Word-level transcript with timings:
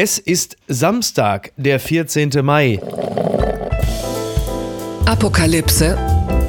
Es 0.00 0.16
ist 0.16 0.56
Samstag, 0.68 1.50
der 1.56 1.80
14. 1.80 2.30
Mai. 2.44 2.78
Apokalypse 5.06 5.98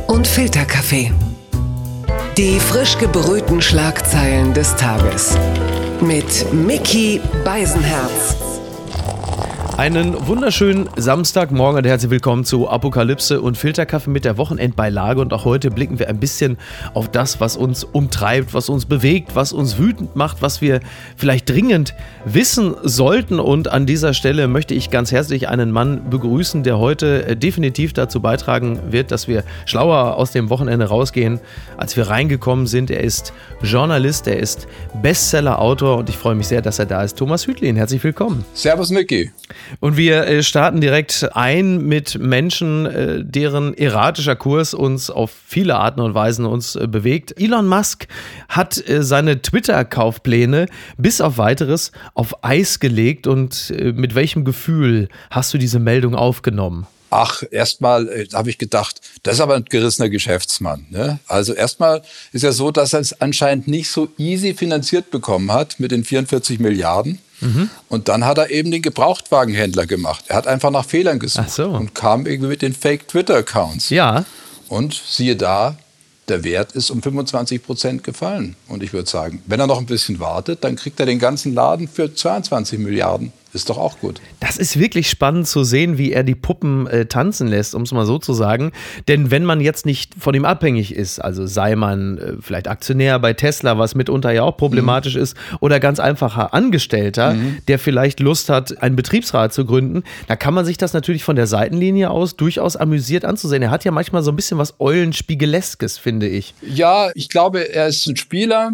und 0.05 0.27
Filterkaffee. 0.27 1.11
Die 2.37 2.59
frisch 2.59 2.95
gebrühten 2.99 3.59
Schlagzeilen 3.59 4.53
des 4.53 4.75
Tages. 4.75 5.35
Mit 5.99 6.53
Mickey 6.53 7.19
Beisenherz. 7.43 8.35
Einen 9.79 10.27
wunderschönen 10.27 10.89
Samstagmorgen 10.97 11.77
und 11.77 11.87
herzlich 11.87 12.11
willkommen 12.11 12.43
zu 12.43 12.67
Apokalypse 12.67 13.39
und 13.39 13.57
Filterkaffee 13.57 14.09
mit 14.09 14.25
der 14.25 14.37
Wochenendbeilage. 14.37 15.21
Und 15.21 15.31
auch 15.31 15.45
heute 15.45 15.71
blicken 15.71 15.99
wir 15.99 16.09
ein 16.09 16.19
bisschen 16.19 16.57
auf 16.93 17.09
das, 17.09 17.39
was 17.39 17.55
uns 17.55 17.85
umtreibt, 17.85 18.53
was 18.53 18.67
uns 18.67 18.85
bewegt, 18.85 19.37
was 19.37 19.53
uns 19.53 19.77
wütend 19.77 20.17
macht, 20.17 20.41
was 20.41 20.59
wir 20.59 20.81
vielleicht 21.15 21.49
dringend 21.49 21.95
wissen 22.25 22.75
sollten. 22.83 23.39
Und 23.39 23.69
an 23.69 23.85
dieser 23.85 24.13
Stelle 24.13 24.49
möchte 24.49 24.73
ich 24.73 24.89
ganz 24.89 25.13
herzlich 25.13 25.47
einen 25.47 25.71
Mann 25.71 26.09
begrüßen, 26.09 26.63
der 26.63 26.77
heute 26.77 27.25
äh, 27.25 27.37
definitiv 27.37 27.93
dazu 27.93 28.19
beitragen 28.19 28.81
wird, 28.91 29.11
dass 29.11 29.29
wir 29.29 29.45
schlauer 29.65 30.17
aus 30.17 30.33
dem 30.33 30.49
Wochenende 30.49 30.87
rausgehen, 30.87 31.39
als 31.77 31.95
wir 31.95 32.09
reingekommen 32.09 32.67
sind. 32.67 32.91
Er 32.91 32.99
ist 32.99 33.31
Journalist, 33.61 34.27
er 34.27 34.39
ist 34.39 34.67
Bestseller-Autor 35.01 35.99
und 35.99 36.09
ich 36.09 36.17
freue 36.17 36.35
mich 36.35 36.49
sehr, 36.49 36.61
dass 36.61 36.79
er 36.79 36.85
da 36.85 37.01
ist. 37.01 37.17
Thomas 37.17 37.47
Hütlin, 37.47 37.77
herzlich 37.77 38.03
willkommen. 38.03 38.43
Servus, 38.53 38.89
Micky. 38.89 39.31
Und 39.79 39.97
wir 39.97 40.25
äh, 40.25 40.43
starten 40.43 40.81
direkt 40.81 41.35
ein 41.35 41.85
mit 41.85 42.19
Menschen, 42.19 42.85
äh, 42.85 43.23
deren 43.23 43.77
erratischer 43.77 44.35
Kurs 44.35 44.73
uns 44.73 45.09
auf 45.09 45.31
viele 45.45 45.75
Arten 45.75 46.01
und 46.01 46.13
Weisen 46.13 46.45
uns 46.45 46.75
äh, 46.75 46.87
bewegt. 46.87 47.39
Elon 47.39 47.67
Musk 47.67 48.07
hat 48.47 48.83
seine 48.99 49.41
Twitter-Kaufpläne 49.41 50.67
bis 50.97 51.21
auf 51.21 51.37
weiteres 51.37 51.91
auf 52.13 52.43
Eis 52.43 52.79
gelegt. 52.79 53.27
Und 53.27 53.73
mit 53.93 54.15
welchem 54.15 54.43
Gefühl 54.45 55.09
hast 55.29 55.53
du 55.53 55.57
diese 55.57 55.79
Meldung 55.79 56.15
aufgenommen? 56.15 56.87
Ach, 57.09 57.41
erstmal 57.49 58.07
äh, 58.07 58.27
habe 58.33 58.49
ich 58.49 58.57
gedacht, 58.57 59.01
das 59.23 59.35
ist 59.35 59.41
aber 59.41 59.55
ein 59.55 59.65
gerissener 59.65 60.09
Geschäftsmann. 60.09 60.85
Ne? 60.89 61.19
Also 61.27 61.53
erstmal 61.53 62.03
ist 62.33 62.43
ja 62.43 62.51
so, 62.51 62.71
dass 62.71 62.93
er 62.93 62.99
es 62.99 63.19
anscheinend 63.19 63.67
nicht 63.67 63.89
so 63.89 64.09
easy 64.17 64.53
finanziert 64.53 65.09
bekommen 65.09 65.51
hat 65.51 65.79
mit 65.79 65.91
den 65.91 66.03
44 66.03 66.59
Milliarden. 66.59 67.19
Mhm. 67.41 67.69
Und 67.87 68.07
dann 68.07 68.25
hat 68.25 68.37
er 68.37 68.49
eben 68.49 68.71
den 68.71 68.81
Gebrauchtwagenhändler 68.81 69.85
gemacht. 69.85 70.25
Er 70.27 70.35
hat 70.35 70.47
einfach 70.47 70.71
nach 70.71 70.85
Fehlern 70.85 71.19
gesucht 71.19 71.51
so. 71.51 71.69
und 71.69 71.95
kam 71.95 72.25
irgendwie 72.25 72.49
mit 72.49 72.61
den 72.61 72.73
Fake-Twitter-Accounts. 72.73 73.89
Ja. 73.89 74.25
Und 74.67 75.01
siehe 75.07 75.35
da, 75.35 75.77
der 76.27 76.43
Wert 76.43 76.73
ist 76.73 76.91
um 76.91 77.01
25 77.01 77.63
Prozent 77.63 78.03
gefallen. 78.03 78.55
Und 78.67 78.83
ich 78.83 78.93
würde 78.93 79.09
sagen, 79.09 79.41
wenn 79.47 79.59
er 79.59 79.67
noch 79.67 79.79
ein 79.79 79.85
bisschen 79.85 80.19
wartet, 80.19 80.63
dann 80.63 80.75
kriegt 80.75 80.99
er 80.99 81.05
den 81.05 81.19
ganzen 81.19 81.53
Laden 81.53 81.87
für 81.87 82.13
22 82.13 82.79
Milliarden 82.79 83.33
ist 83.53 83.69
doch 83.69 83.77
auch 83.77 83.99
gut. 83.99 84.21
Das 84.39 84.57
ist 84.57 84.79
wirklich 84.79 85.09
spannend 85.09 85.47
zu 85.47 85.63
sehen, 85.63 85.97
wie 85.97 86.11
er 86.11 86.23
die 86.23 86.35
Puppen 86.35 86.85
äh, 86.87 87.05
tanzen 87.07 87.47
lässt, 87.47 87.73
um 87.73 87.81
es 87.81 87.91
mal 87.91 88.05
so 88.05 88.19
zu 88.19 88.33
sagen. 88.33 88.71
Denn 89.07 89.31
wenn 89.31 89.43
man 89.43 89.59
jetzt 89.59 89.85
nicht 89.85 90.13
von 90.19 90.35
ihm 90.35 90.45
abhängig 90.45 90.93
ist, 90.93 91.19
also 91.19 91.47
sei 91.47 91.75
man 91.75 92.17
äh, 92.17 92.33
vielleicht 92.41 92.67
Aktionär 92.67 93.17
bei 93.19 93.33
Tesla, 93.33 93.77
was 93.77 93.95
mitunter 93.95 94.31
ja 94.31 94.43
auch 94.43 94.55
problematisch 94.55 95.15
mhm. 95.15 95.21
ist, 95.21 95.37
oder 95.61 95.79
ganz 95.79 95.99
einfacher 95.99 96.53
Angestellter, 96.53 97.33
mhm. 97.33 97.57
der 97.67 97.79
vielleicht 97.79 98.19
Lust 98.19 98.49
hat, 98.49 98.81
einen 98.83 98.95
Betriebsrat 98.95 99.51
zu 99.51 99.65
gründen, 99.65 100.03
da 100.27 100.35
kann 100.35 100.53
man 100.53 100.65
sich 100.65 100.77
das 100.77 100.93
natürlich 100.93 101.23
von 101.23 101.35
der 101.35 101.47
Seitenlinie 101.47 102.11
aus 102.11 102.35
durchaus 102.35 102.75
amüsiert 102.75 103.25
anzusehen. 103.25 103.63
Er 103.63 103.71
hat 103.71 103.83
ja 103.83 103.91
manchmal 103.91 104.21
so 104.21 104.31
ein 104.31 104.35
bisschen 104.35 104.59
was 104.59 104.79
Eulenspiegeleskes, 104.79 105.97
finde 105.97 106.27
ich. 106.27 106.53
Ja, 106.61 107.09
ich 107.15 107.29
glaube, 107.29 107.73
er 107.73 107.87
ist 107.87 108.05
ein 108.05 108.15
Spieler 108.15 108.73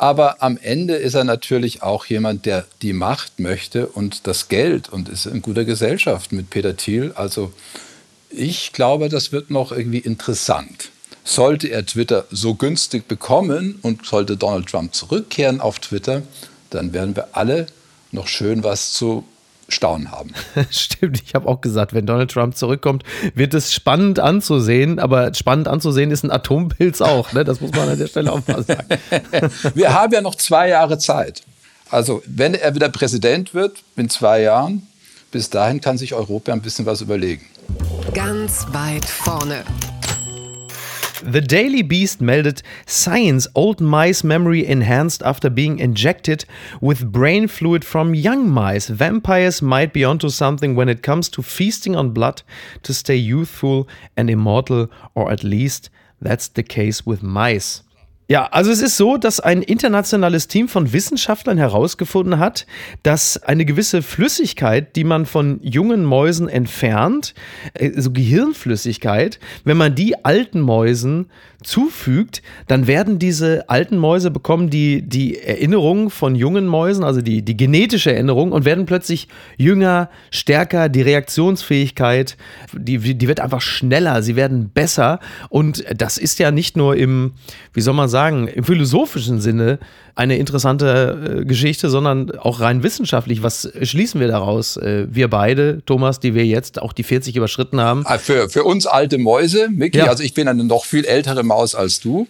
aber 0.00 0.42
am 0.42 0.56
Ende 0.56 0.94
ist 0.94 1.12
er 1.12 1.24
natürlich 1.24 1.82
auch 1.82 2.06
jemand, 2.06 2.46
der 2.46 2.64
die 2.80 2.94
Macht 2.94 3.38
möchte 3.38 3.86
und 3.86 4.26
das 4.26 4.48
Geld 4.48 4.88
und 4.88 5.10
ist 5.10 5.26
in 5.26 5.42
guter 5.42 5.66
Gesellschaft 5.66 6.32
mit 6.32 6.48
Peter 6.48 6.74
Thiel. 6.74 7.12
Also 7.16 7.52
ich 8.30 8.72
glaube, 8.72 9.10
das 9.10 9.30
wird 9.30 9.50
noch 9.50 9.72
irgendwie 9.72 9.98
interessant. 9.98 10.88
Sollte 11.22 11.68
er 11.68 11.84
Twitter 11.84 12.24
so 12.30 12.54
günstig 12.54 13.08
bekommen 13.08 13.78
und 13.82 14.06
sollte 14.06 14.38
Donald 14.38 14.68
Trump 14.70 14.94
zurückkehren 14.94 15.60
auf 15.60 15.80
Twitter, 15.80 16.22
dann 16.70 16.94
werden 16.94 17.14
wir 17.14 17.36
alle 17.36 17.66
noch 18.10 18.26
schön 18.26 18.64
was 18.64 18.94
zu 18.94 19.24
Staunen 19.72 20.10
haben. 20.10 20.32
Stimmt, 20.70 21.22
ich 21.24 21.34
habe 21.34 21.48
auch 21.48 21.60
gesagt, 21.60 21.94
wenn 21.94 22.06
Donald 22.06 22.30
Trump 22.30 22.56
zurückkommt, 22.56 23.04
wird 23.34 23.54
es 23.54 23.72
spannend 23.72 24.18
anzusehen, 24.18 24.98
aber 24.98 25.32
spannend 25.34 25.68
anzusehen 25.68 26.10
ist 26.10 26.24
ein 26.24 26.30
Atompilz 26.30 27.00
auch, 27.00 27.32
ne? 27.32 27.44
das 27.44 27.60
muss 27.60 27.72
man 27.72 27.88
an 27.88 27.98
der 27.98 28.06
Stelle 28.06 28.32
auch 28.32 28.46
mal 28.46 28.62
sagen. 28.64 28.88
Wir 29.74 29.94
haben 29.94 30.12
ja 30.12 30.20
noch 30.20 30.34
zwei 30.34 30.68
Jahre 30.68 30.98
Zeit. 30.98 31.42
Also, 31.90 32.22
wenn 32.26 32.54
er 32.54 32.74
wieder 32.74 32.88
Präsident 32.88 33.52
wird 33.52 33.78
in 33.96 34.08
zwei 34.08 34.42
Jahren, 34.42 34.86
bis 35.32 35.50
dahin 35.50 35.80
kann 35.80 35.98
sich 35.98 36.14
Europa 36.14 36.52
ein 36.52 36.62
bisschen 36.62 36.86
was 36.86 37.00
überlegen. 37.00 37.44
Ganz 38.14 38.66
weit 38.72 39.04
vorne. 39.04 39.64
The 41.22 41.42
Daily 41.42 41.82
Beast 41.82 42.20
meldet 42.20 42.62
Science 42.86 43.46
Old 43.54 43.78
Mice 43.78 44.24
Memory 44.24 44.66
Enhanced 44.66 45.22
after 45.22 45.50
being 45.50 45.78
injected 45.78 46.46
with 46.80 47.12
brain 47.12 47.46
fluid 47.46 47.84
from 47.84 48.14
young 48.14 48.48
mice. 48.48 48.88
Vampires 48.88 49.60
might 49.60 49.92
be 49.92 50.02
onto 50.02 50.30
something 50.30 50.74
when 50.74 50.88
it 50.88 51.02
comes 51.02 51.28
to 51.30 51.42
feasting 51.42 51.94
on 51.94 52.12
blood 52.12 52.42
to 52.84 52.94
stay 52.94 53.16
youthful 53.16 53.86
and 54.16 54.30
immortal, 54.30 54.90
or 55.14 55.30
at 55.30 55.44
least 55.44 55.90
that's 56.22 56.48
the 56.48 56.62
case 56.62 57.04
with 57.04 57.22
mice. 57.22 57.82
Ja, 58.30 58.44
also 58.52 58.70
es 58.70 58.80
ist 58.80 58.96
so, 58.96 59.16
dass 59.16 59.40
ein 59.40 59.60
internationales 59.60 60.46
Team 60.46 60.68
von 60.68 60.92
Wissenschaftlern 60.92 61.58
herausgefunden 61.58 62.38
hat, 62.38 62.64
dass 63.02 63.42
eine 63.42 63.64
gewisse 63.64 64.02
Flüssigkeit, 64.02 64.94
die 64.94 65.02
man 65.02 65.26
von 65.26 65.58
jungen 65.64 66.04
Mäusen 66.04 66.48
entfernt, 66.48 67.34
äh, 67.74 67.90
so 68.00 68.12
Gehirnflüssigkeit, 68.12 69.40
wenn 69.64 69.76
man 69.76 69.96
die 69.96 70.24
alten 70.24 70.60
Mäusen 70.60 71.28
zufügt, 71.62 72.42
dann 72.66 72.86
werden 72.86 73.18
diese 73.18 73.68
alten 73.68 73.98
Mäuse 73.98 74.30
bekommen 74.30 74.70
die, 74.70 75.02
die 75.02 75.38
Erinnerung 75.38 76.10
von 76.10 76.34
jungen 76.34 76.66
Mäusen, 76.66 77.04
also 77.04 77.20
die, 77.20 77.42
die 77.42 77.56
genetische 77.56 78.12
Erinnerung 78.12 78.52
und 78.52 78.64
werden 78.64 78.86
plötzlich 78.86 79.28
jünger, 79.56 80.08
stärker, 80.30 80.88
die 80.88 81.02
Reaktionsfähigkeit, 81.02 82.36
die, 82.72 82.98
die 82.98 83.28
wird 83.28 83.40
einfach 83.40 83.60
schneller, 83.60 84.22
sie 84.22 84.36
werden 84.36 84.70
besser. 84.70 85.20
Und 85.48 85.84
das 85.94 86.18
ist 86.18 86.38
ja 86.38 86.50
nicht 86.50 86.76
nur 86.76 86.96
im, 86.96 87.32
wie 87.72 87.80
soll 87.80 87.94
man 87.94 88.08
sagen, 88.08 88.48
im 88.48 88.64
philosophischen 88.64 89.40
Sinne 89.40 89.78
eine 90.14 90.36
interessante 90.36 91.40
äh, 91.40 91.44
Geschichte, 91.44 91.90
sondern 91.90 92.30
auch 92.38 92.60
rein 92.60 92.82
wissenschaftlich. 92.82 93.42
Was 93.42 93.70
schließen 93.82 94.20
wir 94.20 94.28
daraus? 94.28 94.76
Äh, 94.76 95.06
wir 95.10 95.28
beide, 95.28 95.82
Thomas, 95.86 96.20
die 96.20 96.34
wir 96.34 96.46
jetzt 96.46 96.80
auch 96.80 96.92
die 96.92 97.02
40 97.02 97.36
überschritten 97.36 97.80
haben. 97.80 98.04
Ah, 98.06 98.18
für, 98.18 98.48
für 98.48 98.64
uns 98.64 98.86
alte 98.86 99.18
Mäuse, 99.18 99.68
Micky, 99.70 99.98
ja. 99.98 100.06
also 100.06 100.22
ich 100.22 100.34
bin 100.34 100.48
eine 100.48 100.64
noch 100.64 100.84
viel 100.84 101.04
ältere 101.04 101.42
Maus 101.42 101.74
als 101.74 102.00
du, 102.00 102.26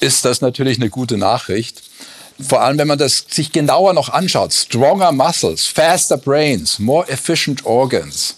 ist 0.00 0.24
das 0.24 0.40
natürlich 0.40 0.78
eine 0.78 0.90
gute 0.90 1.16
Nachricht. 1.16 1.82
Vor 2.40 2.62
allem, 2.62 2.78
wenn 2.78 2.88
man 2.88 2.98
das 2.98 3.26
sich 3.28 3.52
genauer 3.52 3.92
noch 3.92 4.08
anschaut. 4.08 4.52
Stronger 4.52 5.12
muscles, 5.12 5.66
faster 5.66 6.16
brains, 6.16 6.78
more 6.78 7.06
efficient 7.08 7.66
organs. 7.66 8.36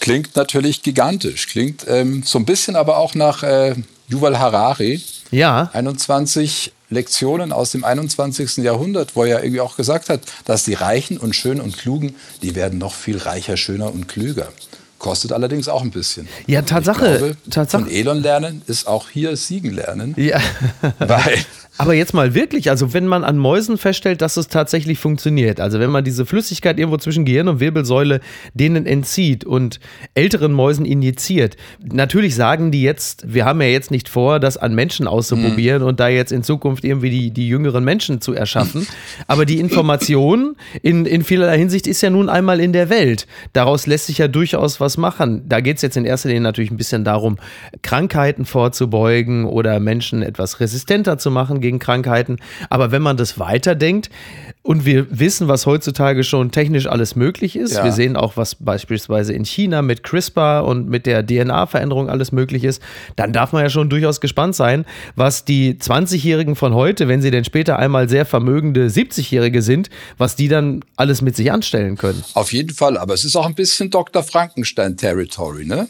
Klingt 0.00 0.34
natürlich 0.36 0.82
gigantisch. 0.82 1.48
Klingt 1.48 1.84
ähm, 1.86 2.22
so 2.24 2.38
ein 2.38 2.44
bisschen 2.44 2.76
aber 2.76 2.96
auch 2.96 3.14
nach 3.14 3.42
äh, 3.42 3.74
Yuval 4.08 4.38
Harari. 4.38 5.00
Ja. 5.30 5.70
21 5.72 6.72
Lektionen 6.92 7.52
aus 7.52 7.72
dem 7.72 7.84
21. 7.84 8.58
Jahrhundert, 8.58 9.16
wo 9.16 9.24
er 9.24 9.42
irgendwie 9.42 9.60
auch 9.60 9.76
gesagt 9.76 10.08
hat, 10.08 10.22
dass 10.44 10.64
die 10.64 10.74
Reichen 10.74 11.18
und 11.18 11.34
Schönen 11.34 11.60
und 11.60 11.76
Klugen, 11.76 12.14
die 12.42 12.54
werden 12.54 12.78
noch 12.78 12.94
viel 12.94 13.18
reicher, 13.18 13.56
schöner 13.56 13.92
und 13.92 14.08
klüger. 14.08 14.48
Kostet 15.02 15.32
allerdings 15.32 15.66
auch 15.66 15.82
ein 15.82 15.90
bisschen. 15.90 16.28
Ja, 16.46 16.62
Tatsache. 16.62 17.18
Glaube, 17.18 17.36
Tatsache. 17.50 17.82
Von 17.82 17.92
Elon 17.92 18.22
lernen 18.22 18.62
ist 18.68 18.86
auch 18.86 19.10
hier 19.10 19.36
Siegen 19.36 19.74
lernen. 19.74 20.14
Ja. 20.16 20.40
Weil 21.00 21.38
aber 21.78 21.94
jetzt 21.94 22.12
mal 22.12 22.34
wirklich, 22.34 22.70
also 22.70 22.92
wenn 22.92 23.06
man 23.06 23.24
an 23.24 23.38
Mäusen 23.38 23.78
feststellt, 23.78 24.20
dass 24.20 24.36
es 24.36 24.48
tatsächlich 24.48 24.98
funktioniert, 24.98 25.58
also 25.58 25.80
wenn 25.80 25.90
man 25.90 26.04
diese 26.04 26.26
Flüssigkeit 26.26 26.78
irgendwo 26.78 26.98
zwischen 26.98 27.24
Gehirn 27.24 27.48
und 27.48 27.60
Wirbelsäule 27.60 28.20
denen 28.54 28.86
entzieht 28.86 29.44
und 29.44 29.80
älteren 30.14 30.52
Mäusen 30.52 30.84
injiziert, 30.84 31.56
natürlich 31.82 32.34
sagen 32.34 32.70
die 32.70 32.82
jetzt, 32.82 33.24
wir 33.32 33.44
haben 33.44 33.60
ja 33.62 33.68
jetzt 33.68 33.90
nicht 33.90 34.08
vor, 34.08 34.38
das 34.38 34.56
an 34.56 34.74
Menschen 34.74 35.08
auszuprobieren 35.08 35.82
mhm. 35.82 35.88
und 35.88 36.00
da 36.00 36.08
jetzt 36.08 36.30
in 36.30 36.42
Zukunft 36.42 36.84
irgendwie 36.84 37.10
die, 37.10 37.30
die 37.30 37.48
jüngeren 37.48 37.84
Menschen 37.84 38.20
zu 38.20 38.34
erschaffen. 38.34 38.86
Aber 39.26 39.46
die 39.46 39.58
Information 39.58 40.56
in, 40.82 41.06
in 41.06 41.24
vielerlei 41.24 41.58
Hinsicht 41.58 41.86
ist 41.86 42.02
ja 42.02 42.10
nun 42.10 42.28
einmal 42.28 42.60
in 42.60 42.72
der 42.72 42.90
Welt. 42.90 43.26
Daraus 43.54 43.86
lässt 43.86 44.06
sich 44.06 44.18
ja 44.18 44.28
durchaus 44.28 44.78
was 44.78 44.91
machen. 44.96 45.42
Da 45.48 45.60
geht 45.60 45.76
es 45.76 45.82
jetzt 45.82 45.96
in 45.96 46.04
erster 46.04 46.28
Linie 46.28 46.42
natürlich 46.42 46.70
ein 46.70 46.76
bisschen 46.76 47.04
darum, 47.04 47.38
Krankheiten 47.82 48.44
vorzubeugen 48.44 49.44
oder 49.44 49.80
Menschen 49.80 50.22
etwas 50.22 50.60
resistenter 50.60 51.18
zu 51.18 51.30
machen 51.30 51.60
gegen 51.60 51.78
Krankheiten. 51.78 52.36
Aber 52.70 52.92
wenn 52.92 53.02
man 53.02 53.16
das 53.16 53.38
weiterdenkt, 53.38 54.10
Und 54.64 54.86
wir 54.86 55.18
wissen, 55.18 55.48
was 55.48 55.66
heutzutage 55.66 56.22
schon 56.22 56.52
technisch 56.52 56.86
alles 56.86 57.16
möglich 57.16 57.56
ist. 57.56 57.74
Ja. 57.74 57.82
Wir 57.82 57.90
sehen 57.90 58.16
auch, 58.16 58.36
was 58.36 58.54
beispielsweise 58.54 59.32
in 59.32 59.44
China 59.44 59.82
mit 59.82 60.04
CRISPR 60.04 60.64
und 60.64 60.88
mit 60.88 61.04
der 61.06 61.26
DNA-Veränderung 61.26 62.08
alles 62.08 62.30
möglich 62.30 62.62
ist. 62.62 62.80
Dann 63.16 63.32
darf 63.32 63.52
man 63.52 63.64
ja 63.64 63.70
schon 63.70 63.90
durchaus 63.90 64.20
gespannt 64.20 64.54
sein, 64.54 64.84
was 65.16 65.44
die 65.44 65.74
20-Jährigen 65.74 66.54
von 66.54 66.74
heute, 66.74 67.08
wenn 67.08 67.20
sie 67.20 67.32
denn 67.32 67.44
später 67.44 67.76
einmal 67.80 68.08
sehr 68.08 68.24
vermögende 68.24 68.86
70-Jährige 68.86 69.62
sind, 69.62 69.90
was 70.16 70.36
die 70.36 70.46
dann 70.46 70.84
alles 70.94 71.22
mit 71.22 71.34
sich 71.34 71.50
anstellen 71.50 71.96
können. 71.96 72.22
Auf 72.34 72.52
jeden 72.52 72.72
Fall, 72.72 72.96
aber 72.98 73.14
es 73.14 73.24
ist 73.24 73.34
auch 73.34 73.46
ein 73.46 73.56
bisschen 73.56 73.90
Dr. 73.90 74.22
Frankenstein-Territory, 74.22 75.64
ne? 75.64 75.88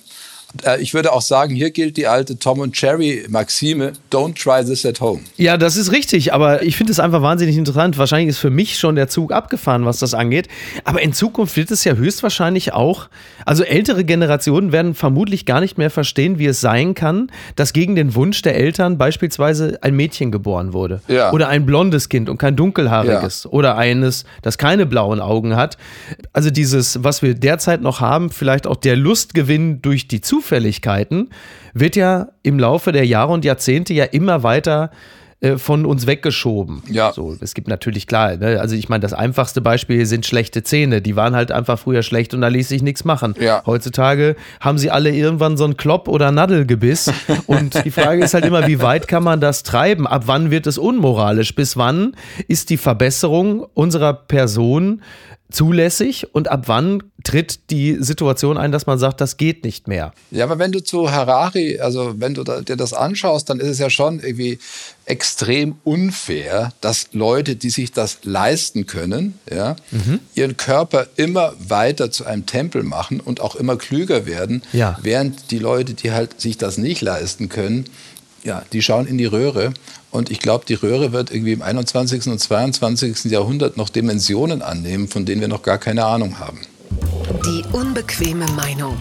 Äh, 0.65 0.81
ich 0.81 0.95
würde 0.95 1.13
auch 1.13 1.23
sagen, 1.23 1.55
hier 1.55 1.71
gilt 1.71 1.97
die 1.97 2.07
alte 2.07 2.39
Tom 2.39 2.61
und 2.61 2.81
Jerry 2.81 3.25
Maxime, 3.29 3.93
don't 4.11 4.35
try 4.41 4.65
this 4.65 4.85
at 4.85 5.01
home. 5.01 5.21
Ja, 5.37 5.57
das 5.57 5.77
ist 5.77 5.93
richtig, 5.93 6.33
aber 6.33 6.63
ich 6.63 6.77
finde 6.77 6.93
es 6.93 7.01
einfach 7.01 7.23
wahnsinnig 7.23 7.57
interessant. 7.57 7.99
Wahrscheinlich 7.99 8.29
ist 8.29 8.39
für 8.39 8.51
mich 8.51 8.79
schon 8.79 8.95
der 8.95 9.09
Zug 9.09 9.33
abgefahren, 9.33 9.85
was 9.85 9.99
das 9.99 10.15
angeht. 10.15 10.49
Aber 10.85 11.03
in 11.03 11.13
Zukunft 11.13 11.57
wird 11.57 11.71
es 11.71 11.85
ja 11.85 11.95
höchstwahrscheinlich 11.95 12.73
auch, 12.73 13.09
also 13.47 13.65
ältere 13.65 14.05
Generationen 14.05 14.73
werden 14.73 14.95
vermutlich 14.95 15.47
gar 15.47 15.61
nicht 15.61 15.79
mehr 15.79 15.91
verstehen, 15.91 16.39
wie 16.39 16.47
es 16.47 16.61
sein 16.61 16.95
kann, 16.95 17.31
dass 17.57 17.73
gegen 17.73 17.97
den 17.97 18.15
Wunsch 18.15 18.43
der 18.43 18.57
Eltern 18.57 18.99
beispielsweise 18.99 19.79
ein 19.83 19.95
Mädchen 19.95 20.31
geboren 20.31 20.73
wurde. 20.73 21.01
Ja. 21.09 21.33
Oder 21.33 21.49
ein 21.49 21.67
blondes 21.67 22.09
Kind 22.09 22.29
und 22.29 22.39
kein 22.39 22.57
dunkelhaariges. 22.57 23.47
Oder 23.47 23.77
eines, 23.77 24.25
das 24.43 24.59
keine 24.59 24.87
blauen 24.87 25.21
Augen 25.21 25.57
hat. 25.57 25.77
Also 26.33 26.51
dieses, 26.51 27.03
was 27.03 27.23
wir 27.23 27.35
derzeit 27.35 27.83
noch 27.83 28.01
haben, 28.01 28.31
vielleicht 28.31 28.67
auch 28.67 28.77
der 28.77 28.97
Lustgewinn 28.97 29.83
durch 29.83 30.09
die 30.09 30.21
Zufälligkeiten, 30.43 31.31
wird 31.73 31.97
ja 31.97 32.29
im 32.43 32.59
Laufe 32.59 32.93
der 32.93 33.07
Jahre 33.07 33.33
und 33.33 33.45
Jahrzehnte 33.45 33.95
ja 33.95 34.05
immer 34.05 34.43
weiter 34.43 34.91
äh, 35.41 35.57
von 35.57 35.87
uns 35.87 36.07
weggeschoben. 36.07 36.83
Ja. 36.91 37.13
So, 37.13 37.37
es 37.41 37.55
gibt 37.55 37.69
natürlich 37.69 38.09
klar, 38.09 38.37
ne, 38.37 38.61
also 38.61 38.75
ich 38.75 38.89
meine, 38.89 39.01
das 39.01 39.13
einfachste 39.13 39.61
Beispiel 39.61 40.05
sind 40.05 40.27
schlechte 40.27 40.65
Zähne. 40.65 41.01
Die 41.01 41.15
waren 41.15 41.37
halt 41.37 41.53
einfach 41.53 41.79
früher 41.79 42.03
schlecht 42.03 42.35
und 42.35 42.41
da 42.41 42.49
ließ 42.49 42.69
sich 42.69 42.83
nichts 42.83 43.05
machen. 43.05 43.35
Ja. 43.41 43.63
Heutzutage 43.67 44.35
haben 44.61 44.79
sie 44.79 44.91
alle 44.91 45.11
irgendwann 45.11 45.57
so 45.57 45.65
ein 45.65 45.77
Klopp- 45.77 46.09
oder 46.09 46.33
Nadelgebiss. 46.33 47.13
und 47.47 47.85
die 47.85 47.93
Frage 47.93 48.25
ist 48.25 48.35
halt 48.35 48.45
immer, 48.45 48.67
wie 48.67 48.81
weit 48.83 49.07
kann 49.07 49.23
man 49.23 49.41
das 49.41 49.63
treiben? 49.63 50.09
Ab 50.09 50.25
wann 50.27 50.51
wird 50.51 50.67
es 50.67 50.77
unmoralisch? 50.77 51.55
Bis 51.55 51.77
wann 51.77 52.17
ist 52.49 52.71
die 52.71 52.77
Verbesserung 52.77 53.65
unserer 53.75 54.13
Person 54.13 55.03
zulässig 55.53 56.35
und 56.35 56.49
ab 56.49 56.65
wann 56.67 57.03
tritt 57.25 57.71
die 57.71 57.97
Situation 58.01 58.57
ein, 58.59 58.73
dass 58.73 58.87
man 58.87 58.99
sagt, 58.99 59.21
das 59.21 59.37
geht 59.37 59.65
nicht 59.65 59.87
mehr? 59.89 60.13
Ja, 60.31 60.45
aber 60.45 60.59
wenn 60.59 60.73
du 60.73 60.83
zu 60.83 61.11
Harari, 61.11 61.79
also 61.79 62.15
wenn 62.19 62.35
du 62.35 62.43
dir 62.43 62.77
das 62.77 62.93
anschaust, 62.93 63.49
dann 63.51 63.61
ist 63.61 63.69
es 63.69 63.79
ja 63.79 63.91
schon 63.91 64.19
irgendwie 64.21 64.59
extrem 65.05 65.77
unfair, 65.85 66.73
dass 66.81 67.09
Leute, 67.13 67.57
die 67.57 67.71
sich 67.71 67.93
das 67.93 68.19
leisten 68.23 68.87
können, 68.87 69.39
ja, 69.53 69.77
ihren 70.35 70.57
Körper 70.57 71.07
immer 71.17 71.53
weiter 71.59 72.11
zu 72.11 72.25
einem 72.25 72.47
Tempel 72.47 72.83
machen 72.83 73.21
und 73.21 73.41
auch 73.41 73.55
immer 73.57 73.77
klüger 73.77 74.27
werden, 74.27 74.63
Ja. 74.73 74.99
während 75.03 75.51
die 75.51 75.59
Leute, 75.59 75.95
die 75.95 76.13
halt 76.13 76.41
sich 76.41 76.59
das 76.59 76.79
nicht 76.79 77.03
leisten 77.03 77.49
können, 77.49 77.85
ja, 78.45 78.63
die 78.73 78.83
schauen 78.83 79.07
in 79.07 79.19
die 79.19 79.27
Röhre. 79.27 79.73
Und 80.13 80.31
ich 80.31 80.41
glaube, 80.41 80.67
die 80.67 80.75
Röhre 80.75 81.13
wird 81.13 81.31
irgendwie 81.31 81.53
im 81.53 81.63
21. 81.63 82.27
und 82.29 82.39
22. 82.39 83.25
Jahrhundert 83.25 83.79
noch 83.79 83.89
Dimensionen 83.89 84.61
annehmen, 84.61 85.09
von 85.09 85.25
denen 85.25 85.41
wir 85.41 85.49
noch 85.49 85.63
gar 85.63 85.79
keine 85.79 86.05
Ahnung 86.05 86.39
haben. 86.39 86.61
Die 87.47 87.65
unbequeme 87.73 88.47
Meinung. 88.53 88.99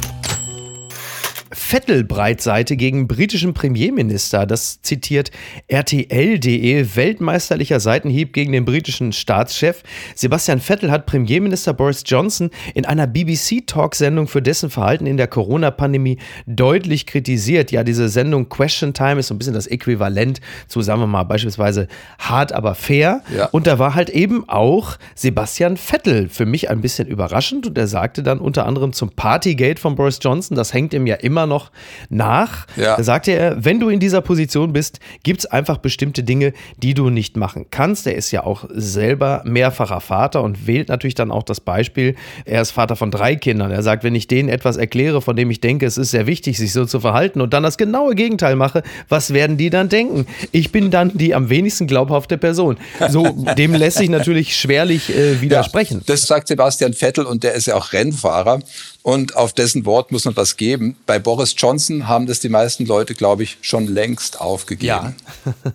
Vettel-Breitseite 1.53 2.77
gegen 2.77 3.07
britischen 3.07 3.53
Premierminister. 3.53 4.45
Das 4.45 4.81
zitiert 4.81 5.31
RTL.de. 5.67 6.95
Weltmeisterlicher 6.95 7.79
Seitenhieb 7.79 8.33
gegen 8.33 8.51
den 8.51 8.65
britischen 8.65 9.13
Staatschef. 9.13 9.83
Sebastian 10.15 10.59
Vettel 10.59 10.91
hat 10.91 11.05
Premierminister 11.05 11.73
Boris 11.73 12.03
Johnson 12.05 12.49
in 12.73 12.85
einer 12.85 13.07
BBC-Talk-Sendung 13.07 14.27
für 14.27 14.41
dessen 14.41 14.69
Verhalten 14.69 15.05
in 15.05 15.17
der 15.17 15.27
Corona-Pandemie 15.27 16.17
deutlich 16.45 17.05
kritisiert. 17.05 17.71
Ja, 17.71 17.83
diese 17.83 18.09
Sendung 18.09 18.49
Question 18.49 18.93
Time 18.93 19.19
ist 19.19 19.27
so 19.27 19.35
ein 19.35 19.37
bisschen 19.37 19.53
das 19.53 19.67
Äquivalent 19.67 20.39
zu, 20.67 20.81
sagen 20.81 21.01
wir 21.01 21.07
mal, 21.07 21.23
beispielsweise 21.23 21.87
hart, 22.19 22.53
aber 22.53 22.75
fair. 22.75 23.21
Ja. 23.35 23.45
Und 23.47 23.67
da 23.67 23.79
war 23.79 23.95
halt 23.95 24.09
eben 24.09 24.47
auch 24.47 24.97
Sebastian 25.15 25.77
Vettel 25.77 26.29
für 26.29 26.45
mich 26.45 26.69
ein 26.69 26.81
bisschen 26.81 27.07
überraschend 27.07 27.67
und 27.67 27.77
er 27.77 27.87
sagte 27.87 28.23
dann 28.23 28.39
unter 28.39 28.65
anderem 28.65 28.93
zum 28.93 29.09
Partygate 29.09 29.79
von 29.79 29.95
Boris 29.95 30.19
Johnson, 30.21 30.55
das 30.55 30.73
hängt 30.73 30.93
ihm 30.93 31.07
ja 31.07 31.15
immer 31.15 31.40
noch 31.47 31.71
nach. 32.09 32.67
Ja. 32.75 32.97
Da 32.97 33.03
sagte 33.03 33.31
er, 33.31 33.63
wenn 33.63 33.79
du 33.79 33.89
in 33.89 33.99
dieser 33.99 34.21
Position 34.21 34.73
bist, 34.73 34.99
gibt 35.23 35.41
es 35.41 35.45
einfach 35.45 35.77
bestimmte 35.77 36.23
Dinge, 36.23 36.53
die 36.81 36.93
du 36.93 37.09
nicht 37.09 37.37
machen 37.37 37.67
kannst. 37.71 38.07
Er 38.07 38.15
ist 38.15 38.31
ja 38.31 38.43
auch 38.43 38.65
selber 38.69 39.41
mehrfacher 39.45 40.01
Vater 40.01 40.43
und 40.43 40.67
wählt 40.67 40.89
natürlich 40.89 41.15
dann 41.15 41.31
auch 41.31 41.43
das 41.43 41.59
Beispiel. 41.61 42.15
Er 42.45 42.61
ist 42.61 42.71
Vater 42.71 42.95
von 42.95 43.11
drei 43.11 43.35
Kindern. 43.35 43.71
Er 43.71 43.83
sagt, 43.83 44.03
wenn 44.03 44.15
ich 44.15 44.27
denen 44.27 44.49
etwas 44.49 44.77
erkläre, 44.77 45.21
von 45.21 45.35
dem 45.35 45.51
ich 45.51 45.61
denke, 45.61 45.85
es 45.85 45.97
ist 45.97 46.11
sehr 46.11 46.27
wichtig, 46.27 46.57
sich 46.57 46.73
so 46.73 46.85
zu 46.85 46.99
verhalten 46.99 47.41
und 47.41 47.53
dann 47.53 47.63
das 47.63 47.77
genaue 47.77 48.15
Gegenteil 48.15 48.55
mache, 48.55 48.83
was 49.09 49.33
werden 49.33 49.57
die 49.57 49.69
dann 49.69 49.89
denken? 49.89 50.25
Ich 50.51 50.71
bin 50.71 50.91
dann 50.91 51.11
die 51.13 51.35
am 51.35 51.49
wenigsten 51.49 51.87
glaubhafte 51.87 52.37
Person. 52.37 52.77
So, 53.09 53.27
dem 53.57 53.73
lässt 53.73 53.97
sich 53.97 54.09
natürlich 54.09 54.55
schwerlich 54.55 55.15
äh, 55.15 55.41
widersprechen. 55.41 55.99
Ja, 55.99 56.03
das 56.07 56.21
sagt 56.23 56.47
Sebastian 56.47 56.93
Vettel 56.93 57.25
und 57.25 57.43
der 57.43 57.53
ist 57.53 57.67
ja 57.67 57.75
auch 57.75 57.93
Rennfahrer. 57.93 58.59
Und 59.03 59.35
auf 59.35 59.53
dessen 59.53 59.85
Wort 59.85 60.11
muss 60.11 60.25
man 60.25 60.35
was 60.35 60.57
geben. 60.57 60.95
Bei 61.07 61.17
Boris 61.17 61.55
Johnson 61.57 62.07
haben 62.07 62.27
das 62.27 62.39
die 62.39 62.49
meisten 62.49 62.85
Leute, 62.85 63.15
glaube 63.15 63.41
ich, 63.41 63.57
schon 63.61 63.87
längst 63.87 64.39
aufgegeben. 64.39 64.85
Ja. 64.85 65.13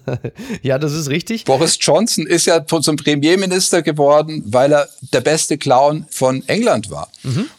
ja, 0.63 0.79
das 0.79 0.93
ist 0.93 1.11
richtig. 1.11 1.45
Boris 1.45 1.77
Johnson 1.81 2.27
ist 2.27 2.47
ja 2.47 2.65
zum 2.65 2.97
Premierminister 2.97 3.83
geworden, 3.83 4.45
weil 4.47 4.73
er 4.73 4.89
der 5.13 5.23
beste 5.23 5.59
Clown 5.59 6.07
von 6.09 6.47
England 6.49 6.91
war. 6.91 7.11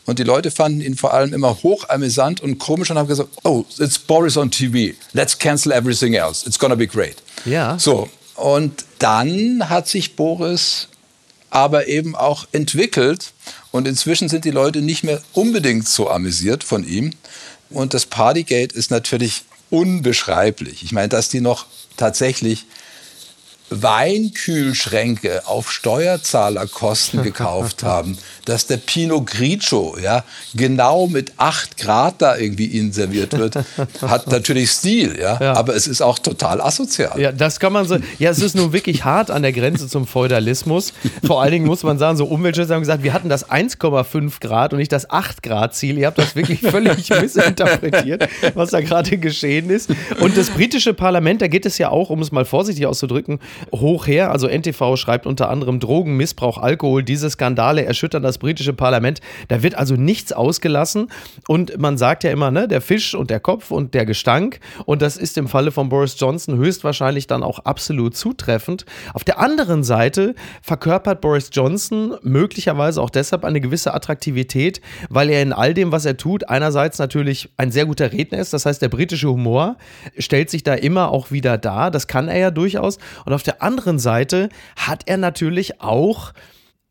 Und 0.06 0.20
die 0.20 0.24
Leute 0.24 0.52
fanden 0.52 0.82
ihn 0.82 0.96
vor 0.96 1.14
allem 1.14 1.34
immer 1.34 1.62
hochamüsant 1.62 2.42
und 2.42 2.60
komisch 2.60 2.90
und 2.90 2.98
haben 2.98 3.08
gesagt, 3.08 3.30
oh, 3.44 3.66
it's 3.78 4.00
Boris 4.00 4.38
on 4.38 4.50
TV. 4.50 4.96
Let's 5.12 5.38
cancel 5.38 5.74
everything 5.74 6.14
else. 6.14 6.48
It's 6.48 6.58
gonna 6.58 6.76
be 6.76 6.88
great. 6.88 7.18
Ja. 7.46 7.78
So. 7.78 8.10
Und 8.36 8.86
dann 9.00 9.68
hat 9.70 9.88
sich 9.88 10.16
Boris 10.16 10.88
aber 11.50 11.88
eben 11.88 12.16
auch 12.16 12.48
entwickelt. 12.52 13.34
Und 13.72 13.88
inzwischen 13.88 14.30
sind 14.30 14.46
die 14.46 14.52
Leute 14.52 14.82
nicht 14.82 15.04
mehr 15.04 15.22
unbedingt 15.34 15.88
so 15.88 16.10
amüsiert 16.10 16.64
von 16.64 16.88
ihm. 16.88 17.14
Und 17.70 17.94
das 17.94 18.06
Partygate 18.06 18.76
ist 18.76 18.92
natürlich 18.92 19.44
unbeschreiblich. 19.70 20.84
Ich 20.84 20.92
meine, 20.92 21.10
dass 21.10 21.30
die 21.30 21.42
noch 21.42 21.66
tatsächlich 21.98 22.66
Weinkühlschränke 23.70 25.42
auf 25.46 25.72
Steuerzahlerkosten 25.72 27.24
gekauft 27.24 27.84
haben, 27.84 28.18
dass 28.46 28.68
der 28.68 28.78
Pinot 28.78 29.28
Grigio 29.28 29.98
ja 30.02 30.24
genau 30.54 31.08
mit 31.08 31.34
8 31.38 31.78
Grad 31.78 32.22
da 32.22 32.38
irgendwie 32.38 32.66
ihnen 32.68 32.92
serviert 32.94 33.38
wird, 33.38 33.56
hat 34.02 34.28
natürlich 34.32 34.72
Stil, 34.72 35.18
ja, 35.20 35.38
Ja. 35.42 35.54
aber 35.54 35.76
es 35.76 35.88
ist 35.88 36.02
auch 36.02 36.20
total 36.20 36.62
asozial. 36.62 37.20
Ja, 37.20 37.32
das 37.32 37.60
kann 37.60 37.74
man 37.74 37.86
so. 37.88 37.98
Ja, 38.20 38.30
es 38.32 38.40
ist 38.40 38.56
nun 38.56 38.74
wirklich 38.74 39.04
hart 39.04 39.32
an 39.32 39.42
der 39.42 39.52
Grenze 39.54 39.88
zum 39.88 40.08
Feudalismus. 40.08 40.94
Vor 41.26 41.42
allen 41.42 41.52
Dingen 41.52 41.66
muss 41.66 41.84
man 41.84 41.98
sagen, 41.98 42.18
so 42.18 42.26
Umweltschützer 42.26 42.74
haben 42.76 42.82
gesagt, 42.82 43.04
wir 43.04 43.14
hatten 43.14 43.30
das 43.30 43.50
1,5 43.50 44.40
Grad 44.40 44.74
und 44.74 44.80
nicht 44.80 44.92
das 44.92 45.10
8 45.10 45.44
Grad 45.44 45.76
Ziel. 45.76 45.98
Ihr 45.98 46.08
habt 46.08 46.18
das 46.18 46.36
wirklich 46.36 46.62
völlig 46.62 47.10
missinterpretiert, 47.22 48.28
was 48.54 48.72
da 48.72 48.82
gerade 48.82 49.18
geschehen 49.18 49.70
ist. 49.70 49.90
Und 50.20 50.38
das 50.38 50.50
britische 50.50 50.94
Parlament, 50.94 51.42
da 51.42 51.48
geht 51.48 51.66
es 51.66 51.78
ja 51.78 51.90
auch, 51.90 52.10
um 52.10 52.22
es 52.22 52.32
mal 52.32 52.46
vorsichtig 52.46 52.86
auszudrücken, 52.86 53.40
hoch 53.72 54.08
her. 54.08 54.32
Also 54.32 54.48
NTV 54.48 54.96
schreibt 54.96 55.26
unter 55.26 55.50
anderem 55.50 55.80
Drogen, 55.80 56.18
Missbrauch, 56.18 56.58
Alkohol, 56.58 57.04
diese 57.04 57.30
Skandale 57.30 57.86
erschüttern 57.86 58.24
das 58.24 58.38
britische 58.38 58.74
Parlament. 58.74 59.20
Da 59.48 59.64
wird 59.64 59.76
also 59.76 59.96
nichts 59.96 60.34
ausgelassen. 60.34 61.10
Und 61.48 61.78
man 61.78 61.98
sagt 61.98 62.24
ja 62.24 62.32
immer, 62.32 62.52
ne, 62.52 62.68
der 62.68 62.82
Fisch 62.82 63.16
und 63.16 63.30
der 63.30 63.40
Kopf 63.40 63.72
und 63.72 63.94
der 63.94 64.06
Gestank. 64.06 64.60
Und 64.86 65.02
das 65.02 65.18
ist 65.18 65.38
im 65.38 65.48
Falle 65.48 65.72
von 65.72 65.90
Boris 65.90 66.16
Johnson 66.20 66.58
höchstwahrscheinlich 66.58 67.28
dann 67.28 67.44
auch 67.44 67.60
absolut 67.60 68.16
zutreffend. 68.16 68.86
Auf 69.14 69.24
der 69.24 69.40
anderen 69.40 69.84
Seite 69.84 70.36
verkörpert 70.62 71.22
Boris 71.22 71.50
Johnson 71.52 72.16
möglicherweise 72.22 73.02
auch 73.02 73.10
deshalb 73.10 73.44
eine 73.44 73.62
gewisse 73.62 73.94
Attraktivität, 73.94 74.82
weil 75.10 75.30
er 75.30 75.42
in 75.42 75.54
all 75.54 75.74
dem, 75.74 75.92
was 75.92 76.06
er 76.06 76.18
tut, 76.18 76.50
einerseits 76.50 77.00
natürlich 77.00 77.50
ein 77.58 77.72
sehr 77.72 77.86
guter 77.86 78.12
Redner 78.12 78.40
ist. 78.40 78.54
Das 78.54 78.66
heißt, 78.66 78.82
der 78.82 78.90
britische 78.90 79.30
Humor 79.30 79.78
stellt 80.18 80.50
sich 80.50 80.64
da 80.64 80.74
immer 80.74 81.12
auch 81.12 81.32
wieder 81.32 81.58
dar. 81.58 81.92
Das 81.92 82.08
kann 82.08 82.28
er 82.28 82.38
ja 82.38 82.52
durchaus. 82.52 82.98
Und 83.26 83.34
auf 83.34 83.44
der 83.48 83.64
anderen 83.64 84.00
Seite 84.00 84.50
hat 84.76 85.04
er 85.06 85.18
natürlich 85.18 85.82
auch 85.82 86.34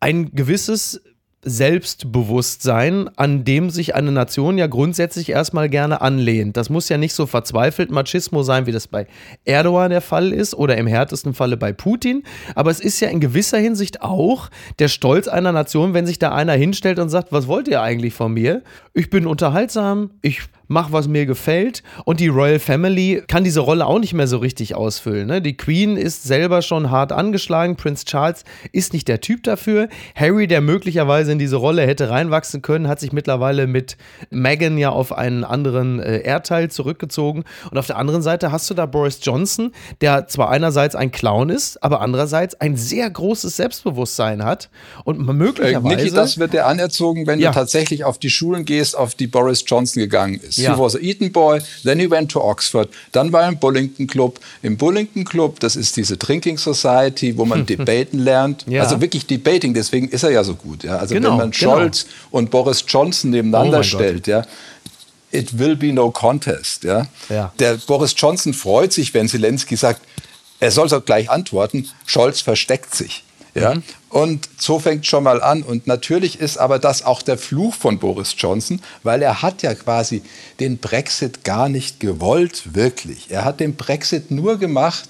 ein 0.00 0.32
gewisses 0.32 1.00
Selbstbewusstsein, 1.48 3.08
an 3.16 3.44
dem 3.44 3.70
sich 3.70 3.94
eine 3.94 4.10
Nation 4.10 4.58
ja 4.58 4.66
grundsätzlich 4.66 5.30
erstmal 5.30 5.68
gerne 5.68 6.00
anlehnt. 6.00 6.56
Das 6.56 6.70
muss 6.70 6.88
ja 6.88 6.98
nicht 6.98 7.14
so 7.14 7.24
verzweifelt 7.26 7.92
Machismo 7.92 8.42
sein, 8.42 8.66
wie 8.66 8.72
das 8.72 8.88
bei 8.88 9.06
Erdogan 9.44 9.90
der 9.90 10.00
Fall 10.00 10.32
ist 10.32 10.54
oder 10.54 10.76
im 10.76 10.88
härtesten 10.88 11.34
Falle 11.34 11.56
bei 11.56 11.72
Putin. 11.72 12.24
Aber 12.56 12.72
es 12.72 12.80
ist 12.80 12.98
ja 12.98 13.08
in 13.08 13.20
gewisser 13.20 13.58
Hinsicht 13.58 14.02
auch 14.02 14.50
der 14.80 14.88
Stolz 14.88 15.28
einer 15.28 15.52
Nation, 15.52 15.94
wenn 15.94 16.04
sich 16.04 16.18
da 16.18 16.34
einer 16.34 16.54
hinstellt 16.54 16.98
und 16.98 17.10
sagt, 17.10 17.30
was 17.30 17.46
wollt 17.46 17.68
ihr 17.68 17.80
eigentlich 17.80 18.12
von 18.12 18.32
mir? 18.32 18.62
Ich 18.92 19.08
bin 19.08 19.24
unterhaltsam, 19.24 20.10
ich 20.22 20.42
mach, 20.68 20.92
was 20.92 21.08
mir 21.08 21.26
gefällt. 21.26 21.82
Und 22.04 22.20
die 22.20 22.28
Royal 22.28 22.58
Family 22.58 23.22
kann 23.26 23.44
diese 23.44 23.60
Rolle 23.60 23.86
auch 23.86 23.98
nicht 23.98 24.14
mehr 24.14 24.26
so 24.26 24.38
richtig 24.38 24.74
ausfüllen. 24.74 25.26
Ne? 25.26 25.42
Die 25.42 25.56
Queen 25.56 25.96
ist 25.96 26.24
selber 26.24 26.62
schon 26.62 26.90
hart 26.90 27.12
angeschlagen. 27.12 27.76
Prince 27.76 28.04
Charles 28.04 28.44
ist 28.72 28.92
nicht 28.92 29.08
der 29.08 29.20
Typ 29.20 29.42
dafür. 29.42 29.88
Harry, 30.14 30.46
der 30.46 30.60
möglicherweise 30.60 31.32
in 31.32 31.38
diese 31.38 31.56
Rolle 31.56 31.86
hätte 31.86 32.10
reinwachsen 32.10 32.62
können, 32.62 32.88
hat 32.88 33.00
sich 33.00 33.12
mittlerweile 33.12 33.66
mit 33.66 33.96
Meghan 34.30 34.78
ja 34.78 34.90
auf 34.90 35.12
einen 35.12 35.44
anderen 35.44 36.00
äh, 36.00 36.20
Erdteil 36.20 36.70
zurückgezogen. 36.70 37.44
Und 37.70 37.78
auf 37.78 37.86
der 37.86 37.96
anderen 37.96 38.22
Seite 38.22 38.52
hast 38.52 38.68
du 38.70 38.74
da 38.74 38.86
Boris 38.86 39.20
Johnson, 39.22 39.72
der 40.00 40.26
zwar 40.28 40.50
einerseits 40.50 40.94
ein 40.94 41.10
Clown 41.12 41.50
ist, 41.50 41.82
aber 41.82 42.00
andererseits 42.00 42.54
ein 42.60 42.76
sehr 42.76 43.08
großes 43.08 43.56
Selbstbewusstsein 43.56 44.44
hat 44.44 44.70
und 45.04 45.18
möglicherweise. 45.18 45.94
Äh, 45.94 46.04
Niki, 46.04 46.14
das 46.14 46.38
wird 46.38 46.52
dir 46.52 46.66
anerzogen, 46.66 47.26
wenn 47.26 47.38
ja. 47.38 47.50
du 47.50 47.54
tatsächlich 47.54 48.04
auf 48.04 48.18
die 48.18 48.30
Schulen 48.30 48.64
gehst, 48.64 48.96
auf 48.96 49.14
die 49.14 49.26
Boris 49.26 49.64
Johnson 49.66 50.02
gegangen 50.02 50.40
ist. 50.40 50.55
Ja. 50.56 50.74
He 50.74 50.80
was 50.80 50.94
a 50.94 50.98
Eton 50.98 51.32
boy, 51.32 51.60
then 51.84 51.98
he 51.98 52.10
went 52.10 52.30
to 52.32 52.40
Oxford, 52.40 52.88
dann 53.12 53.32
war 53.32 53.42
er 53.42 53.48
im 53.48 53.58
Bullington 53.58 54.06
Club. 54.06 54.40
Im 54.62 54.76
Bullington 54.76 55.24
Club, 55.24 55.60
das 55.60 55.76
ist 55.76 55.96
diese 55.96 56.16
Drinking 56.16 56.58
Society, 56.58 57.36
wo 57.36 57.44
man 57.44 57.66
debaten 57.66 58.18
lernt. 58.18 58.64
Ja. 58.66 58.82
Also 58.82 59.00
wirklich 59.00 59.26
Debating, 59.26 59.74
deswegen 59.74 60.08
ist 60.08 60.22
er 60.22 60.30
ja 60.30 60.44
so 60.44 60.54
gut. 60.54 60.84
Ja? 60.84 60.98
Also 60.98 61.14
genau, 61.14 61.30
wenn 61.30 61.36
man 61.36 61.50
genau. 61.50 61.76
Scholz 61.76 62.04
genau. 62.04 62.38
und 62.38 62.50
Boris 62.50 62.84
Johnson 62.86 63.30
nebeneinander 63.30 63.80
oh 63.80 63.82
stellt, 63.82 64.26
ja, 64.26 64.44
it 65.30 65.58
will 65.58 65.76
be 65.76 65.92
no 65.92 66.10
contest. 66.10 66.84
Ja? 66.84 67.06
ja? 67.28 67.52
Der 67.58 67.74
Boris 67.74 68.14
Johnson 68.16 68.54
freut 68.54 68.92
sich, 68.92 69.12
wenn 69.14 69.28
Zelensky 69.28 69.76
sagt, 69.76 70.00
er 70.58 70.70
soll 70.70 70.88
so 70.88 71.00
gleich 71.00 71.30
antworten, 71.30 71.88
Scholz 72.06 72.40
versteckt 72.40 72.94
sich. 72.94 73.25
Ja? 73.56 73.74
Mhm. 73.74 73.82
Und 74.10 74.48
so 74.58 74.78
fängt 74.78 75.06
schon 75.06 75.24
mal 75.24 75.42
an. 75.42 75.62
Und 75.62 75.86
natürlich 75.86 76.40
ist 76.40 76.58
aber 76.58 76.78
das 76.78 77.04
auch 77.04 77.22
der 77.22 77.38
Fluch 77.38 77.74
von 77.74 77.98
Boris 77.98 78.34
Johnson, 78.38 78.80
weil 79.02 79.22
er 79.22 79.42
hat 79.42 79.62
ja 79.62 79.74
quasi 79.74 80.22
den 80.60 80.78
Brexit 80.78 81.44
gar 81.44 81.68
nicht 81.68 82.00
gewollt, 82.00 82.74
wirklich. 82.74 83.30
Er 83.30 83.44
hat 83.44 83.60
den 83.60 83.74
Brexit 83.74 84.30
nur 84.30 84.58
gemacht, 84.58 85.08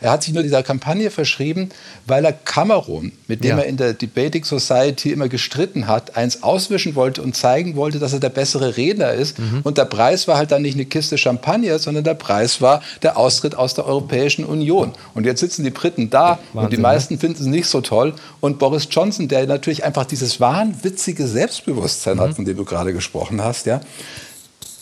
er 0.00 0.10
hat 0.10 0.22
sich 0.22 0.34
nur 0.34 0.42
dieser 0.42 0.62
Kampagne 0.62 1.10
verschrieben, 1.10 1.70
weil 2.06 2.24
er 2.24 2.32
Cameron, 2.32 3.12
mit 3.28 3.42
dem 3.42 3.56
ja. 3.56 3.62
er 3.62 3.66
in 3.66 3.76
der 3.76 3.94
Debating 3.94 4.44
Society 4.44 5.10
immer 5.10 5.28
gestritten 5.28 5.86
hat, 5.86 6.16
eins 6.16 6.42
auswischen 6.42 6.94
wollte 6.94 7.22
und 7.22 7.34
zeigen 7.34 7.76
wollte, 7.76 7.98
dass 7.98 8.12
er 8.12 8.20
der 8.20 8.28
bessere 8.28 8.76
Redner 8.76 9.12
ist. 9.12 9.38
Mhm. 9.38 9.60
Und 9.62 9.78
der 9.78 9.86
Preis 9.86 10.28
war 10.28 10.36
halt 10.36 10.52
dann 10.52 10.62
nicht 10.62 10.74
eine 10.74 10.84
Kiste 10.84 11.16
Champagner, 11.16 11.78
sondern 11.78 12.04
der 12.04 12.14
Preis 12.14 12.60
war 12.60 12.82
der 13.02 13.16
Austritt 13.16 13.54
aus 13.54 13.74
der 13.74 13.86
Europäischen 13.86 14.44
Union. 14.44 14.92
Und 15.14 15.24
jetzt 15.24 15.40
sitzen 15.40 15.64
die 15.64 15.70
Briten 15.70 16.10
da 16.10 16.38
Wahnsinn, 16.52 16.64
und 16.64 16.72
die 16.72 16.76
meisten 16.76 17.14
ne? 17.14 17.20
finden 17.20 17.42
es 17.42 17.46
nicht 17.46 17.66
so 17.66 17.80
toll. 17.80 18.12
Und 18.40 18.58
Boris 18.58 18.88
Johnson, 18.90 19.28
der 19.28 19.46
natürlich 19.46 19.84
einfach 19.84 20.04
dieses 20.04 20.40
wahnwitzige 20.40 21.26
Selbstbewusstsein 21.26 22.16
mhm. 22.16 22.20
hat, 22.20 22.34
von 22.34 22.44
dem 22.44 22.56
du 22.56 22.64
gerade 22.64 22.92
gesprochen 22.92 23.42
hast, 23.42 23.66
ja, 23.66 23.80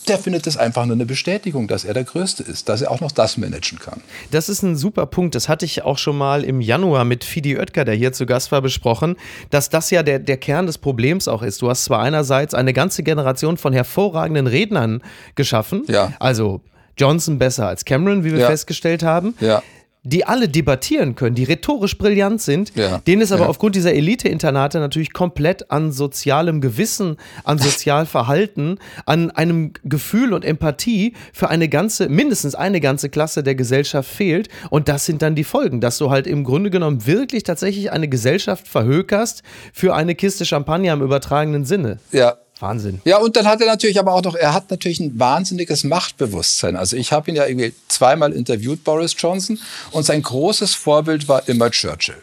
der 0.05 0.17
findet 0.19 0.47
es 0.47 0.57
einfach 0.57 0.85
nur 0.85 0.95
eine 0.95 1.05
Bestätigung, 1.05 1.67
dass 1.67 1.85
er 1.85 1.93
der 1.93 2.03
Größte 2.03 2.43
ist, 2.43 2.69
dass 2.69 2.81
er 2.81 2.91
auch 2.91 3.01
noch 3.01 3.11
das 3.11 3.37
managen 3.37 3.79
kann. 3.79 4.01
Das 4.31 4.49
ist 4.49 4.61
ein 4.63 4.75
super 4.75 5.05
Punkt. 5.05 5.35
Das 5.35 5.49
hatte 5.49 5.65
ich 5.65 5.83
auch 5.83 5.97
schon 5.97 6.17
mal 6.17 6.43
im 6.43 6.61
Januar 6.61 7.05
mit 7.05 7.23
Fidi 7.23 7.57
Oetker, 7.57 7.85
der 7.85 7.95
hier 7.95 8.13
zu 8.13 8.25
Gast 8.25 8.51
war, 8.51 8.61
besprochen, 8.61 9.15
dass 9.49 9.69
das 9.69 9.89
ja 9.91 10.03
der, 10.03 10.19
der 10.19 10.37
Kern 10.37 10.65
des 10.65 10.77
Problems 10.77 11.27
auch 11.27 11.41
ist. 11.41 11.61
Du 11.61 11.69
hast 11.69 11.85
zwar 11.85 12.01
einerseits 12.01 12.53
eine 12.53 12.73
ganze 12.73 13.03
Generation 13.03 13.57
von 13.57 13.73
hervorragenden 13.73 14.47
Rednern 14.47 15.01
geschaffen, 15.35 15.83
ja. 15.87 16.13
also 16.19 16.61
Johnson 16.97 17.37
besser 17.37 17.67
als 17.67 17.83
Cameron, 17.85 18.23
wie 18.23 18.31
wir 18.31 18.39
ja. 18.39 18.47
festgestellt 18.47 19.03
haben. 19.03 19.35
Ja 19.39 19.61
die 20.05 20.25
alle 20.25 20.47
debattieren 20.47 21.15
können, 21.15 21.35
die 21.35 21.43
rhetorisch 21.43 21.97
brillant 21.97 22.41
sind, 22.41 22.73
ja. 22.75 22.99
denen 22.99 23.21
es 23.23 23.31
aber 23.31 23.43
ja. 23.43 23.49
aufgrund 23.49 23.75
dieser 23.75 23.93
Elite-Internate 23.93 24.79
natürlich 24.79 25.13
komplett 25.13 25.71
an 25.71 25.91
sozialem 25.91 26.61
Gewissen, 26.61 27.17
an 27.43 27.57
Sozialverhalten, 27.57 28.79
an 29.05 29.31
einem 29.31 29.73
Gefühl 29.83 30.33
und 30.33 30.45
Empathie 30.45 31.13
für 31.33 31.49
eine 31.49 31.67
ganze, 31.67 32.07
mindestens 32.07 32.53
eine 32.53 32.79
ganze 32.79 33.09
Klasse 33.09 33.43
der 33.43 33.55
Gesellschaft 33.55 34.09
fehlt. 34.09 34.47
Und 34.69 34.87
das 34.87 35.05
sind 35.05 35.23
dann 35.23 35.35
die 35.35 35.43
Folgen, 35.43 35.81
dass 35.81 35.97
du 35.97 36.11
halt 36.11 36.27
im 36.27 36.43
Grunde 36.43 36.69
genommen 36.69 37.07
wirklich 37.07 37.43
tatsächlich 37.43 37.91
eine 37.91 38.07
Gesellschaft 38.07 38.67
verhökerst 38.67 39.41
für 39.73 39.95
eine 39.95 40.13
Kiste 40.13 40.45
Champagner 40.45 40.93
im 40.93 41.01
übertragenen 41.01 41.65
Sinne. 41.65 41.97
Ja, 42.11 42.37
Wahnsinn. 42.59 43.01
Ja, 43.03 43.17
und 43.17 43.35
dann 43.35 43.47
hat 43.47 43.59
er 43.59 43.67
natürlich 43.67 43.99
aber 43.99 44.13
auch 44.13 44.23
noch, 44.23 44.35
er 44.35 44.53
hat 44.53 44.71
natürlich 44.71 44.99
ein 44.99 45.19
wahnsinniges 45.19 45.83
Machtbewusstsein. 45.83 46.77
Also 46.77 46.95
ich 46.95 47.11
habe 47.11 47.29
ihn 47.29 47.35
ja 47.35 47.45
irgendwie 47.45 47.73
zweimal 47.89 48.31
interviewt, 48.31 48.83
Boris 48.83 49.15
Johnson, 49.17 49.59
und 49.91 50.05
sein 50.05 50.21
großes 50.21 50.73
Vorbild 50.73 51.27
war 51.27 51.47
immer 51.49 51.69
Churchill. 51.69 52.21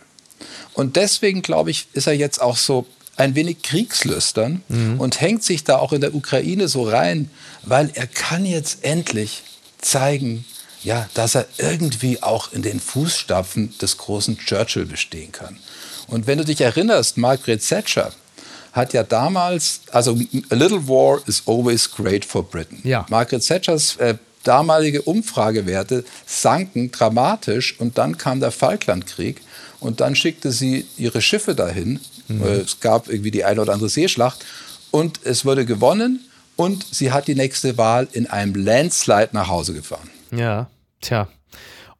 Und 0.72 0.96
deswegen, 0.96 1.42
glaube 1.42 1.70
ich, 1.70 1.86
ist 1.92 2.06
er 2.06 2.14
jetzt 2.14 2.40
auch 2.40 2.56
so 2.56 2.86
ein 3.16 3.34
wenig 3.34 3.62
kriegslüstern 3.62 4.62
mhm. 4.68 4.98
und 4.98 5.20
hängt 5.20 5.44
sich 5.44 5.64
da 5.64 5.76
auch 5.76 5.92
in 5.92 6.00
der 6.00 6.14
Ukraine 6.14 6.66
so 6.68 6.88
rein, 6.88 7.30
weil 7.62 7.90
er 7.92 8.06
kann 8.06 8.46
jetzt 8.46 8.84
endlich 8.84 9.42
zeigen, 9.82 10.46
ja, 10.82 11.08
dass 11.12 11.34
er 11.34 11.46
irgendwie 11.58 12.22
auch 12.22 12.52
in 12.52 12.62
den 12.62 12.80
Fußstapfen 12.80 13.74
des 13.78 13.98
großen 13.98 14.38
Churchill 14.38 14.86
bestehen 14.86 15.30
kann. 15.30 15.58
Und 16.06 16.26
wenn 16.26 16.38
du 16.38 16.44
dich 16.44 16.60
erinnerst, 16.60 17.18
Margaret 17.18 17.66
Thatcher, 17.66 18.12
hat 18.72 18.92
ja 18.92 19.02
damals, 19.02 19.80
also 19.90 20.12
a 20.50 20.54
little 20.54 20.88
war 20.88 21.20
is 21.26 21.42
always 21.46 21.90
great 21.90 22.24
for 22.24 22.42
Britain. 22.42 22.80
Ja. 22.84 23.06
Margaret 23.10 23.46
Thatchers 23.46 23.96
äh, 23.96 24.14
damalige 24.42 25.02
Umfragewerte 25.02 26.04
sanken 26.26 26.90
dramatisch 26.90 27.78
und 27.78 27.98
dann 27.98 28.18
kam 28.18 28.40
der 28.40 28.50
Falklandkrieg 28.50 29.40
und 29.80 30.00
dann 30.00 30.16
schickte 30.16 30.52
sie 30.52 30.86
ihre 30.96 31.20
Schiffe 31.20 31.54
dahin. 31.54 32.00
Mhm. 32.28 32.42
Äh, 32.42 32.46
es 32.60 32.80
gab 32.80 33.08
irgendwie 33.08 33.30
die 33.30 33.44
eine 33.44 33.60
oder 33.60 33.74
andere 33.74 33.90
Seeschlacht 33.90 34.44
und 34.90 35.20
es 35.24 35.44
wurde 35.44 35.64
gewonnen 35.64 36.20
und 36.56 36.86
sie 36.90 37.12
hat 37.12 37.28
die 37.28 37.34
nächste 37.34 37.78
Wahl 37.78 38.08
in 38.12 38.26
einem 38.26 38.54
Landslide 38.54 39.30
nach 39.32 39.48
Hause 39.48 39.74
gefahren. 39.74 40.10
Ja, 40.30 40.70
tja. 41.00 41.28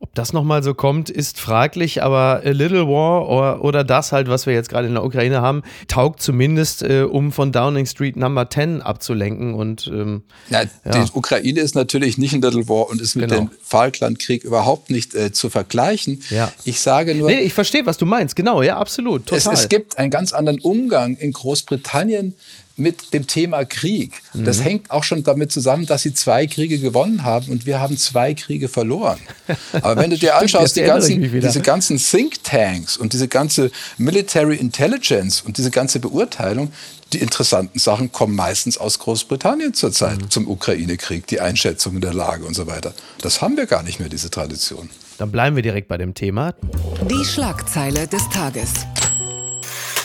Ob 0.03 0.13
das 0.17 0.33
nochmal 0.33 0.65
so 0.65 0.75
kommt, 0.75 1.11
ist 1.11 1.39
fraglich, 1.39 2.03
aber 2.03 2.43
A 2.45 2.51
Little 2.51 2.89
War 2.89 3.29
oder, 3.29 3.65
oder 3.65 3.85
das 3.85 4.11
halt, 4.11 4.27
was 4.27 4.47
wir 4.47 4.53
jetzt 4.53 4.69
gerade 4.69 4.89
in 4.89 4.95
der 4.95 5.05
Ukraine 5.05 5.41
haben, 5.43 5.63
taugt 5.87 6.21
zumindest, 6.21 6.83
äh, 6.83 7.03
um 7.03 7.31
von 7.31 7.53
Downing 7.53 7.87
Street 7.87 8.17
Number 8.17 8.51
10 8.51 8.83
abzulenken. 8.83 9.55
Und, 9.55 9.87
ähm, 9.87 10.25
ja, 10.51 10.63
ja. 10.85 11.05
Die 11.05 11.13
Ukraine 11.13 11.61
ist 11.61 11.77
natürlich 11.77 12.19
nicht 12.19 12.33
ein 12.33 12.43
Little 12.43 12.69
War 12.69 12.91
und 12.91 13.01
ist 13.01 13.15
mit 13.15 13.29
genau. 13.29 13.43
dem 13.43 13.51
Falklandkrieg 13.63 14.43
überhaupt 14.43 14.91
nicht 14.91 15.15
äh, 15.15 15.31
zu 15.31 15.51
vergleichen. 15.51 16.21
Ja. 16.31 16.53
Ich 16.65 16.81
sage 16.81 17.15
nur. 17.15 17.31
Nee, 17.31 17.39
ich 17.39 17.55
verstehe, 17.55 17.87
was 17.87 17.97
du 17.97 18.05
meinst, 18.05 18.35
genau, 18.35 18.61
ja, 18.61 18.79
absolut. 18.79 19.27
Total. 19.27 19.55
Es, 19.55 19.61
es 19.61 19.69
gibt 19.69 19.99
einen 19.99 20.11
ganz 20.11 20.33
anderen 20.33 20.61
Umgang 20.61 21.15
in 21.15 21.33
Großbritannien 21.33 22.35
mit 22.77 23.13
dem 23.13 23.27
Thema 23.27 23.65
Krieg. 23.65 24.23
Mhm. 24.33 24.45
Das 24.45 24.63
hängt 24.63 24.91
auch 24.91 25.05
schon 25.05 25.23
damit 25.23 25.53
zusammen, 25.53 25.87
dass 25.87 26.03
sie 26.03 26.15
zwei 26.15 26.47
Kriege 26.47 26.79
gewonnen 26.79 27.23
haben 27.23 27.49
und 27.49 27.67
wir 27.67 27.81
haben 27.81 27.97
zwei 27.99 28.35
Kriege 28.35 28.69
verloren. 28.69 29.19
Aber 29.73 29.97
wenn 30.01 30.11
du 30.11 30.19
dir 30.19 30.37
anschaust, 30.37 30.77
die 30.77 30.83
ganzen, 30.83 31.23
diese 31.23 31.61
ganzen 31.61 31.99
Thinktanks 31.99 32.97
und 32.97 33.13
diese 33.13 33.29
ganze 33.29 33.71
Military 33.99 34.57
Intelligence 34.57 35.43
und 35.43 35.59
diese 35.59 35.71
ganze 35.71 36.01
Beurteilung, 36.01 36.73
die 37.13 37.19
interessanten 37.19 37.79
Sachen 37.79 38.11
kommen 38.11 38.35
meistens 38.35 38.79
aus 38.79 38.99
Großbritannien 38.99 39.75
zurzeit 39.75 40.21
mhm. 40.21 40.31
zum 40.31 40.49
Ukraine-Krieg, 40.49 41.27
die 41.27 41.41
Einschätzung 41.41 42.01
der 42.01 42.15
Lage 42.15 42.45
und 42.45 42.55
so 42.55 42.67
weiter. 42.67 42.95
Das 43.21 43.43
haben 43.43 43.57
wir 43.57 43.67
gar 43.67 43.83
nicht 43.83 44.01
mehr, 44.01 44.09
diese 44.09 44.31
Tradition. 44.31 44.89
Dann 45.19 45.31
bleiben 45.31 45.57
wir 45.57 45.63
direkt 45.63 45.89
bei 45.89 45.99
dem 45.99 46.15
Thema. 46.15 46.55
Die 47.11 47.25
Schlagzeile 47.25 48.07
des 48.07 48.29
Tages. 48.31 48.73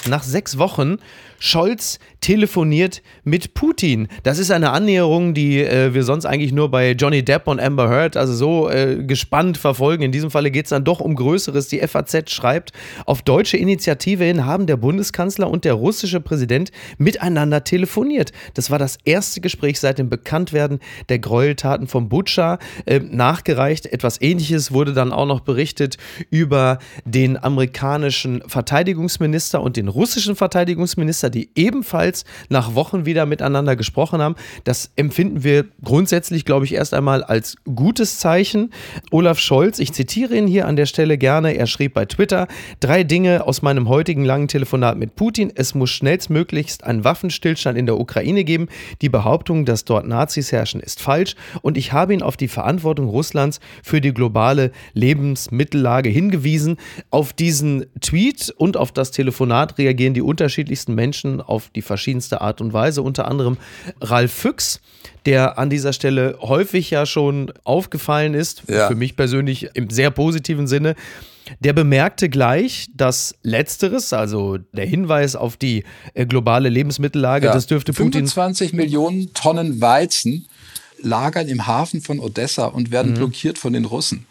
Nach 0.05 0.23
sechs 0.23 0.57
Wochen 0.57 0.97
Scholz 1.39 1.99
telefoniert 2.21 3.01
mit 3.23 3.53
Putin. 3.53 4.07
Das 4.23 4.39
ist 4.39 4.51
eine 4.51 4.71
Annäherung, 4.71 5.33
die 5.33 5.61
äh, 5.61 5.93
wir 5.93 6.03
sonst 6.03 6.25
eigentlich 6.25 6.51
nur 6.51 6.69
bei 6.69 6.91
Johnny 6.91 7.23
Depp 7.23 7.47
und 7.47 7.59
Amber 7.59 7.89
Heard 7.89 8.17
also 8.17 8.33
so 8.33 8.69
äh, 8.69 9.03
gespannt 9.03 9.57
verfolgen. 9.57 10.03
In 10.03 10.11
diesem 10.11 10.31
Falle 10.31 10.51
geht 10.51 10.65
es 10.65 10.69
dann 10.71 10.83
doch 10.83 10.99
um 10.99 11.15
Größeres. 11.15 11.67
Die 11.67 11.79
FAZ 11.79 12.31
schreibt, 12.31 12.71
auf 13.05 13.21
deutsche 13.21 13.57
Initiative 13.57 14.23
hin 14.23 14.45
haben 14.45 14.65
der 14.65 14.77
Bundeskanzler 14.77 15.49
und 15.49 15.63
der 15.63 15.73
russische 15.73 16.19
Präsident 16.19 16.71
miteinander 16.97 17.63
telefoniert. 17.63 18.31
Das 18.55 18.71
war 18.71 18.79
das 18.79 18.97
erste 19.05 19.39
Gespräch 19.39 19.79
seit 19.79 19.99
dem 19.99 20.09
Bekanntwerden 20.09 20.79
der 21.09 21.19
Gräueltaten 21.19 21.87
von 21.87 22.09
Butscha. 22.09 22.59
Äh, 22.85 22.99
nachgereicht, 22.99 23.85
etwas 23.85 24.21
ähnliches 24.21 24.71
wurde 24.71 24.93
dann 24.93 25.13
auch 25.13 25.27
noch 25.27 25.41
berichtet 25.41 25.97
über 26.29 26.79
den 27.05 27.41
amerikanischen 27.41 28.41
Verteidigungsminister 28.47 29.61
und 29.61 29.77
den 29.77 29.87
russischen 29.87 30.35
Verteidigungsminister 30.35 31.26
Minister, 31.27 31.29
die 31.29 31.49
ebenfalls 31.55 32.25
nach 32.49 32.75
Wochen 32.75 33.05
wieder 33.05 33.25
miteinander 33.25 33.75
gesprochen 33.75 34.21
haben. 34.21 34.35
Das 34.63 34.91
empfinden 34.95 35.43
wir 35.43 35.65
grundsätzlich, 35.83 36.45
glaube 36.45 36.65
ich, 36.65 36.73
erst 36.73 36.93
einmal 36.93 37.23
als 37.23 37.57
gutes 37.65 38.19
Zeichen. 38.19 38.71
Olaf 39.11 39.39
Scholz, 39.39 39.79
ich 39.79 39.93
zitiere 39.93 40.35
ihn 40.35 40.47
hier 40.47 40.67
an 40.67 40.75
der 40.75 40.85
Stelle 40.85 41.17
gerne, 41.17 41.55
er 41.55 41.67
schrieb 41.67 41.93
bei 41.93 42.05
Twitter, 42.05 42.47
drei 42.79 43.03
Dinge 43.03 43.45
aus 43.45 43.61
meinem 43.61 43.89
heutigen 43.89 44.25
langen 44.25 44.47
Telefonat 44.47 44.97
mit 44.97 45.15
Putin. 45.15 45.51
Es 45.53 45.75
muss 45.75 45.89
schnellstmöglichst 45.89 46.83
einen 46.83 47.03
Waffenstillstand 47.03 47.77
in 47.77 47.85
der 47.85 47.99
Ukraine 47.99 48.43
geben. 48.43 48.67
Die 49.01 49.09
Behauptung, 49.09 49.65
dass 49.65 49.85
dort 49.85 50.07
Nazis 50.07 50.51
herrschen, 50.51 50.79
ist 50.79 51.01
falsch. 51.01 51.35
Und 51.61 51.77
ich 51.77 51.93
habe 51.93 52.13
ihn 52.13 52.21
auf 52.21 52.37
die 52.37 52.47
Verantwortung 52.47 53.07
Russlands 53.07 53.59
für 53.83 54.01
die 54.01 54.13
globale 54.13 54.71
Lebensmittellage 54.93 56.09
hingewiesen. 56.09 56.77
Auf 57.09 57.33
diesen 57.33 57.85
Tweet 58.01 58.53
und 58.57 58.77
auf 58.77 58.91
das 58.91 59.11
Telefonat 59.11 59.77
reagieren 59.77 60.13
die 60.13 60.21
unterschiedlichsten 60.21 60.93
Menschen 60.93 61.16
Menschen 61.17 61.41
auf 61.41 61.69
die 61.75 61.81
verschiedenste 61.81 62.41
Art 62.41 62.61
und 62.61 62.73
Weise, 62.73 63.01
unter 63.01 63.27
anderem 63.27 63.57
Ralf 64.01 64.31
Füchs, 64.31 64.79
der 65.25 65.57
an 65.57 65.69
dieser 65.69 65.93
Stelle 65.93 66.37
häufig 66.41 66.91
ja 66.91 67.05
schon 67.05 67.51
aufgefallen 67.63 68.33
ist, 68.33 68.63
ja. 68.67 68.87
für 68.87 68.95
mich 68.95 69.15
persönlich 69.15 69.69
im 69.73 69.89
sehr 69.89 70.11
positiven 70.11 70.67
Sinne. 70.67 70.95
Der 71.61 71.73
bemerkte 71.73 72.29
gleich, 72.29 72.87
dass 72.93 73.35
letzteres, 73.41 74.11
also 74.11 74.57
der 74.73 74.85
Hinweis 74.85 75.35
auf 75.35 75.55
die 75.55 75.85
äh, 76.13 76.25
globale 76.25 76.69
Lebensmittellage, 76.69 77.45
ja. 77.45 77.53
das 77.53 77.67
dürfte 77.67 77.93
Putin 77.93 78.27
25 78.27 78.73
Millionen 78.73 79.33
Tonnen 79.33 79.79
Weizen 79.79 80.47
lagern 81.01 81.47
im 81.47 81.65
Hafen 81.65 82.01
von 82.01 82.19
Odessa 82.19 82.65
und 82.65 82.91
werden 82.91 83.13
mhm. 83.13 83.15
blockiert 83.15 83.57
von 83.57 83.71
den 83.71 83.85
Russen. 83.85 84.25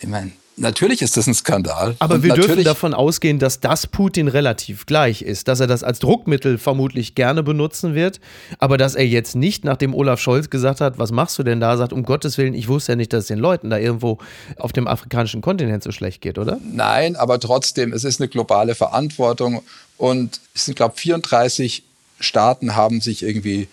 Ich 0.00 0.08
meine, 0.08 0.32
Natürlich 0.56 1.00
ist 1.00 1.16
das 1.16 1.26
ein 1.26 1.34
Skandal. 1.34 1.96
Aber 1.98 2.22
wir 2.22 2.34
dürfen 2.34 2.62
davon 2.62 2.92
ausgehen, 2.94 3.38
dass 3.38 3.60
das 3.60 3.86
Putin 3.86 4.28
relativ 4.28 4.86
gleich 4.86 5.22
ist, 5.22 5.48
dass 5.48 5.60
er 5.60 5.66
das 5.66 5.82
als 5.82 5.98
Druckmittel 5.98 6.58
vermutlich 6.58 7.14
gerne 7.14 7.42
benutzen 7.42 7.94
wird, 7.94 8.20
aber 8.58 8.76
dass 8.76 8.94
er 8.94 9.06
jetzt 9.06 9.34
nicht, 9.34 9.64
nachdem 9.64 9.94
Olaf 9.94 10.20
Scholz 10.20 10.50
gesagt 10.50 10.80
hat, 10.80 10.98
was 10.98 11.10
machst 11.10 11.38
du 11.38 11.42
denn 11.42 11.60
da, 11.60 11.76
sagt, 11.76 11.92
um 11.92 12.02
Gottes 12.02 12.36
Willen, 12.36 12.54
ich 12.54 12.68
wusste 12.68 12.92
ja 12.92 12.96
nicht, 12.96 13.12
dass 13.12 13.24
es 13.24 13.28
den 13.28 13.38
Leuten 13.38 13.70
da 13.70 13.78
irgendwo 13.78 14.18
auf 14.58 14.72
dem 14.72 14.86
afrikanischen 14.86 15.40
Kontinent 15.40 15.82
so 15.82 15.90
schlecht 15.90 16.20
geht, 16.20 16.38
oder? 16.38 16.58
Nein, 16.62 17.16
aber 17.16 17.40
trotzdem, 17.40 17.92
es 17.92 18.04
ist 18.04 18.20
eine 18.20 18.28
globale 18.28 18.74
Verantwortung 18.74 19.62
und 19.96 20.40
es 20.54 20.66
sind, 20.66 20.74
glaube 20.76 20.94
ich, 20.96 21.02
34 21.02 21.82
Staaten 22.20 22.76
haben 22.76 23.00
sich 23.00 23.22
irgendwie 23.22 23.68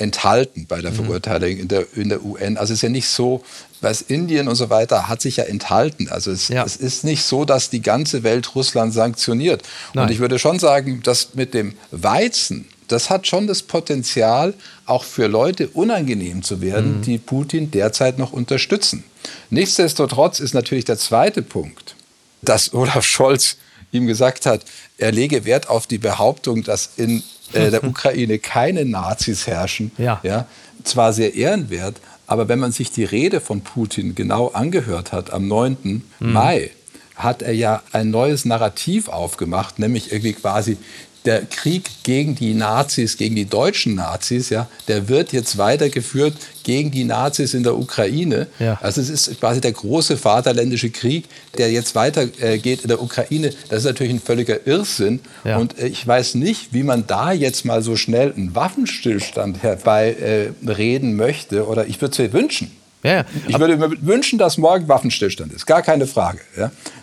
enthalten 0.00 0.66
bei 0.66 0.80
der 0.80 0.90
mhm. 0.90 0.96
Verurteilung 0.96 1.56
in 1.56 1.68
der, 1.68 1.86
in 1.94 2.08
der 2.08 2.24
UN. 2.24 2.56
Also 2.56 2.72
es 2.72 2.78
ist 2.78 2.82
ja 2.82 2.88
nicht 2.88 3.08
so, 3.08 3.44
was 3.80 4.02
Indien 4.02 4.48
und 4.48 4.56
so 4.56 4.70
weiter 4.70 5.08
hat 5.08 5.20
sich 5.20 5.36
ja 5.36 5.44
enthalten. 5.44 6.08
Also 6.08 6.30
es, 6.30 6.48
ja. 6.48 6.64
es 6.64 6.76
ist 6.76 7.04
nicht 7.04 7.22
so, 7.22 7.44
dass 7.44 7.70
die 7.70 7.82
ganze 7.82 8.22
Welt 8.22 8.54
Russland 8.54 8.92
sanktioniert. 8.92 9.62
Nein. 9.94 10.06
Und 10.06 10.12
ich 10.12 10.18
würde 10.18 10.38
schon 10.38 10.58
sagen, 10.58 11.02
dass 11.02 11.34
mit 11.34 11.54
dem 11.54 11.74
Weizen, 11.90 12.66
das 12.88 13.10
hat 13.10 13.26
schon 13.26 13.46
das 13.46 13.62
Potenzial, 13.62 14.54
auch 14.86 15.04
für 15.04 15.26
Leute 15.26 15.68
unangenehm 15.68 16.42
zu 16.42 16.60
werden, 16.60 16.98
mhm. 16.98 17.02
die 17.02 17.18
Putin 17.18 17.70
derzeit 17.70 18.18
noch 18.18 18.32
unterstützen. 18.32 19.04
Nichtsdestotrotz 19.50 20.40
ist 20.40 20.54
natürlich 20.54 20.84
der 20.84 20.98
zweite 20.98 21.42
Punkt, 21.42 21.94
dass 22.42 22.72
Olaf 22.72 23.04
Scholz 23.04 23.56
ihm 23.92 24.06
gesagt 24.06 24.46
hat, 24.46 24.64
er 24.98 25.12
lege 25.12 25.44
Wert 25.44 25.68
auf 25.68 25.86
die 25.86 25.98
Behauptung, 25.98 26.62
dass 26.62 26.90
in 26.96 27.22
äh, 27.52 27.70
der 27.70 27.84
Ukraine 27.90 28.38
keine 28.38 28.84
Nazis 28.84 29.46
herrschen. 29.46 29.92
Ja. 29.98 30.20
ja. 30.22 30.46
Zwar 30.84 31.12
sehr 31.12 31.34
ehrenwert, 31.34 31.96
aber 32.26 32.48
wenn 32.48 32.58
man 32.58 32.72
sich 32.72 32.90
die 32.90 33.04
Rede 33.04 33.40
von 33.40 33.60
Putin 33.60 34.14
genau 34.14 34.48
angehört 34.48 35.12
hat 35.12 35.32
am 35.32 35.48
9. 35.48 35.76
Mhm. 35.82 36.02
Mai, 36.32 36.70
hat 37.16 37.42
er 37.42 37.52
ja 37.52 37.82
ein 37.92 38.10
neues 38.10 38.44
Narrativ 38.44 39.08
aufgemacht, 39.08 39.78
nämlich 39.78 40.10
irgendwie 40.10 40.32
quasi 40.32 40.78
der 41.24 41.42
Krieg 41.42 41.84
gegen 42.02 42.34
die 42.34 42.54
Nazis, 42.54 43.16
gegen 43.16 43.36
die 43.36 43.44
deutschen 43.44 43.94
Nazis, 43.94 44.48
ja, 44.48 44.68
der 44.88 45.08
wird 45.08 45.32
jetzt 45.32 45.58
weitergeführt 45.58 46.34
gegen 46.62 46.90
die 46.90 47.04
Nazis 47.04 47.52
in 47.54 47.62
der 47.62 47.76
Ukraine. 47.76 48.46
Ja. 48.58 48.78
Also 48.80 49.00
es 49.00 49.10
ist 49.10 49.38
quasi 49.38 49.60
der 49.60 49.72
große 49.72 50.16
vaterländische 50.16 50.90
Krieg, 50.90 51.26
der 51.58 51.70
jetzt 51.70 51.94
weitergeht 51.94 52.40
äh, 52.80 52.82
in 52.82 52.88
der 52.88 53.02
Ukraine. 53.02 53.50
Das 53.68 53.80
ist 53.80 53.84
natürlich 53.84 54.12
ein 54.12 54.20
völliger 54.20 54.66
Irrsinn. 54.66 55.20
Ja. 55.44 55.58
Und 55.58 55.78
äh, 55.78 55.88
ich 55.88 56.06
weiß 56.06 56.34
nicht, 56.36 56.72
wie 56.72 56.82
man 56.82 57.06
da 57.06 57.32
jetzt 57.32 57.64
mal 57.64 57.82
so 57.82 57.96
schnell 57.96 58.32
einen 58.32 58.54
Waffenstillstand 58.54 59.62
herbeireden 59.62 61.10
äh, 61.10 61.14
möchte. 61.14 61.66
Oder 61.66 61.86
ich 61.86 62.00
würde 62.00 62.12
es 62.12 62.18
mir 62.18 62.32
wünschen. 62.32 62.70
Ja. 63.02 63.24
Ich 63.48 63.58
würde 63.58 63.76
mir 63.76 63.90
wünschen, 64.02 64.38
dass 64.38 64.58
morgen 64.58 64.86
Waffenstillstand 64.88 65.52
ist. 65.52 65.66
Gar 65.66 65.82
keine 65.82 66.06
Frage. 66.06 66.40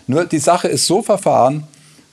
Nur 0.06 0.24
die 0.26 0.38
Sache 0.38 0.68
ist 0.68 0.86
so 0.86 1.02
verfahren 1.02 1.64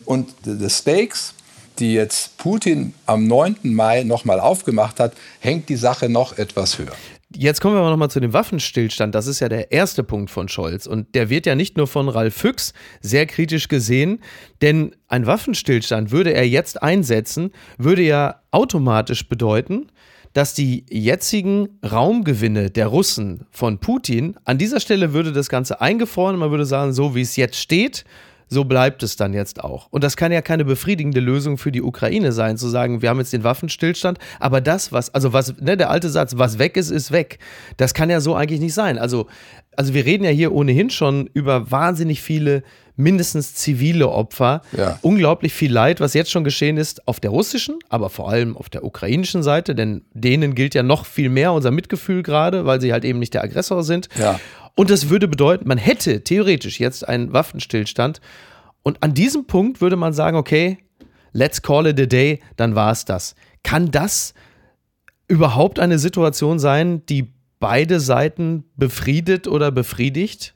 und 0.06 0.30
the 0.44 0.70
Stakes 0.70 1.36
die 1.80 1.94
jetzt 1.94 2.38
Putin 2.38 2.94
am 3.06 3.28
9. 3.28 3.58
Mai 3.64 4.04
nochmal 4.04 4.40
aufgemacht 4.40 5.00
hat, 5.00 5.14
hängt 5.40 5.70
die 5.70 5.76
Sache 5.76 6.10
noch 6.10 6.38
etwas 6.38 6.78
höher. 6.80 6.94
Jetzt 7.38 7.60
kommen 7.60 7.76
wir 7.76 7.80
aber 7.80 7.90
nochmal 7.90 8.10
zu 8.10 8.20
dem 8.20 8.34
Waffenstillstand. 8.34 9.14
Das 9.14 9.28
ist 9.28 9.42
ja 9.42 9.50
der 9.50 9.72
erste 9.72 10.04
Punkt 10.04 10.30
von 10.30 10.48
Scholz. 10.48 10.88
Und 10.88 11.16
der 11.16 11.30
wird 11.30 11.46
ja 11.46 11.56
nicht 11.56 11.76
nur 11.76 11.88
von 11.88 12.08
Ralf 12.08 12.36
Füchs 12.36 12.74
sehr 13.02 13.26
kritisch 13.26 13.68
gesehen, 13.68 14.20
denn 14.62 14.96
ein 15.08 15.26
Waffenstillstand 15.26 16.12
würde 16.12 16.34
er 16.34 16.48
jetzt 16.48 16.82
einsetzen, 16.82 17.52
würde 17.78 18.04
ja 18.04 18.42
automatisch 18.52 19.28
bedeuten, 19.28 19.88
dass 20.34 20.54
die 20.54 20.86
jetzigen 20.90 21.80
Raumgewinne 21.84 22.70
der 22.70 22.88
Russen 22.88 23.48
von 23.52 23.80
Putin, 23.80 24.36
an 24.44 24.58
dieser 24.58 24.80
Stelle 24.80 25.14
würde 25.14 25.32
das 25.32 25.50
Ganze 25.50 25.82
eingefroren, 25.82 26.38
man 26.38 26.52
würde 26.52 26.66
sagen, 26.66 26.94
so 26.94 27.16
wie 27.16 27.22
es 27.22 27.38
jetzt 27.38 27.58
steht, 27.58 28.06
so 28.48 28.64
bleibt 28.64 29.04
es 29.04 29.16
dann 29.16 29.34
jetzt 29.34 29.64
auch. 29.64 29.88
Und 29.92 30.04
das 30.04 30.18
kann 30.18 30.32
ja 30.32 30.42
keine 30.42 30.66
befriedigende 30.66 31.20
Lösung 31.20 31.58
für 31.58 31.72
die 31.72 31.82
Ukraine 31.82 32.32
sein, 32.32 32.58
zu 32.58 32.68
sagen, 32.68 33.02
wir 33.02 33.10
haben 33.10 33.20
jetzt 33.20 33.34
den 33.34 33.44
Waffenstillstand, 33.44 34.20
aber 34.40 34.62
das, 34.62 34.92
was, 34.92 35.14
also 35.14 35.34
was, 35.34 35.56
ne, 35.60 35.78
der 35.78 35.90
alte 35.90 36.10
Satz, 36.10 36.34
was 36.38 36.60
weg 36.60 36.78
ist, 36.78 36.90
ist 36.90 37.12
weg. 37.12 37.40
Das 37.78 37.94
kann 37.94 38.10
ja 38.10 38.22
so 38.22 38.36
eigentlich 38.36 38.60
nicht 38.60 38.74
sein. 38.74 38.98
Also, 38.98 39.28
also 39.76 39.94
wir 39.94 40.06
reden 40.06 40.24
ja 40.24 40.30
hier 40.30 40.54
ohnehin 40.54 40.90
schon 40.90 41.30
über 41.34 41.70
wahnsinnig 41.72 42.22
viele 42.22 42.64
mindestens 42.96 43.56
zivile 43.56 44.10
Opfer. 44.10 44.62
Ja. 44.76 45.00
Unglaublich 45.02 45.54
viel 45.54 45.72
Leid, 45.72 46.00
was 46.00 46.14
jetzt 46.14 46.32
schon 46.32 46.44
geschehen 46.44 46.78
ist 46.78 47.08
auf 47.08 47.20
der 47.20 47.32
russischen, 47.32 47.80
aber 47.90 48.10
vor 48.10 48.30
allem 48.30 48.56
auf 48.56 48.70
der 48.70 48.84
ukrainischen 48.84 49.44
Seite, 49.44 49.76
denn 49.76 50.04
denen 50.14 50.56
gilt 50.56 50.76
ja 50.76 50.84
noch 50.84 51.06
viel 51.06 51.30
mehr 51.30 51.52
unser 51.52 51.72
Mitgefühl 51.72 52.24
gerade, 52.24 52.66
weil 52.66 52.80
sie 52.80 52.94
halt 52.94 53.04
eben 53.04 53.20
nicht 53.20 53.34
der 53.34 53.44
Aggressor 53.44 53.84
sind. 53.84 54.08
Ja. 54.18 54.40
Und 54.76 54.90
das 54.90 55.10
würde 55.10 55.28
bedeuten, 55.28 55.68
man 55.68 55.78
hätte 55.78 56.24
theoretisch 56.24 56.80
jetzt 56.80 57.08
einen 57.08 57.32
Waffenstillstand. 57.34 58.20
Und 58.84 59.02
an 59.02 59.14
diesem 59.14 59.46
Punkt 59.46 59.82
würde 59.82 59.96
man 59.96 60.14
sagen, 60.14 60.38
okay, 60.38 60.78
let's 61.32 61.62
call 61.62 61.88
it 61.88 62.00
a 62.00 62.06
day, 62.06 62.42
dann 62.58 62.76
war 62.76 62.92
es 62.92 63.06
das. 63.06 63.36
Kann 63.64 63.90
das 63.90 64.34
überhaupt 65.28 65.80
eine 65.80 65.98
Situation 65.98 66.60
sein, 66.60 67.06
die 67.08 67.28
beide 67.60 68.00
Seiten 68.00 68.66
befriedet 68.76 69.48
oder 69.48 69.72
befriedigt? 69.72 70.54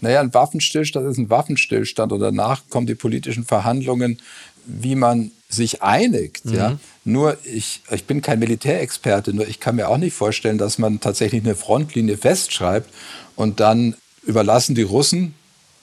Naja, 0.00 0.20
ein 0.20 0.32
Waffenstillstand 0.32 1.06
ist 1.10 1.18
ein 1.18 1.30
Waffenstillstand 1.30 2.12
und 2.12 2.20
danach 2.20 2.62
kommen 2.70 2.86
die 2.86 2.94
politischen 2.94 3.44
Verhandlungen, 3.44 4.18
wie 4.64 4.94
man 4.94 5.30
sich 5.48 5.82
einigt. 5.82 6.44
Mhm. 6.46 6.54
Ja? 6.54 6.78
Nur 7.04 7.38
ich, 7.44 7.82
ich 7.90 8.04
bin 8.04 8.22
kein 8.22 8.38
Militärexperte, 8.38 9.32
nur 9.32 9.48
ich 9.48 9.60
kann 9.60 9.76
mir 9.76 9.88
auch 9.88 9.98
nicht 9.98 10.14
vorstellen, 10.14 10.58
dass 10.58 10.78
man 10.78 11.00
tatsächlich 11.00 11.42
eine 11.42 11.54
Frontlinie 11.54 12.16
festschreibt 12.16 12.90
und 13.38 13.60
dann 13.60 13.94
überlassen 14.26 14.74
die 14.74 14.82
Russen 14.82 15.34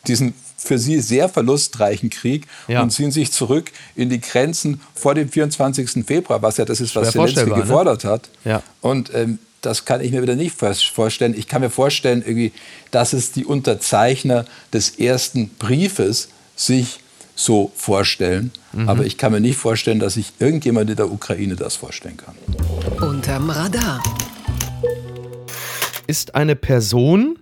diesen 0.07 0.33
für 0.57 0.77
sie 0.77 0.99
sehr 0.99 1.29
verlustreichen 1.29 2.09
Krieg 2.09 2.47
ja. 2.67 2.81
und 2.81 2.91
ziehen 2.91 3.11
sich 3.11 3.31
zurück 3.31 3.71
in 3.95 4.09
die 4.09 4.19
Grenzen 4.19 4.81
vor 4.93 5.15
dem 5.15 5.29
24. 5.29 6.05
Februar, 6.05 6.41
was 6.41 6.57
ja 6.57 6.65
das 6.65 6.81
ist, 6.81 6.95
was 6.95 7.11
Zelensky 7.11 7.49
ne? 7.49 7.55
gefordert 7.55 8.03
ne? 8.03 8.09
hat. 8.09 8.29
Ja. 8.43 8.63
Und 8.81 9.13
ähm, 9.13 9.39
das 9.61 9.85
kann 9.85 10.01
ich 10.01 10.11
mir 10.11 10.21
wieder 10.21 10.35
nicht 10.35 10.55
vorstellen. 10.55 11.33
Ich 11.37 11.47
kann 11.47 11.61
mir 11.61 11.69
vorstellen, 11.69 12.23
irgendwie, 12.25 12.51
dass 12.91 13.13
es 13.13 13.31
die 13.31 13.45
Unterzeichner 13.45 14.45
des 14.73 14.91
ersten 14.99 15.49
Briefes 15.49 16.29
sich 16.55 16.99
so 17.35 17.71
vorstellen. 17.75 18.51
Mhm. 18.73 18.89
Aber 18.89 19.05
ich 19.05 19.17
kann 19.17 19.31
mir 19.31 19.41
nicht 19.41 19.57
vorstellen, 19.57 19.99
dass 19.99 20.15
sich 20.15 20.33
irgendjemand 20.39 20.89
in 20.89 20.95
der 20.95 21.11
Ukraine 21.11 21.55
das 21.55 21.75
vorstellen 21.75 22.17
kann. 22.17 22.35
Unterm 23.07 23.49
Radar. 23.49 24.01
Ist 26.07 26.35
eine 26.35 26.55
Person, 26.55 27.39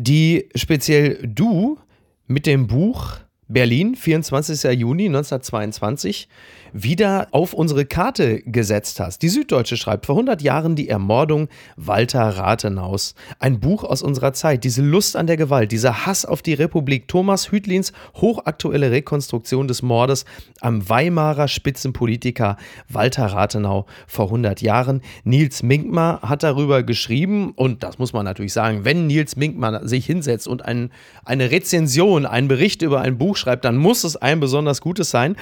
die 0.00 0.48
speziell 0.54 1.18
du 1.22 1.78
mit 2.26 2.46
dem 2.46 2.66
Buch 2.66 3.18
Berlin, 3.48 3.96
24. 3.96 4.62
Juni 4.78 5.06
1922, 5.06 6.28
wieder 6.72 7.28
auf 7.32 7.52
unsere 7.52 7.84
Karte 7.84 8.42
gesetzt 8.42 9.00
hast. 9.00 9.22
Die 9.22 9.28
Süddeutsche 9.28 9.76
schreibt 9.76 10.06
vor 10.06 10.16
100 10.16 10.42
Jahren 10.42 10.76
die 10.76 10.88
Ermordung 10.88 11.48
Walter 11.76 12.28
Rathenaus. 12.28 13.14
Ein 13.38 13.60
Buch 13.60 13.84
aus 13.84 14.02
unserer 14.02 14.32
Zeit. 14.32 14.64
Diese 14.64 14.82
Lust 14.82 15.16
an 15.16 15.26
der 15.26 15.36
Gewalt, 15.36 15.72
dieser 15.72 16.06
Hass 16.06 16.24
auf 16.24 16.42
die 16.42 16.54
Republik. 16.54 17.08
Thomas 17.08 17.52
Hütlins 17.52 17.92
hochaktuelle 18.16 18.90
Rekonstruktion 18.90 19.68
des 19.68 19.82
Mordes 19.82 20.24
am 20.60 20.88
Weimarer 20.88 21.48
Spitzenpolitiker 21.48 22.56
Walter 22.88 23.26
Rathenau 23.26 23.86
vor 24.06 24.26
100 24.26 24.60
Jahren. 24.60 25.02
Nils 25.24 25.62
Minkmar 25.62 26.22
hat 26.22 26.42
darüber 26.42 26.82
geschrieben 26.82 27.52
und 27.56 27.82
das 27.82 27.98
muss 27.98 28.12
man 28.12 28.24
natürlich 28.24 28.52
sagen, 28.52 28.84
wenn 28.84 29.06
Nils 29.06 29.36
Minkmar 29.36 29.86
sich 29.86 30.06
hinsetzt 30.06 30.48
und 30.48 30.64
ein, 30.64 30.90
eine 31.24 31.50
Rezension, 31.50 32.26
einen 32.26 32.48
Bericht 32.48 32.82
über 32.82 33.00
ein 33.00 33.18
Buch 33.18 33.36
schreibt, 33.36 33.64
dann 33.64 33.76
muss 33.76 34.04
es 34.04 34.16
ein 34.16 34.40
besonders 34.40 34.80
gutes 34.80 35.10
sein. 35.10 35.36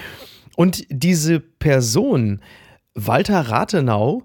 Und 0.58 0.86
diese 0.90 1.38
Person, 1.38 2.40
Walter 2.94 3.42
Rathenau, 3.42 4.24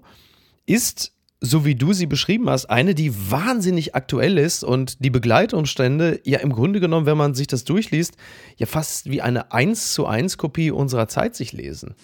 ist, 0.66 1.12
so 1.40 1.64
wie 1.64 1.76
du 1.76 1.92
sie 1.92 2.06
beschrieben 2.06 2.50
hast, 2.50 2.66
eine, 2.66 2.96
die 2.96 3.30
wahnsinnig 3.30 3.94
aktuell 3.94 4.36
ist 4.36 4.64
und 4.64 4.96
die 5.04 5.10
Begleitumstände 5.10 6.18
ja 6.24 6.40
im 6.40 6.52
Grunde 6.52 6.80
genommen, 6.80 7.06
wenn 7.06 7.16
man 7.16 7.34
sich 7.34 7.46
das 7.46 7.62
durchliest, 7.62 8.16
ja 8.56 8.66
fast 8.66 9.08
wie 9.08 9.22
eine 9.22 9.52
1 9.52 9.92
zu 9.92 10.06
1 10.06 10.36
Kopie 10.36 10.72
unserer 10.72 11.06
Zeit 11.06 11.36
sich 11.36 11.52
lesen. 11.52 11.94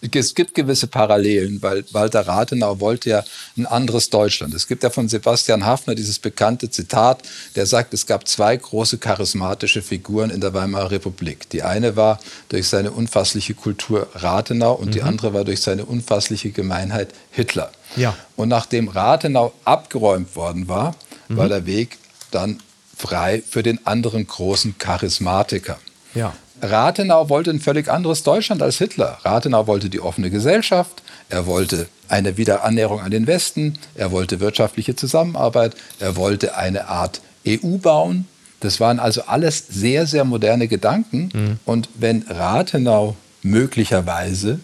Es 0.00 0.34
gibt 0.34 0.54
gewisse 0.54 0.86
Parallelen, 0.86 1.60
weil 1.62 1.84
Walter 1.92 2.26
Rathenau 2.26 2.80
wollte 2.80 3.10
ja 3.10 3.24
ein 3.56 3.66
anderes 3.66 4.08
Deutschland. 4.10 4.54
Es 4.54 4.66
gibt 4.66 4.82
ja 4.82 4.90
von 4.90 5.08
Sebastian 5.08 5.66
Hafner 5.66 5.94
dieses 5.94 6.18
bekannte 6.18 6.70
Zitat, 6.70 7.22
der 7.54 7.66
sagt, 7.66 7.92
es 7.92 8.06
gab 8.06 8.26
zwei 8.26 8.56
große 8.56 8.98
charismatische 8.98 9.82
Figuren 9.82 10.30
in 10.30 10.40
der 10.40 10.54
Weimarer 10.54 10.90
Republik. 10.90 11.48
Die 11.50 11.62
eine 11.62 11.96
war 11.96 12.18
durch 12.48 12.68
seine 12.68 12.92
unfassliche 12.92 13.54
Kultur 13.54 14.08
Rathenau 14.14 14.72
und 14.74 14.88
mhm. 14.88 14.92
die 14.92 15.02
andere 15.02 15.34
war 15.34 15.44
durch 15.44 15.60
seine 15.60 15.84
unfassliche 15.84 16.50
Gemeinheit 16.50 17.10
Hitler. 17.30 17.70
Ja. 17.96 18.16
Und 18.36 18.48
nachdem 18.48 18.88
Rathenau 18.88 19.52
abgeräumt 19.64 20.34
worden 20.34 20.68
war, 20.68 20.94
mhm. 21.28 21.36
war 21.36 21.48
der 21.48 21.66
Weg 21.66 21.98
dann 22.30 22.60
frei 22.96 23.42
für 23.46 23.62
den 23.62 23.86
anderen 23.86 24.26
großen 24.26 24.78
Charismatiker. 24.78 25.78
Ja. 26.14 26.34
Rathenau 26.62 27.28
wollte 27.28 27.50
ein 27.50 27.60
völlig 27.60 27.88
anderes 27.88 28.22
Deutschland 28.22 28.62
als 28.62 28.78
Hitler. 28.78 29.18
Rathenau 29.22 29.66
wollte 29.66 29.88
die 29.88 30.00
offene 30.00 30.30
Gesellschaft, 30.30 31.02
er 31.28 31.46
wollte 31.46 31.86
eine 32.08 32.36
Wiederannäherung 32.36 33.00
an 33.00 33.10
den 33.10 33.26
Westen, 33.26 33.78
er 33.94 34.10
wollte 34.10 34.40
wirtschaftliche 34.40 34.96
Zusammenarbeit, 34.96 35.74
er 35.98 36.16
wollte 36.16 36.56
eine 36.56 36.88
Art 36.88 37.20
EU 37.46 37.78
bauen. 37.78 38.26
Das 38.60 38.80
waren 38.80 38.98
also 38.98 39.22
alles 39.22 39.64
sehr, 39.68 40.06
sehr 40.06 40.24
moderne 40.24 40.68
Gedanken. 40.68 41.30
Mhm. 41.32 41.58
Und 41.64 41.88
wenn 41.94 42.22
Rathenau 42.28 43.16
möglicherweise, 43.42 44.60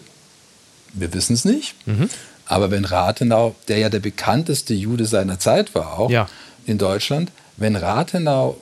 wir 0.93 1.13
wissen 1.13 1.33
es 1.33 1.45
nicht, 1.45 1.75
mhm. 1.87 2.09
aber 2.45 2.69
wenn 2.69 2.85
Rathenau, 2.85 3.55
der 3.67 3.79
ja 3.79 3.89
der 3.89 3.99
bekannteste 3.99 4.73
Jude 4.73 5.05
seiner 5.05 5.39
Zeit 5.39 5.73
war, 5.73 5.97
auch 5.99 6.11
ja. 6.11 6.29
in 6.65 6.77
Deutschland, 6.77 7.31
wenn 7.55 7.75
Rathenau 7.75 8.57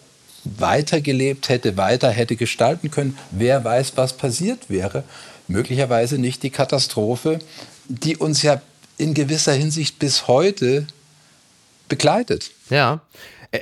weitergelebt 0.58 1.50
hätte, 1.50 1.78
weiter 1.78 2.10
hätte 2.10 2.36
gestalten 2.36 2.92
können, 2.92 3.18
wer 3.32 3.64
weiß, 3.64 3.94
was 3.96 4.14
passiert 4.14 4.70
wäre. 4.70 5.04
Möglicherweise 5.48 6.18
nicht 6.18 6.44
die 6.44 6.50
Katastrophe, 6.50 7.40
die 7.88 8.18
uns 8.18 8.42
ja 8.42 8.62
in 8.98 9.14
gewisser 9.14 9.54
Hinsicht 9.54 10.00
bis 10.00 10.28
heute 10.28 10.88
begleitet. 11.88 12.52
Ja, 12.70 13.02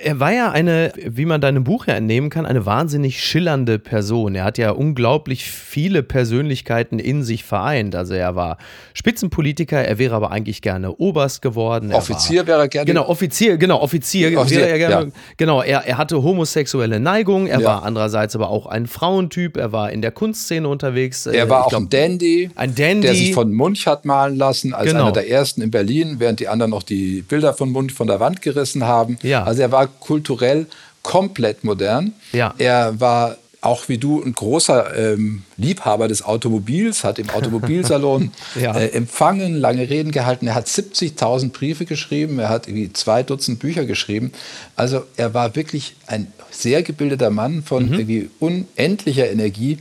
er 0.02 0.20
war 0.20 0.32
ja 0.32 0.52
eine, 0.52 0.94
wie 1.06 1.26
man 1.26 1.42
deinem 1.42 1.64
Buch 1.64 1.88
ja 1.88 1.96
entnehmen 1.96 2.30
kann, 2.30 2.46
eine 2.46 2.66
wahnsinnig 2.66 3.24
schillernde 3.24 3.80
Person. 3.80 4.36
Er 4.36 4.44
hat 4.44 4.58
ja 4.58 4.72
unglaublich 4.72 5.46
viele 5.46 6.04
Persönlichkeiten 6.04 7.00
in 7.00 7.24
sich 7.24 7.44
vereint. 7.44 7.96
Also 7.96 8.14
er 8.14 8.36
war 8.36 8.58
Spitzenpolitiker, 8.94 9.84
er 9.84 9.98
wäre 9.98 10.16
aber 10.16 10.32
eigentlich 10.32 10.62
gerne 10.62 10.96
Oberst 10.96 11.42
geworden. 11.42 11.92
Er 11.92 11.98
Offizier 11.98 12.42
war, 12.42 12.48
wäre 12.48 12.62
er 12.62 12.68
gerne. 12.68 12.86
Genau, 12.86 13.08
Offizier, 13.08 13.58
genau, 13.58 13.80
Offizier, 13.80 14.38
Offizier 14.38 14.60
wäre 14.60 14.70
er 14.70 14.78
gerne. 14.78 15.06
Ja. 15.08 15.12
Genau, 15.38 15.62
er, 15.62 15.86
er 15.86 15.98
hatte 15.98 16.22
homosexuelle 16.22 17.00
Neigung, 17.00 17.48
er 17.48 17.60
ja. 17.60 17.68
war 17.68 17.84
andererseits 17.84 18.36
aber 18.36 18.50
auch 18.50 18.66
ein 18.66 18.88
Frauentyp, 18.88 19.58
er 19.58 19.72
war 19.72 19.92
in 19.92 20.02
der 20.02 20.12
Kunstszene 20.12 20.68
unterwegs. 20.68 21.26
Er 21.26 21.50
war 21.50 21.62
ich 21.62 21.66
auch 21.66 21.70
glaub, 21.70 21.82
ein 21.84 21.90
Dandy, 21.90 22.50
ein 22.56 22.76
Dandy, 22.76 23.02
der 23.02 23.16
sich 23.16 23.34
von 23.34 23.52
Munch 23.54 23.88
hat 23.88 24.06
malen 24.06 24.36
lassen, 24.36 24.74
als 24.74 24.90
genau. 24.90 25.04
einer 25.04 25.12
der 25.12 25.30
ersten 25.30 25.62
in 25.62 25.72
Berlin, 25.72 26.16
während 26.20 26.40
die 26.40 26.48
anderen 26.48 26.72
noch 26.72 26.84
die 26.84 27.22
Bilder 27.22 27.54
von 27.54 27.70
Munch 27.70 27.94
von 27.94 28.08
der 28.08 28.20
Wand 28.20 28.42
gerissen 28.42 28.86
haben. 28.86 29.18
Ja. 29.24 29.44
Also 29.44 29.62
er 29.62 29.72
war 29.72 29.83
kulturell 29.88 30.68
komplett 31.02 31.64
modern. 31.64 32.14
Ja. 32.32 32.54
Er 32.58 33.00
war 33.00 33.38
auch 33.64 33.88
wie 33.88 33.98
du 33.98 34.22
ein 34.22 34.34
großer 34.34 34.96
ähm, 35.14 35.44
Liebhaber 35.56 36.10
des 36.10 36.24
Automobils, 36.24 37.06
hat 37.06 37.18
im 37.18 37.30
Automobilsalon 37.30 38.32
ja. 38.60 38.78
äh, 38.78 38.88
empfangen, 38.90 39.56
lange 39.56 39.90
Reden 39.90 40.12
gehalten. 40.12 40.48
Er 40.48 40.56
hat 40.56 40.68
70.000 40.68 41.52
Briefe 41.52 41.86
geschrieben, 41.86 42.40
er 42.40 42.50
hat 42.50 42.68
irgendwie 42.68 42.92
zwei 42.92 43.24
Dutzend 43.24 43.60
Bücher 43.60 43.86
geschrieben. 43.86 44.34
Also 44.76 45.04
er 45.16 45.34
war 45.34 45.56
wirklich 45.56 45.96
ein 46.08 46.28
sehr 46.52 46.84
gebildeter 46.84 47.30
Mann 47.30 47.64
von 47.64 47.88
mhm. 47.88 47.94
irgendwie 47.94 48.30
unendlicher 48.40 49.32
Energie. 49.32 49.80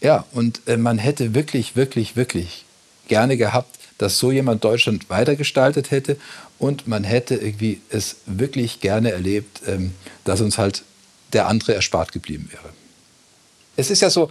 Ja, 0.00 0.24
und 0.32 0.60
äh, 0.66 0.76
man 0.76 0.98
hätte 0.98 1.34
wirklich, 1.34 1.74
wirklich, 1.74 2.14
wirklich 2.14 2.64
gerne 3.08 3.36
gehabt, 3.36 3.78
dass 3.98 4.18
so 4.18 4.30
jemand 4.30 4.62
Deutschland 4.64 5.10
weitergestaltet 5.10 5.90
hätte 5.90 6.16
und 6.64 6.88
man 6.88 7.04
hätte 7.04 7.34
irgendwie 7.34 7.82
es 7.90 8.16
wirklich 8.24 8.80
gerne 8.80 9.10
erlebt, 9.10 9.60
ähm, 9.66 9.92
dass 10.24 10.40
uns 10.40 10.56
halt 10.56 10.82
der 11.34 11.46
andere 11.46 11.74
erspart 11.74 12.10
geblieben 12.10 12.48
wäre. 12.50 12.70
Es 13.76 13.90
ist 13.90 14.00
ja 14.00 14.08
so, 14.08 14.30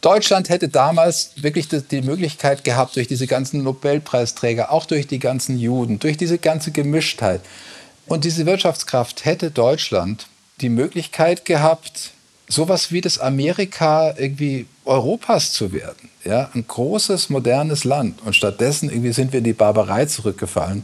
Deutschland 0.00 0.48
hätte 0.48 0.68
damals 0.68 1.32
wirklich 1.36 1.68
die 1.68 2.00
Möglichkeit 2.00 2.64
gehabt, 2.64 2.96
durch 2.96 3.06
diese 3.06 3.26
ganzen 3.26 3.62
Nobelpreisträger, 3.64 4.72
auch 4.72 4.86
durch 4.86 5.06
die 5.06 5.18
ganzen 5.18 5.58
Juden, 5.58 5.98
durch 5.98 6.16
diese 6.16 6.38
ganze 6.38 6.70
Gemischtheit 6.70 7.42
und 8.06 8.24
diese 8.24 8.46
Wirtschaftskraft 8.46 9.26
hätte 9.26 9.50
Deutschland 9.50 10.28
die 10.62 10.70
Möglichkeit 10.70 11.44
gehabt, 11.44 12.12
sowas 12.48 12.92
wie 12.92 13.02
das 13.02 13.18
Amerika 13.18 14.14
irgendwie 14.16 14.66
Europas 14.86 15.52
zu 15.52 15.72
werden. 15.72 16.08
Ja, 16.24 16.50
ein 16.54 16.66
großes, 16.66 17.28
modernes 17.28 17.84
Land. 17.84 18.22
Und 18.24 18.36
stattdessen 18.36 18.88
irgendwie 18.88 19.12
sind 19.12 19.32
wir 19.32 19.38
in 19.38 19.44
die 19.44 19.52
Barbarei 19.52 20.06
zurückgefallen 20.06 20.82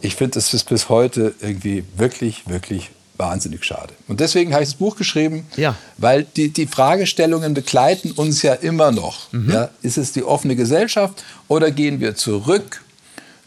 ich 0.00 0.14
finde, 0.14 0.38
es 0.38 0.54
ist 0.54 0.68
bis 0.68 0.88
heute 0.88 1.34
irgendwie 1.40 1.84
wirklich, 1.96 2.48
wirklich 2.48 2.90
wahnsinnig 3.16 3.64
schade. 3.64 3.94
Und 4.06 4.20
deswegen 4.20 4.52
habe 4.52 4.62
ich 4.62 4.70
das 4.70 4.78
Buch 4.78 4.96
geschrieben, 4.96 5.46
ja. 5.56 5.74
weil 5.96 6.24
die, 6.24 6.50
die 6.50 6.66
Fragestellungen 6.66 7.52
begleiten 7.52 8.12
uns 8.12 8.42
ja 8.42 8.54
immer 8.54 8.92
noch. 8.92 9.32
Mhm. 9.32 9.50
Ja, 9.50 9.70
ist 9.82 9.98
es 9.98 10.12
die 10.12 10.22
offene 10.22 10.56
Gesellschaft 10.56 11.24
oder 11.48 11.70
gehen 11.70 12.00
wir 12.00 12.14
zurück 12.14 12.82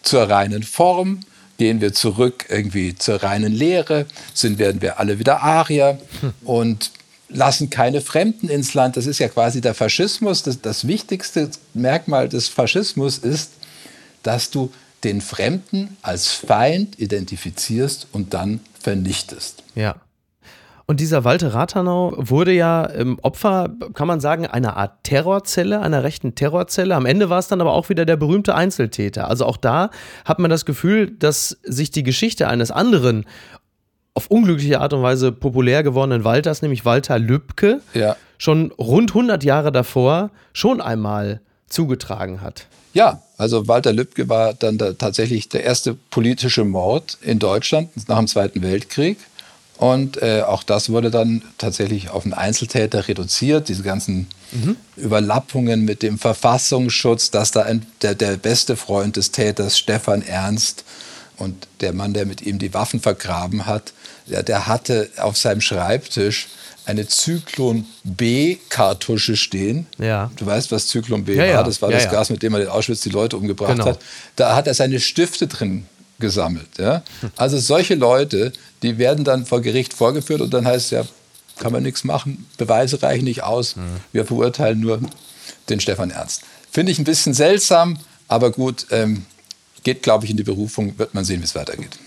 zur 0.02 0.30
reinen 0.30 0.64
Form? 0.64 1.22
Gehen 1.58 1.80
wir 1.80 1.94
zurück 1.94 2.46
irgendwie 2.50 2.96
zur 2.96 3.24
reinen 3.24 3.54
Lehre? 3.54 4.08
Sind, 4.34 4.58
werden 4.58 4.82
wir 4.82 5.00
alle 5.00 5.20
wieder 5.20 5.44
Arier? 5.44 6.00
Hm. 6.22 6.34
Und 6.44 6.92
lassen 7.30 7.70
keine 7.70 8.02
Fremden 8.02 8.50
ins 8.50 8.74
Land. 8.74 8.98
Das 8.98 9.06
ist 9.06 9.20
ja 9.20 9.28
quasi 9.28 9.62
der 9.62 9.76
Faschismus. 9.76 10.42
Das, 10.42 10.60
das 10.60 10.88
wichtigste 10.88 11.52
Merkmal 11.76 12.30
des 12.30 12.50
Faschismus 12.50 13.20
ist, 13.20 13.52
dass 14.24 14.50
du 14.50 14.72
den 15.04 15.22
Fremden 15.22 15.98
als 16.02 16.28
Feind 16.28 17.00
identifizierst 17.00 18.08
und 18.12 18.34
dann 18.34 18.60
vernichtest. 18.80 19.64
Ja. 19.76 19.96
Und 20.92 21.00
dieser 21.00 21.24
Walter 21.24 21.54
Rathenau 21.54 22.14
wurde 22.18 22.52
ja 22.52 22.90
ähm, 22.94 23.18
Opfer, 23.22 23.70
kann 23.94 24.08
man 24.08 24.20
sagen, 24.20 24.46
einer 24.46 24.76
Art 24.76 25.04
Terrorzelle, 25.04 25.80
einer 25.80 26.04
rechten 26.04 26.36
Terrorzelle. 26.36 26.96
Am 26.96 27.06
Ende 27.06 27.30
war 27.30 27.40
es 27.40 27.48
dann 27.48 27.62
aber 27.62 27.72
auch 27.72 27.88
wieder 27.88 28.06
der 28.06 28.18
berühmte 28.18 28.56
Einzeltäter. 28.56 29.30
Also 29.30 29.46
auch 29.46 29.56
da 29.56 29.90
hat 30.26 30.40
man 30.40 30.50
das 30.52 30.66
Gefühl, 30.66 31.12
dass 31.12 31.58
sich 31.64 31.92
die 31.92 32.04
Geschichte 32.04 32.50
eines 32.50 32.72
anderen 32.72 33.26
auf 34.14 34.28
unglückliche 34.28 34.82
Art 34.82 34.94
und 34.94 35.02
Weise 35.02 35.32
populär 35.32 35.84
gewordenen 35.84 36.26
Walters, 36.26 36.62
nämlich 36.62 36.84
Walter 36.84 37.18
Lübcke, 37.18 37.80
ja. 37.94 38.18
schon 38.38 38.72
rund 38.74 39.12
100 39.12 39.44
Jahre 39.46 39.72
davor 39.72 40.32
schon 40.52 40.82
einmal 40.82 41.40
zugetragen 41.68 42.42
hat. 42.42 42.68
Ja, 42.94 43.22
also 43.42 43.68
Walter 43.68 43.92
Lübcke 43.92 44.30
war 44.30 44.54
dann 44.54 44.78
da 44.78 44.94
tatsächlich 44.94 45.50
der 45.50 45.64
erste 45.64 45.96
politische 45.96 46.64
Mord 46.64 47.18
in 47.22 47.40
Deutschland 47.40 47.90
nach 48.08 48.20
dem 48.20 48.28
Zweiten 48.28 48.62
Weltkrieg. 48.62 49.18
Und 49.78 50.22
äh, 50.22 50.44
auch 50.44 50.62
das 50.62 50.92
wurde 50.92 51.10
dann 51.10 51.42
tatsächlich 51.58 52.12
auf 52.12 52.24
einen 52.24 52.36
Einzeltäter 52.36 53.08
reduziert. 53.08 53.68
Diese 53.68 53.82
ganzen 53.82 54.28
mhm. 54.52 54.76
Überlappungen 54.96 55.84
mit 55.86 56.04
dem 56.04 56.20
Verfassungsschutz, 56.20 57.32
dass 57.32 57.50
da 57.50 57.64
ein, 57.64 57.88
der, 58.04 58.14
der 58.14 58.38
beste 58.38 58.76
Freund 58.76 59.18
des 59.18 59.32
Täters, 59.32 59.80
Stefan 59.80 60.22
Ernst, 60.22 60.84
und 61.38 61.68
der 61.80 61.94
Mann, 61.94 62.14
der 62.14 62.28
mit 62.28 62.44
ihm 62.44 62.60
die 62.60 62.76
Waffen 62.76 63.00
vergraben 63.00 63.66
hat, 63.66 63.94
der, 64.28 64.44
der 64.44 64.68
hatte 64.68 65.10
auf 65.18 65.36
seinem 65.36 65.62
Schreibtisch 65.62 66.48
eine 66.86 67.08
Zyklon 67.08 67.86
B-Kartusche 68.04 69.38
stehen. 69.38 69.88
Ja. 69.98 70.32
Du 70.36 70.46
weißt, 70.46 70.72
was 70.72 70.88
Zyklon 70.88 71.24
B 71.24 71.36
ja, 71.36 71.58
war? 71.58 71.64
Das 71.64 71.82
war 71.82 71.92
das 71.92 72.10
Gas, 72.10 72.30
mit 72.30 72.42
dem 72.44 72.54
er 72.54 72.62
in 72.62 72.68
Auschwitz 72.68 73.02
die 73.02 73.10
Leute 73.10 73.38
umgebracht 73.38 73.74
genau. 73.74 73.86
hat. 73.86 74.00
Da 74.36 74.56
hat 74.56 74.68
er 74.68 74.74
seine 74.74 75.00
Stifte 75.00 75.48
drin 75.48 75.86
gesammelt. 76.20 76.68
Also 77.36 77.58
solche 77.60 77.96
Leute, 77.96 78.54
die 78.84 78.98
werden 78.98 79.24
dann 79.24 79.46
vor 79.46 79.62
Gericht 79.62 79.94
vorgeführt 79.94 80.42
und 80.42 80.54
dann 80.54 80.66
heißt 80.66 80.86
es 80.86 80.92
ja, 80.92 81.06
kann 81.58 81.72
man 81.72 81.84
nichts 81.84 82.04
machen, 82.04 82.48
Beweise 82.58 83.02
reichen 83.04 83.26
nicht 83.26 83.44
aus, 83.44 83.76
mhm. 83.76 83.98
wir 84.12 84.26
verurteilen 84.26 84.80
nur 84.80 85.00
den 85.70 85.80
Stefan 85.80 86.10
Ernst. 86.10 86.42
Finde 86.72 86.92
ich 86.92 87.00
ein 87.00 87.04
bisschen 87.04 87.34
seltsam, 87.34 87.98
aber 88.28 88.52
gut, 88.52 88.88
ähm, 88.92 89.26
geht, 89.84 90.04
glaube 90.04 90.26
ich, 90.26 90.32
in 90.32 90.38
die 90.38 90.44
Berufung, 90.44 90.98
wird 90.98 91.14
man 91.14 91.26
sehen, 91.26 91.42
wie 91.42 91.46
es 91.46 91.56
weitergeht. 91.56 92.00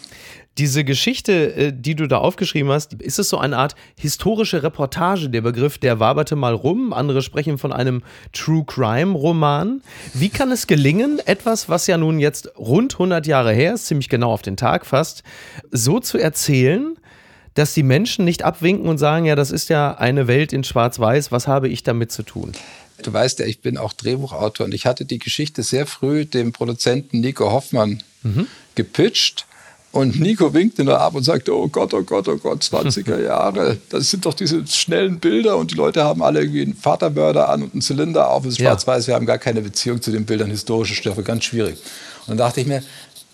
Diese 0.59 0.85
Geschichte, 0.85 1.33
äh, 1.57 1.73
die 1.75 1.97
du 1.97 2.07
da 2.07 2.19
aufgeschrieben 2.19 2.71
hast, 2.71 2.95
ist 2.95 3.19
es 3.19 3.29
so 3.29 3.39
eine 3.39 3.57
Art 3.57 3.75
historische 3.99 4.63
Reportage? 4.63 5.29
Der 5.29 5.41
Begriff, 5.41 5.79
der 5.79 5.99
waberte 5.99 6.37
mal 6.37 6.55
rum. 6.55 6.93
Andere 6.93 7.23
sprechen 7.23 7.59
von 7.59 7.73
einem 7.73 8.03
True 8.33 8.65
Crime 8.65 9.15
Roman. 9.15 9.83
Wie 10.13 10.29
kann 10.29 10.53
es 10.53 10.67
gelingen, 10.69 11.19
etwas, 11.25 11.69
was 11.69 11.89
ja 11.89 11.99
nun 11.99 12.21
jetzt 12.21 12.57
rund 12.57 12.95
100 12.95 13.27
Jahre 13.27 13.53
her 13.53 13.75
ist, 13.75 13.87
ziemlich 13.87 14.09
genau 14.09 14.33
auf 14.33 14.43
den 14.43 14.57
Tag 14.57 14.87
fast, 14.87 15.25
so 15.73 15.99
zu 15.99 16.19
erzählen, 16.19 16.97
dass 17.55 17.75
die 17.75 17.83
Menschen 17.83 18.25
nicht 18.25 18.45
abwinken 18.45 18.89
und 18.89 18.99
sagen, 18.99 19.25
ja, 19.27 19.35
das 19.35 19.51
ist 19.51 19.69
ja 19.71 19.95
eine 19.95 20.29
Welt 20.29 20.53
in 20.53 20.63
Schwarz-Weiß, 20.63 21.33
was 21.33 21.49
habe 21.49 21.69
ich 21.69 21.83
damit 21.83 22.13
zu 22.13 22.23
tun? 22.23 22.53
Du 23.03 23.13
weißt 23.13 23.41
ja, 23.41 23.47
ich 23.47 23.61
bin 23.61 23.77
auch 23.77 23.93
Drehbuchautor 23.93 24.67
und 24.67 24.75
ich 24.75 24.87
hatte 24.87 25.05
die 25.05 25.19
Geschichte 25.19 25.65
sehr 25.65 25.87
früh 25.87 26.25
dem 26.25 26.53
Produzenten 26.53 27.21
Nico 27.21 27.51
Hoffmann 27.51 28.03
mhm. 28.23 28.47
gepitcht 28.77 29.47
Und 29.95 30.19
Nico 30.19 30.53
winkte 30.53 30.83
nur 30.83 31.01
ab 31.01 31.15
und 31.15 31.23
sagte, 31.23 31.57
oh 31.57 31.69
Gott, 31.69 31.95
oh 31.95 32.03
Gott, 32.03 32.27
oh 32.27 32.37
Gott, 32.37 32.65
20er 32.65 33.23
Jahre. 33.23 33.79
Das 33.91 34.11
sind 34.11 34.27
doch 34.27 34.35
diese 34.35 34.67
schnellen 34.67 35.21
Bilder 35.21 35.57
und 35.57 35.71
die 35.71 35.77
Leute 35.77 36.03
haben 36.03 36.21
alle 36.21 36.41
irgendwie 36.41 36.63
einen 36.63 36.75
Vatermörder 36.75 37.49
an 37.49 37.63
und 37.63 37.75
einen 37.75 37.81
Zylinder 37.81 38.29
auf. 38.29 38.45
Es 38.45 38.55
ist 38.55 38.59
schwarz-weiß, 38.59 39.07
wir 39.07 39.15
haben 39.15 39.25
gar 39.25 39.39
keine 39.39 39.63
Beziehung 39.63 40.03
zu 40.03 40.11
den 40.11 40.27
Bildern, 40.27 40.51
historische 40.51 40.97
Stoffe, 40.97 41.23
ganz 41.23 41.45
schwierig. 41.45 41.79
Und 42.27 42.31
dann 42.31 42.39
dachte 42.39 42.61
ich 42.61 42.67
mir, 42.67 42.83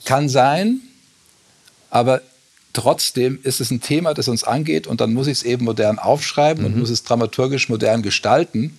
kann 0.04 0.28
sein, 0.28 0.82
aber 1.88 2.20
trotzdem 2.74 3.38
ist 3.42 3.62
es 3.62 3.70
ein 3.70 3.80
Thema, 3.80 4.12
das 4.12 4.28
uns 4.28 4.44
angeht 4.44 4.86
und 4.86 5.00
dann 5.00 5.14
muss 5.14 5.28
ich 5.28 5.38
es 5.38 5.42
eben 5.44 5.64
modern 5.64 5.98
aufschreiben 5.98 6.62
mhm. 6.62 6.74
und 6.74 6.78
muss 6.78 6.90
es 6.90 7.04
dramaturgisch 7.04 7.70
modern 7.70 8.02
gestalten 8.02 8.76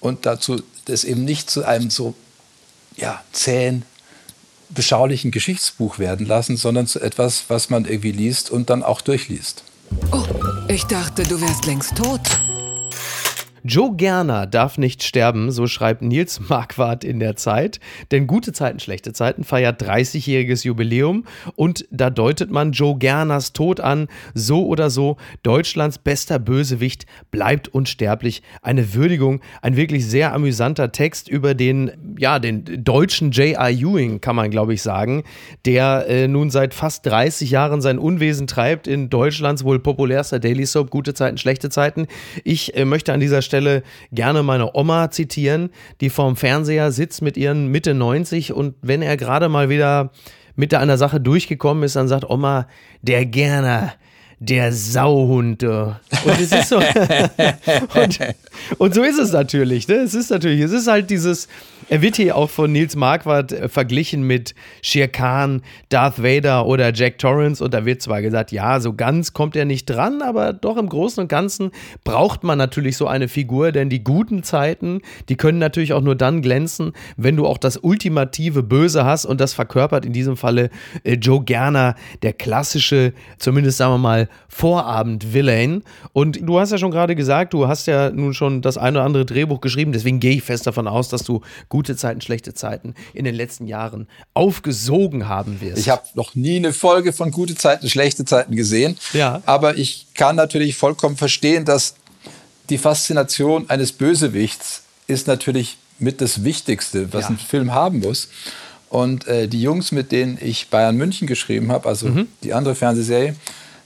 und 0.00 0.26
dazu 0.26 0.62
das 0.84 1.04
eben 1.04 1.24
nicht 1.24 1.48
zu 1.48 1.64
einem 1.64 1.88
so 1.88 2.12
ja, 2.98 3.22
zähen, 3.32 3.86
beschaulichen 4.74 5.30
Geschichtsbuch 5.30 5.98
werden 5.98 6.26
lassen, 6.26 6.56
sondern 6.56 6.86
zu 6.86 7.00
etwas, 7.00 7.44
was 7.48 7.70
man 7.70 7.84
irgendwie 7.84 8.12
liest 8.12 8.50
und 8.50 8.70
dann 8.70 8.82
auch 8.82 9.00
durchliest. 9.00 9.64
Oh, 10.12 10.24
ich 10.68 10.84
dachte, 10.84 11.22
du 11.24 11.40
wärst 11.40 11.66
längst 11.66 11.96
tot. 11.96 12.20
Joe 13.64 13.94
Gerner 13.94 14.46
darf 14.48 14.76
nicht 14.76 15.04
sterben, 15.04 15.52
so 15.52 15.68
schreibt 15.68 16.02
Nils 16.02 16.40
Marquardt 16.48 17.04
in 17.04 17.20
der 17.20 17.36
Zeit, 17.36 17.78
denn 18.10 18.26
gute 18.26 18.52
Zeiten, 18.52 18.80
schlechte 18.80 19.12
Zeiten 19.12 19.44
feiert 19.44 19.80
30-jähriges 19.80 20.66
Jubiläum 20.66 21.24
und 21.54 21.86
da 21.92 22.10
deutet 22.10 22.50
man 22.50 22.72
Joe 22.72 22.98
Gerners 22.98 23.52
Tod 23.52 23.78
an, 23.78 24.08
so 24.34 24.66
oder 24.66 24.90
so, 24.90 25.16
Deutschlands 25.44 25.98
bester 25.98 26.40
Bösewicht 26.40 27.06
bleibt 27.30 27.68
unsterblich. 27.68 28.42
Eine 28.62 28.94
Würdigung, 28.94 29.40
ein 29.60 29.76
wirklich 29.76 30.08
sehr 30.08 30.34
amüsanter 30.34 30.90
Text 30.90 31.28
über 31.28 31.54
den, 31.54 32.16
ja, 32.18 32.40
den 32.40 32.82
deutschen 32.82 33.30
J.R. 33.30 33.70
Ewing, 33.70 34.20
kann 34.20 34.34
man 34.34 34.50
glaube 34.50 34.74
ich 34.74 34.82
sagen, 34.82 35.22
der 35.66 36.08
äh, 36.08 36.26
nun 36.26 36.50
seit 36.50 36.74
fast 36.74 37.06
30 37.06 37.52
Jahren 37.52 37.80
sein 37.80 38.00
Unwesen 38.00 38.48
treibt 38.48 38.88
in 38.88 39.08
Deutschlands 39.08 39.62
wohl 39.62 39.78
populärster 39.78 40.40
Daily 40.40 40.66
Soap, 40.66 40.90
gute 40.90 41.14
Zeiten, 41.14 41.38
schlechte 41.38 41.70
Zeiten. 41.70 42.08
Ich 42.42 42.76
äh, 42.76 42.84
möchte 42.84 43.12
an 43.12 43.20
dieser 43.20 43.40
Stelle 43.40 43.51
Stelle 43.52 43.82
gerne 44.12 44.42
meine 44.42 44.74
Oma 44.74 45.10
zitieren, 45.10 45.68
die 46.00 46.08
vorm 46.08 46.36
Fernseher 46.36 46.90
sitzt 46.90 47.20
mit 47.20 47.36
ihren 47.36 47.66
Mitte 47.66 47.92
90 47.92 48.54
und 48.54 48.76
wenn 48.80 49.02
er 49.02 49.18
gerade 49.18 49.50
mal 49.50 49.68
wieder 49.68 50.10
mit 50.56 50.72
einer 50.72 50.96
Sache 50.96 51.20
durchgekommen 51.20 51.82
ist, 51.82 51.96
dann 51.96 52.08
sagt 52.08 52.28
Oma, 52.28 52.66
der 53.02 53.26
Gerner, 53.26 53.92
der 54.38 54.72
Sauhund. 54.72 55.62
Und 55.62 55.96
so. 56.66 56.76
und, 58.00 58.18
und, 58.78 58.94
so 58.94 59.02
ist 59.02 59.18
es 59.18 59.32
natürlich. 59.32 59.86
Ne? 59.86 59.96
Es 59.96 60.14
ist 60.14 60.30
natürlich, 60.30 60.60
es 60.60 60.72
ist 60.72 60.88
halt 60.88 61.10
dieses, 61.10 61.46
er 61.88 62.02
wird 62.02 62.16
hier 62.16 62.36
auch 62.36 62.50
von 62.50 62.72
Nils 62.72 62.96
Marquardt 62.96 63.52
äh, 63.52 63.68
verglichen 63.68 64.26
mit 64.26 64.54
Shere 64.82 65.08
Khan, 65.08 65.62
Darth 65.88 66.22
Vader 66.22 66.66
oder 66.66 66.92
Jack 66.92 67.18
Torrance. 67.18 67.62
Und 67.62 67.74
da 67.74 67.84
wird 67.84 68.02
zwar 68.02 68.22
gesagt, 68.22 68.52
ja, 68.52 68.80
so 68.80 68.92
ganz 68.92 69.32
kommt 69.32 69.56
er 69.56 69.64
nicht 69.64 69.86
dran, 69.86 70.22
aber 70.22 70.52
doch 70.52 70.76
im 70.76 70.88
Großen 70.88 71.22
und 71.22 71.28
Ganzen 71.28 71.70
braucht 72.04 72.44
man 72.44 72.58
natürlich 72.58 72.96
so 72.96 73.06
eine 73.06 73.28
Figur, 73.28 73.72
denn 73.72 73.88
die 73.88 74.04
guten 74.04 74.42
Zeiten, 74.42 75.00
die 75.28 75.36
können 75.36 75.58
natürlich 75.58 75.92
auch 75.92 76.00
nur 76.00 76.16
dann 76.16 76.42
glänzen, 76.42 76.92
wenn 77.16 77.36
du 77.36 77.46
auch 77.46 77.58
das 77.58 77.76
ultimative 77.76 78.62
Böse 78.62 79.04
hast. 79.04 79.24
Und 79.24 79.40
das 79.40 79.54
verkörpert 79.54 80.04
in 80.04 80.12
diesem 80.12 80.36
Falle 80.36 80.70
äh, 81.04 81.14
Joe 81.14 81.42
Gerner, 81.42 81.94
der 82.22 82.32
klassische, 82.32 83.12
zumindest 83.38 83.78
sagen 83.78 83.94
wir 83.94 83.98
mal, 83.98 84.28
Vorabend-Villain. 84.48 85.82
Und 86.12 86.40
du 86.42 86.58
hast 86.58 86.72
ja 86.72 86.78
schon 86.78 86.90
gerade 86.90 87.16
gesagt, 87.16 87.54
du 87.54 87.68
hast 87.68 87.86
ja 87.86 88.10
nun 88.10 88.34
schon 88.34 88.62
das 88.62 88.76
ein 88.78 88.94
oder 88.96 89.04
andere 89.04 89.24
Drehbuch 89.24 89.60
geschrieben, 89.60 89.92
deswegen 89.92 90.20
gehe 90.20 90.36
ich 90.36 90.42
fest 90.42 90.66
davon 90.66 90.86
aus, 90.86 91.08
dass 91.08 91.24
du 91.24 91.40
gute 91.72 91.96
Zeiten, 91.96 92.20
schlechte 92.20 92.52
Zeiten 92.52 92.94
in 93.14 93.24
den 93.24 93.34
letzten 93.34 93.66
Jahren 93.66 94.06
aufgesogen 94.34 95.26
haben 95.26 95.62
wirst. 95.62 95.78
Ich 95.78 95.88
habe 95.88 96.02
noch 96.12 96.34
nie 96.34 96.56
eine 96.56 96.74
Folge 96.74 97.14
von 97.14 97.30
gute 97.30 97.54
Zeiten, 97.54 97.88
schlechte 97.88 98.26
Zeiten 98.26 98.56
gesehen. 98.56 98.98
Ja. 99.14 99.40
Aber 99.46 99.78
ich 99.78 100.08
kann 100.12 100.36
natürlich 100.36 100.76
vollkommen 100.76 101.16
verstehen, 101.16 101.64
dass 101.64 101.94
die 102.68 102.76
Faszination 102.76 103.70
eines 103.70 103.92
Bösewichts 103.92 104.82
ist 105.06 105.26
natürlich 105.26 105.78
mit 105.98 106.20
das 106.20 106.44
Wichtigste, 106.44 107.10
was 107.14 107.22
ja. 107.22 107.30
ein 107.30 107.38
Film 107.38 107.72
haben 107.72 108.00
muss. 108.00 108.28
Und 108.90 109.26
äh, 109.26 109.48
die 109.48 109.62
Jungs, 109.62 109.92
mit 109.92 110.12
denen 110.12 110.36
ich 110.42 110.68
Bayern 110.68 110.98
München 110.98 111.26
geschrieben 111.26 111.72
habe, 111.72 111.88
also 111.88 112.08
mhm. 112.08 112.28
die 112.42 112.52
andere 112.52 112.74
Fernsehserie, 112.74 113.34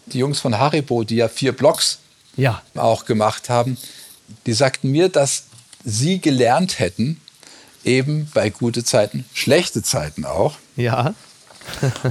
die 0.06 0.18
Jungs 0.18 0.40
von 0.40 0.58
Haribo, 0.58 1.04
die 1.04 1.16
ja 1.16 1.28
vier 1.28 1.52
Blogs 1.52 2.00
ja. 2.36 2.60
auch 2.74 3.04
gemacht 3.04 3.48
haben, 3.48 3.78
die 4.44 4.54
sagten 4.54 4.90
mir, 4.90 5.08
dass 5.08 5.44
sie 5.84 6.20
gelernt 6.20 6.80
hätten, 6.80 7.20
eben 7.86 8.30
bei 8.34 8.50
gute 8.50 8.84
Zeiten, 8.84 9.24
schlechte 9.32 9.82
Zeiten 9.82 10.24
auch. 10.24 10.56
Ja. 10.76 11.14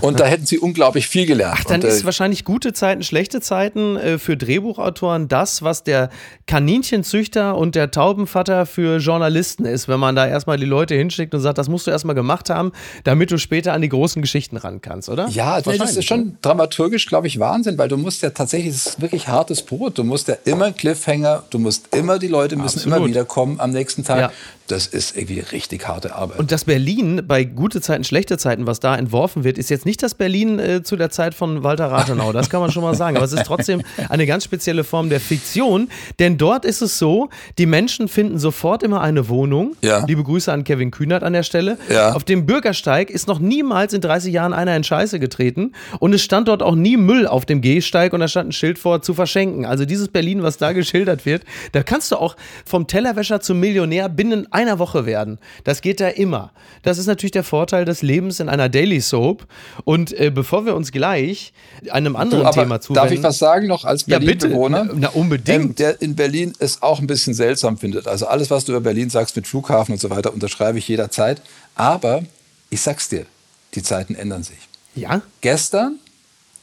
und 0.01 0.19
da 0.19 0.25
hätten 0.25 0.45
sie 0.45 0.59
unglaublich 0.59 1.07
viel 1.07 1.25
gelernt. 1.25 1.57
Ach, 1.59 1.63
dann 1.65 1.81
und, 1.81 1.87
ist 1.87 2.01
äh, 2.01 2.05
wahrscheinlich 2.05 2.43
gute 2.43 2.73
Zeiten, 2.73 3.03
schlechte 3.03 3.41
Zeiten 3.41 3.95
äh, 3.97 4.17
für 4.17 4.37
Drehbuchautoren 4.37 5.27
das, 5.27 5.61
was 5.61 5.83
der 5.83 6.09
Kaninchenzüchter 6.47 7.57
und 7.57 7.75
der 7.75 7.91
Taubenvater 7.91 8.65
für 8.65 8.97
Journalisten 8.97 9.65
ist, 9.65 9.87
wenn 9.87 9.99
man 9.99 10.15
da 10.15 10.27
erstmal 10.27 10.57
die 10.57 10.65
Leute 10.65 10.95
hinschickt 10.95 11.33
und 11.33 11.41
sagt, 11.41 11.57
das 11.57 11.69
musst 11.69 11.87
du 11.87 11.91
erstmal 11.91 12.15
gemacht 12.15 12.49
haben, 12.49 12.71
damit 13.03 13.31
du 13.31 13.37
später 13.37 13.73
an 13.73 13.81
die 13.81 13.89
großen 13.89 14.21
Geschichten 14.21 14.57
ran 14.57 14.81
kannst, 14.81 15.09
oder? 15.09 15.27
Ja, 15.29 15.61
das 15.61 15.95
ist 15.95 16.05
schon 16.05 16.19
ne? 16.19 16.37
dramaturgisch, 16.41 17.05
glaube 17.07 17.27
ich, 17.27 17.39
Wahnsinn, 17.39 17.77
weil 17.77 17.87
du 17.87 17.97
musst 17.97 18.21
ja 18.21 18.29
tatsächlich, 18.29 18.75
es 18.75 18.87
ist 18.87 19.01
wirklich 19.01 19.27
hartes 19.27 19.61
Brot. 19.61 19.97
Du 19.97 20.03
musst 20.03 20.27
ja 20.27 20.35
immer 20.45 20.71
Cliffhanger, 20.71 21.43
du 21.49 21.59
musst 21.59 21.95
immer, 21.95 22.19
die 22.19 22.27
Leute 22.27 22.55
müssen 22.55 22.79
Absolut. 22.79 22.97
immer 22.97 23.07
wiederkommen 23.07 23.59
am 23.59 23.71
nächsten 23.71 24.03
Tag. 24.03 24.19
Ja. 24.19 24.31
Das 24.67 24.87
ist 24.87 25.15
irgendwie 25.15 25.39
richtig 25.39 25.87
harte 25.87 26.15
Arbeit. 26.15 26.39
Und 26.39 26.51
das 26.51 26.65
Berlin 26.65 27.21
bei 27.27 27.43
gute 27.43 27.81
Zeiten, 27.81 28.03
schlechte 28.03 28.37
Zeiten, 28.37 28.65
was 28.65 28.79
da 28.79 28.95
entworfen 28.95 29.43
wird, 29.43 29.59
ist 29.59 29.69
jetzt 29.69 29.85
nicht 29.85 30.01
das 30.01 30.15
Berlin 30.15 30.57
äh, 30.57 30.81
zu 30.81 30.95
der 30.95 31.11
Zeit 31.11 31.35
von 31.35 31.63
Walter 31.63 31.91
Rathenau. 31.91 32.31
Das 32.31 32.49
kann 32.49 32.61
man 32.61 32.71
schon 32.71 32.81
mal 32.81 32.95
sagen. 32.95 33.15
Aber 33.15 33.25
es 33.25 33.33
ist 33.33 33.45
trotzdem 33.45 33.83
eine 34.09 34.25
ganz 34.25 34.43
spezielle 34.43 34.83
Form 34.83 35.09
der 35.09 35.19
Fiktion. 35.19 35.89
Denn 36.17 36.37
dort 36.37 36.65
ist 36.65 36.81
es 36.81 36.97
so, 36.97 37.29
die 37.59 37.67
Menschen 37.67 38.07
finden 38.07 38.39
sofort 38.39 38.81
immer 38.81 39.01
eine 39.01 39.29
Wohnung. 39.29 39.75
Ja. 39.81 40.03
Liebe 40.05 40.23
Grüße 40.23 40.51
an 40.51 40.63
Kevin 40.63 40.89
Kühnert 40.89 41.23
an 41.23 41.33
der 41.33 41.43
Stelle. 41.43 41.77
Ja. 41.89 42.13
Auf 42.13 42.23
dem 42.23 42.47
Bürgersteig 42.47 43.11
ist 43.11 43.27
noch 43.27 43.37
niemals 43.37 43.93
in 43.93 44.01
30 44.01 44.33
Jahren 44.33 44.53
einer 44.53 44.75
in 44.75 44.83
Scheiße 44.83 45.19
getreten. 45.19 45.73
Und 45.99 46.13
es 46.13 46.23
stand 46.23 46.47
dort 46.47 46.63
auch 46.63 46.75
nie 46.75 46.97
Müll 46.97 47.27
auf 47.27 47.45
dem 47.45 47.61
Gehsteig 47.61 48.13
und 48.13 48.19
da 48.19 48.27
stand 48.27 48.49
ein 48.49 48.51
Schild 48.51 48.79
vor, 48.79 49.03
zu 49.03 49.13
verschenken. 49.13 49.65
Also 49.65 49.85
dieses 49.85 50.07
Berlin, 50.07 50.41
was 50.41 50.57
da 50.57 50.73
geschildert 50.73 51.27
wird, 51.27 51.43
da 51.71 51.83
kannst 51.83 52.11
du 52.11 52.15
auch 52.15 52.35
vom 52.65 52.87
Tellerwäscher 52.87 53.41
zum 53.41 53.59
Millionär 53.59 54.09
binnen 54.09 54.47
einer 54.55 54.79
Woche 54.79 55.05
werden. 55.05 55.37
Das 55.65 55.81
geht 55.81 55.99
da 55.99 56.07
immer. 56.07 56.51
Das 56.81 56.97
ist 56.97 57.07
natürlich 57.07 57.33
der 57.33 57.43
Vorteil 57.43 57.83
des 57.85 58.01
Lebens 58.01 58.39
in 58.39 58.49
einer 58.49 58.69
Daily 58.69 59.01
Soap. 59.01 59.45
Und 59.83 60.17
äh, 60.17 60.31
bevor 60.31 60.65
wir 60.65 60.75
uns 60.75 60.91
gleich 60.91 61.53
einem 61.91 62.15
anderen 62.15 62.45
du, 62.45 62.51
Thema 62.51 62.79
zuwenden. 62.79 63.03
Darf 63.03 63.11
ich 63.11 63.21
was 63.21 63.37
sagen 63.37 63.67
noch 63.67 63.83
als 63.83 64.05
Berlin-Bewohner? 64.05 64.85
Ja, 64.85 64.91
na, 64.95 65.09
unbedingt. 65.09 65.65
Ähm, 65.65 65.75
der 65.75 66.01
in 66.01 66.15
Berlin 66.15 66.53
es 66.59 66.81
auch 66.81 66.99
ein 66.99 67.07
bisschen 67.07 67.33
seltsam 67.33 67.77
findet. 67.77 68.07
Also 68.07 68.27
alles, 68.27 68.49
was 68.49 68.65
du 68.65 68.71
über 68.71 68.81
Berlin 68.81 69.09
sagst 69.09 69.35
mit 69.35 69.45
Flughafen 69.45 69.91
und 69.91 69.99
so 69.99 70.09
weiter, 70.09 70.33
unterschreibe 70.33 70.77
ich 70.77 70.87
jederzeit. 70.87 71.41
Aber 71.75 72.23
ich 72.69 72.81
sag's 72.81 73.09
dir, 73.09 73.25
die 73.73 73.83
Zeiten 73.83 74.15
ändern 74.15 74.43
sich. 74.43 74.57
Ja? 74.95 75.21
Gestern, 75.41 75.99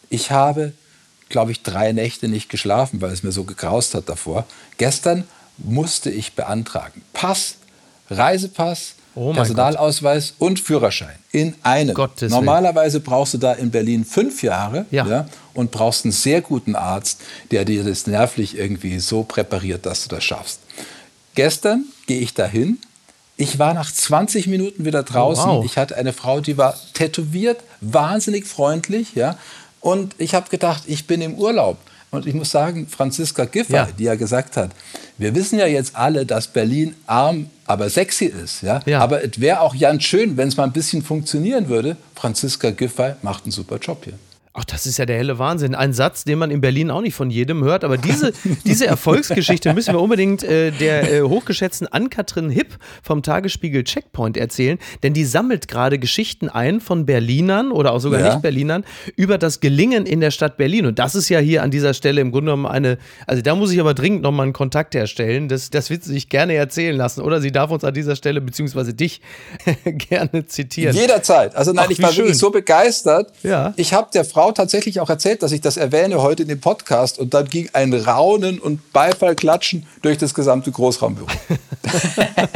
ich 0.09 0.31
habe, 0.31 0.73
glaube 1.29 1.53
ich, 1.53 1.63
drei 1.63 1.93
Nächte 1.93 2.29
nicht 2.29 2.49
geschlafen, 2.49 3.03
weil 3.03 3.13
es 3.13 3.23
mir 3.23 3.33
so 3.33 3.45
gegraust 3.45 3.95
hat 3.95 4.09
davor. 4.09 4.47
Gestern 4.79 5.25
musste 5.59 6.11
ich 6.11 6.33
beantragen. 6.33 7.03
Pass, 7.13 7.57
Reisepass, 8.11 8.95
oh 9.15 9.33
Personalausweis 9.33 10.35
Gott. 10.39 10.49
und 10.49 10.61
Führerschein 10.61 11.17
in 11.33 11.55
einem. 11.63 11.95
Gottes 11.95 12.31
Normalerweise 12.31 13.01
brauchst 13.01 13.35
du 13.35 13.39
da 13.39 13.53
in 13.53 13.71
Berlin 13.71 14.05
fünf 14.05 14.43
Jahre 14.43 14.87
ja. 14.91 15.07
Ja, 15.07 15.27
und 15.55 15.71
brauchst 15.71 16.05
einen 16.05 16.13
sehr 16.13 16.41
guten 16.41 16.77
Arzt, 16.77 17.21
der 17.51 17.65
dir 17.65 17.85
das 17.85 18.07
nervlich 18.07 18.57
irgendwie 18.57 18.99
so 18.99 19.23
präpariert, 19.23 19.87
dass 19.87 20.05
du 20.05 20.15
das 20.15 20.25
schaffst. 20.25 20.61
Gestern 21.35 21.85
gehe 22.07 22.21
ich 22.21 22.35
dahin. 22.35 22.79
Ich 23.37 23.59
war 23.59 23.73
nach 23.75 23.91
20 23.91 24.47
Minuten 24.47 24.85
wieder 24.85 25.03
draußen. 25.03 25.49
Oh, 25.49 25.57
wow. 25.59 25.65
Ich 25.65 25.79
hatte 25.79 25.97
eine 25.97 26.13
Frau, 26.13 26.41
die 26.41 26.59
war 26.59 26.77
tätowiert, 26.93 27.61
wahnsinnig 27.81 28.47
freundlich, 28.47 29.15
ja. 29.15 29.39
Und 29.81 30.15
ich 30.19 30.35
habe 30.35 30.49
gedacht, 30.49 30.85
ich 30.87 31.07
bin 31.07 31.23
im 31.23 31.35
Urlaub. 31.35 31.79
Und 32.13 32.27
ich 32.27 32.35
muss 32.35 32.51
sagen, 32.51 32.87
Franziska 32.87 33.47
Giffey, 33.47 33.73
ja. 33.73 33.89
die 33.99 34.05
ja 34.05 34.15
gesagt 34.17 34.59
hat, 34.59 34.71
wir 35.19 35.35
wissen 35.35 35.59
ja 35.59 35.67
jetzt 35.67 35.97
alle, 35.97 36.27
dass 36.27 36.49
Berlin 36.49 36.95
arm, 37.07 37.51
aber 37.67 37.89
sexy 37.89 38.27
ist. 38.27 38.63
Ja? 38.63 38.81
ja. 38.87 39.01
Aber 39.01 39.25
es 39.25 39.41
wäre 39.41 39.61
auch 39.61 39.79
ganz 39.79 40.03
schön, 40.05 40.37
wenn 40.37 40.49
es 40.49 40.57
mal 40.57 40.65
ein 40.65 40.73
bisschen 40.73 41.03
funktionieren 41.03 41.69
würde. 41.69 41.97
Franziska 42.15 42.71
Giffey 42.71 43.15
macht 43.23 43.45
einen 43.45 43.53
super 43.53 43.77
Job 43.77 44.05
hier. 44.05 44.15
Ach, 44.55 44.67
das 44.67 44.85
ist 44.85 44.99
ja 44.99 45.07
der 45.07 45.17
helle 45.17 45.39
Wahnsinn. 45.39 45.75
Ein 45.75 45.95
Satz, 45.95 46.25
den 46.25 46.39
man 46.39 46.51
in 46.51 46.61
Berlin 46.61 46.91
auch 46.91 47.01
nicht 47.01 47.15
von 47.15 47.31
jedem 47.31 47.65
hört. 47.65 47.85
Aber 47.85 47.97
diese, 47.97 48.35
diese 48.67 48.87
Erfolgsgeschichte 48.87 49.73
müssen 49.73 49.95
wir 49.95 50.01
unbedingt 50.01 50.43
äh, 50.43 50.71
der 50.73 51.11
äh, 51.11 51.23
hochgeschätzten 51.23 51.87
Ann-Kathrin 51.87 52.51
Hipp 52.51 52.77
vom 53.03 53.23
Tagesspiegel 53.23 53.83
Checkpoint 53.85 54.37
erzählen. 54.37 54.79
Denn 55.03 55.15
die 55.15 55.25
sammelt 55.25 55.69
gerade 55.69 55.99
Geschichten 55.99 56.51
ein 56.51 56.83
von 56.83 57.07
Berlinern 57.07 57.73
oder 57.73 57.93
auch 57.93 58.01
sogar 58.01 58.21
ja. 58.21 58.35
Nicht-Berlinern 58.35 58.85
über 59.17 59.39
das 59.39 59.61
Gelingen 59.61 60.05
in 60.05 60.21
der 60.21 60.31
Stadt 60.31 60.59
Berlin. 60.59 60.85
Und 60.85 60.99
das 60.99 61.15
ist 61.15 61.31
ja 61.31 61.39
hier 61.39 61.63
an 61.63 61.71
dieser 61.71 61.95
Stelle 61.95 62.21
im 62.21 62.31
Grunde 62.31 62.51
genommen 62.53 62.67
eine, 62.67 62.99
also 63.27 63.41
da 63.41 63.55
muss 63.55 63.73
ich 63.73 63.81
aber 63.81 63.95
dringend 63.95 64.21
nochmal 64.21 64.45
einen 64.45 64.53
Kontakt 64.53 64.95
herstellen. 64.95 65.49
Das, 65.49 65.71
das 65.71 65.89
wird 65.89 66.05
sie 66.05 66.13
sich 66.13 66.29
gerne 66.29 66.55
erzählen 66.57 66.95
lassen. 66.95 67.23
Oder 67.23 67.41
sie 67.41 67.53
darf 67.53 67.71
uns 67.71 67.85
an 67.85 67.95
dieser 67.95 68.17
Stelle, 68.17 68.43
beziehungsweise 68.43 68.93
dich, 68.93 69.23
gerne 69.85 70.45
zitieren. 70.45 70.95
Jederzeit. 70.95 71.57
Also 71.57 71.73
nein, 71.73 71.87
Ach, 71.87 71.91
ich 71.91 72.03
war 72.03 72.11
schön. 72.11 72.25
wirklich 72.25 72.39
so 72.39 72.51
begeistert. 72.51 73.33
Ja. 73.43 73.73
Ich 73.77 73.95
habe 73.95 74.11
der 74.13 74.27
Frau 74.27 74.42
Frau 74.43 74.51
tatsächlich 74.51 74.99
auch 74.99 75.09
erzählt, 75.09 75.45
dass 75.45 75.53
ich 75.53 75.61
das 75.61 75.77
erwähne 75.77 76.21
heute 76.21 76.43
in 76.43 76.49
dem 76.49 76.61
Podcast. 76.61 77.21
Und 77.21 77.33
dann 77.33 77.49
ging 77.49 77.69
ein 77.75 77.95
Raunen 77.95 78.59
und 78.59 78.93
Beifallklatschen 78.93 79.87
durch 80.03 80.19
das 80.19 80.35
gesamte 80.35 80.73
Großraumbüro. 80.73 81.29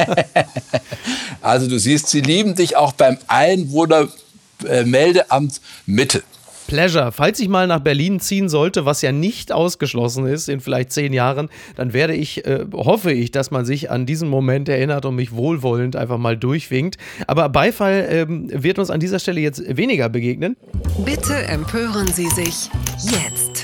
also 1.41 1.69
du 1.69 1.79
siehst, 1.79 2.07
sie 2.07 2.19
lieben 2.19 2.55
dich 2.55 2.75
auch 2.75 2.91
beim 2.91 3.17
Einwohnermeldeamt 3.27 5.61
Mitte. 5.85 6.23
Pleasure. 6.67 7.11
Falls 7.11 7.39
ich 7.39 7.47
mal 7.47 7.65
nach 7.65 7.79
Berlin 7.79 8.19
ziehen 8.19 8.49
sollte, 8.49 8.85
was 8.85 9.01
ja 9.01 9.11
nicht 9.11 9.51
ausgeschlossen 9.51 10.27
ist 10.27 10.49
in 10.49 10.59
vielleicht 10.59 10.91
zehn 10.91 11.13
Jahren, 11.13 11.49
dann 11.75 11.93
werde 11.93 12.13
ich, 12.13 12.45
äh, 12.45 12.65
hoffe 12.73 13.11
ich, 13.11 13.31
dass 13.31 13.49
man 13.49 13.65
sich 13.65 13.89
an 13.89 14.05
diesen 14.05 14.29
Moment 14.29 14.69
erinnert 14.69 15.05
und 15.05 15.15
mich 15.15 15.31
wohlwollend 15.31 15.95
einfach 15.95 16.17
mal 16.17 16.37
durchwinkt. 16.37 16.97
Aber 17.25 17.49
Beifall 17.49 18.07
ähm, 18.09 18.49
wird 18.53 18.79
uns 18.79 18.89
an 18.89 18.99
dieser 18.99 19.19
Stelle 19.19 19.41
jetzt 19.41 19.63
weniger 19.75 20.09
begegnen. 20.09 20.57
Bitte 21.03 21.33
empören 21.47 22.07
Sie 22.07 22.27
sich 22.27 22.69
jetzt. 23.01 23.56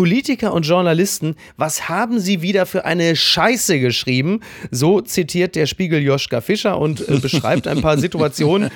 Politiker 0.00 0.54
und 0.54 0.62
Journalisten, 0.62 1.36
was 1.58 1.90
haben 1.90 2.20
sie 2.20 2.40
wieder 2.40 2.64
für 2.64 2.86
eine 2.86 3.14
Scheiße 3.14 3.80
geschrieben? 3.80 4.40
So 4.70 5.02
zitiert 5.02 5.56
der 5.56 5.66
Spiegel 5.66 6.00
Joschka 6.00 6.40
Fischer 6.40 6.78
und 6.78 7.06
äh, 7.06 7.18
beschreibt 7.18 7.68
ein 7.68 7.82
paar 7.82 7.98
Situationen, 7.98 8.70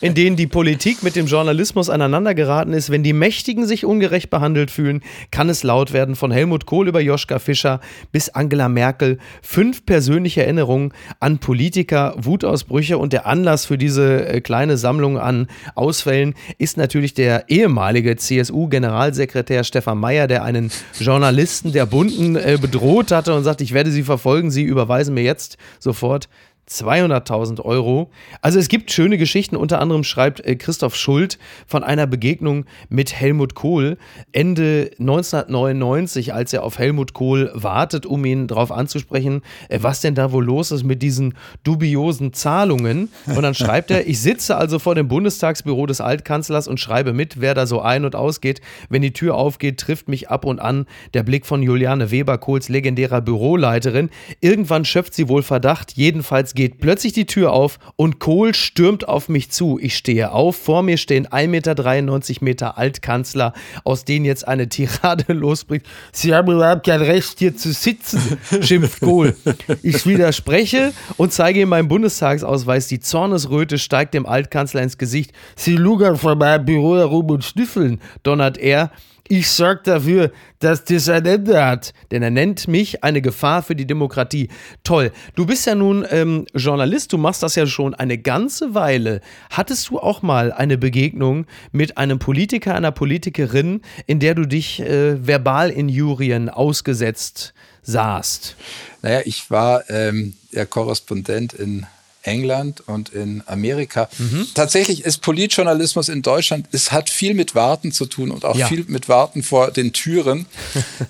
in 0.00 0.14
denen 0.14 0.36
die 0.36 0.46
Politik 0.46 1.02
mit 1.02 1.16
dem 1.16 1.26
Journalismus 1.26 1.90
aneinandergeraten 1.90 2.72
ist. 2.72 2.88
Wenn 2.88 3.02
die 3.02 3.12
Mächtigen 3.12 3.66
sich 3.66 3.84
ungerecht 3.84 4.30
behandelt 4.30 4.70
fühlen, 4.70 5.02
kann 5.30 5.50
es 5.50 5.64
laut 5.64 5.92
werden 5.92 6.16
von 6.16 6.30
Helmut 6.30 6.64
Kohl 6.64 6.88
über 6.88 7.02
Joschka 7.02 7.40
Fischer 7.40 7.80
bis 8.10 8.30
Angela 8.30 8.70
Merkel. 8.70 9.18
Fünf 9.42 9.84
persönliche 9.84 10.44
Erinnerungen 10.44 10.94
an 11.18 11.40
Politiker, 11.40 12.14
Wutausbrüche 12.16 12.96
und 12.96 13.12
der 13.12 13.26
Anlass 13.26 13.66
für 13.66 13.76
diese 13.76 14.26
äh, 14.26 14.40
kleine 14.40 14.78
Sammlung 14.78 15.18
an 15.18 15.46
Ausfällen 15.74 16.32
ist 16.56 16.78
natürlich 16.78 17.12
der 17.12 17.50
ehemalige 17.50 18.16
CSU-Generalsekretär 18.16 19.62
Stefan 19.62 19.98
Mayer, 19.98 20.26
der 20.26 20.42
einen 20.42 20.69
Journalisten 20.98 21.72
der 21.72 21.86
Bunden 21.86 22.36
äh, 22.36 22.58
bedroht 22.60 23.10
hatte 23.10 23.34
und 23.34 23.44
sagt, 23.44 23.60
ich 23.60 23.72
werde 23.72 23.90
Sie 23.90 24.02
verfolgen, 24.02 24.50
Sie 24.50 24.62
überweisen 24.62 25.14
mir 25.14 25.22
jetzt 25.24 25.56
sofort 25.78 26.28
200.000 26.70 27.60
Euro. 27.64 28.10
Also 28.42 28.58
es 28.58 28.68
gibt 28.68 28.92
schöne 28.92 29.18
Geschichten, 29.18 29.56
unter 29.56 29.80
anderem 29.80 30.04
schreibt 30.04 30.40
äh, 30.46 30.54
Christoph 30.54 30.94
Schuld 30.94 31.38
von 31.66 31.82
einer 31.82 32.06
Begegnung 32.06 32.64
mit 32.88 33.12
Helmut 33.12 33.54
Kohl 33.54 33.98
Ende 34.32 34.90
1999, 35.00 36.32
als 36.32 36.52
er 36.52 36.62
auf 36.62 36.78
Helmut 36.78 37.12
Kohl 37.12 37.50
wartet, 37.54 38.06
um 38.06 38.24
ihn 38.24 38.46
darauf 38.46 38.70
anzusprechen, 38.70 39.42
äh, 39.68 39.80
was 39.82 40.00
denn 40.00 40.14
da 40.14 40.30
wohl 40.30 40.44
los 40.44 40.70
ist 40.70 40.84
mit 40.84 41.02
diesen 41.02 41.34
dubiosen 41.64 42.32
Zahlungen. 42.32 43.08
Und 43.26 43.42
dann 43.42 43.54
schreibt 43.54 43.90
er, 43.90 44.06
ich 44.06 44.20
sitze 44.20 44.56
also 44.56 44.78
vor 44.78 44.94
dem 44.94 45.08
Bundestagsbüro 45.08 45.86
des 45.86 46.00
Altkanzlers 46.00 46.68
und 46.68 46.78
schreibe 46.78 47.12
mit, 47.12 47.40
wer 47.40 47.54
da 47.54 47.66
so 47.66 47.80
ein- 47.80 48.04
und 48.04 48.14
ausgeht. 48.14 48.60
Wenn 48.88 49.02
die 49.02 49.12
Tür 49.12 49.34
aufgeht, 49.34 49.78
trifft 49.78 50.08
mich 50.08 50.30
ab 50.30 50.44
und 50.44 50.60
an 50.60 50.86
der 51.14 51.24
Blick 51.24 51.46
von 51.46 51.62
Juliane 51.62 52.12
Weber, 52.12 52.38
Kohls 52.38 52.68
legendärer 52.68 53.20
Büroleiterin. 53.20 54.10
Irgendwann 54.40 54.84
schöpft 54.84 55.14
sie 55.14 55.28
wohl 55.28 55.42
Verdacht, 55.42 55.92
jedenfalls 55.96 56.54
geht 56.60 56.78
plötzlich 56.78 57.14
die 57.14 57.24
Tür 57.24 57.54
auf 57.54 57.78
und 57.96 58.18
Kohl 58.18 58.52
stürmt 58.52 59.08
auf 59.08 59.30
mich 59.30 59.50
zu. 59.50 59.78
Ich 59.80 59.96
stehe 59.96 60.32
auf, 60.32 60.56
vor 60.56 60.82
mir 60.82 60.98
stehen 60.98 61.26
1,93 61.26 61.46
Meter, 61.48 62.44
Meter 62.44 62.76
Altkanzler, 62.76 63.54
aus 63.84 64.04
denen 64.04 64.26
jetzt 64.26 64.46
eine 64.46 64.68
Tirade 64.68 65.32
losbricht. 65.32 65.86
Sie 66.12 66.34
haben 66.34 66.52
überhaupt 66.52 66.84
kein 66.84 67.00
Recht, 67.00 67.38
hier 67.38 67.56
zu 67.56 67.72
sitzen, 67.72 68.20
schimpft 68.60 69.00
Kohl. 69.00 69.34
Ich 69.82 70.04
widerspreche 70.04 70.92
und 71.16 71.32
zeige 71.32 71.62
ihm 71.62 71.70
meinen 71.70 71.88
Bundestagsausweis. 71.88 72.88
Die 72.88 73.00
Zornesröte 73.00 73.78
steigt 73.78 74.12
dem 74.12 74.26
Altkanzler 74.26 74.82
ins 74.82 74.98
Gesicht. 74.98 75.32
Sie 75.56 75.76
lugern 75.76 76.18
vor 76.18 76.34
meinem 76.34 76.66
Büro 76.66 76.94
herum 76.96 77.30
und 77.30 77.42
schnüffeln, 77.42 78.02
donnert 78.22 78.58
er. 78.58 78.90
Ich 79.32 79.48
sorge 79.48 79.82
dafür, 79.84 80.32
dass 80.58 80.82
das 80.82 81.08
ein 81.08 81.24
Ende 81.24 81.64
hat. 81.64 81.92
Denn 82.10 82.20
er 82.20 82.30
nennt 82.30 82.66
mich 82.66 83.04
eine 83.04 83.22
Gefahr 83.22 83.62
für 83.62 83.76
die 83.76 83.86
Demokratie. 83.86 84.48
Toll. 84.82 85.12
Du 85.36 85.46
bist 85.46 85.68
ja 85.68 85.76
nun 85.76 86.04
ähm, 86.10 86.46
Journalist, 86.52 87.12
du 87.12 87.16
machst 87.16 87.44
das 87.44 87.54
ja 87.54 87.64
schon 87.68 87.94
eine 87.94 88.18
ganze 88.18 88.74
Weile. 88.74 89.20
Hattest 89.50 89.88
du 89.88 90.00
auch 90.00 90.22
mal 90.22 90.52
eine 90.52 90.76
Begegnung 90.76 91.46
mit 91.70 91.96
einem 91.96 92.18
Politiker, 92.18 92.74
einer 92.74 92.90
Politikerin, 92.90 93.82
in 94.08 94.18
der 94.18 94.34
du 94.34 94.46
dich 94.46 94.80
äh, 94.80 95.24
verbal 95.24 95.70
in 95.70 95.88
Jurien 95.88 96.48
ausgesetzt 96.48 97.54
sahst? 97.82 98.56
Naja, 99.00 99.20
ich 99.24 99.48
war 99.48 99.88
ähm, 99.90 100.34
ja 100.50 100.64
Korrespondent 100.64 101.52
in 101.52 101.86
England 102.22 102.82
und 102.86 103.10
in 103.10 103.42
Amerika. 103.46 104.08
Mhm. 104.18 104.46
Tatsächlich 104.54 105.04
ist 105.04 105.22
Politjournalismus 105.22 106.08
in 106.08 106.22
Deutschland, 106.22 106.66
es 106.72 106.92
hat 106.92 107.10
viel 107.10 107.34
mit 107.34 107.54
Warten 107.54 107.92
zu 107.92 108.06
tun 108.06 108.30
und 108.30 108.44
auch 108.44 108.56
ja. 108.56 108.66
viel 108.66 108.84
mit 108.88 109.08
Warten 109.08 109.42
vor 109.42 109.70
den 109.70 109.92
Türen. 109.92 110.46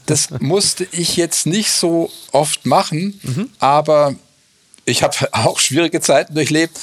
Das 0.06 0.30
musste 0.40 0.86
ich 0.90 1.16
jetzt 1.16 1.46
nicht 1.46 1.70
so 1.70 2.10
oft 2.32 2.66
machen, 2.66 3.20
mhm. 3.22 3.50
aber 3.58 4.16
ich 4.84 5.02
habe 5.02 5.14
auch 5.32 5.58
schwierige 5.58 6.00
Zeiten 6.00 6.34
durchlebt, 6.34 6.78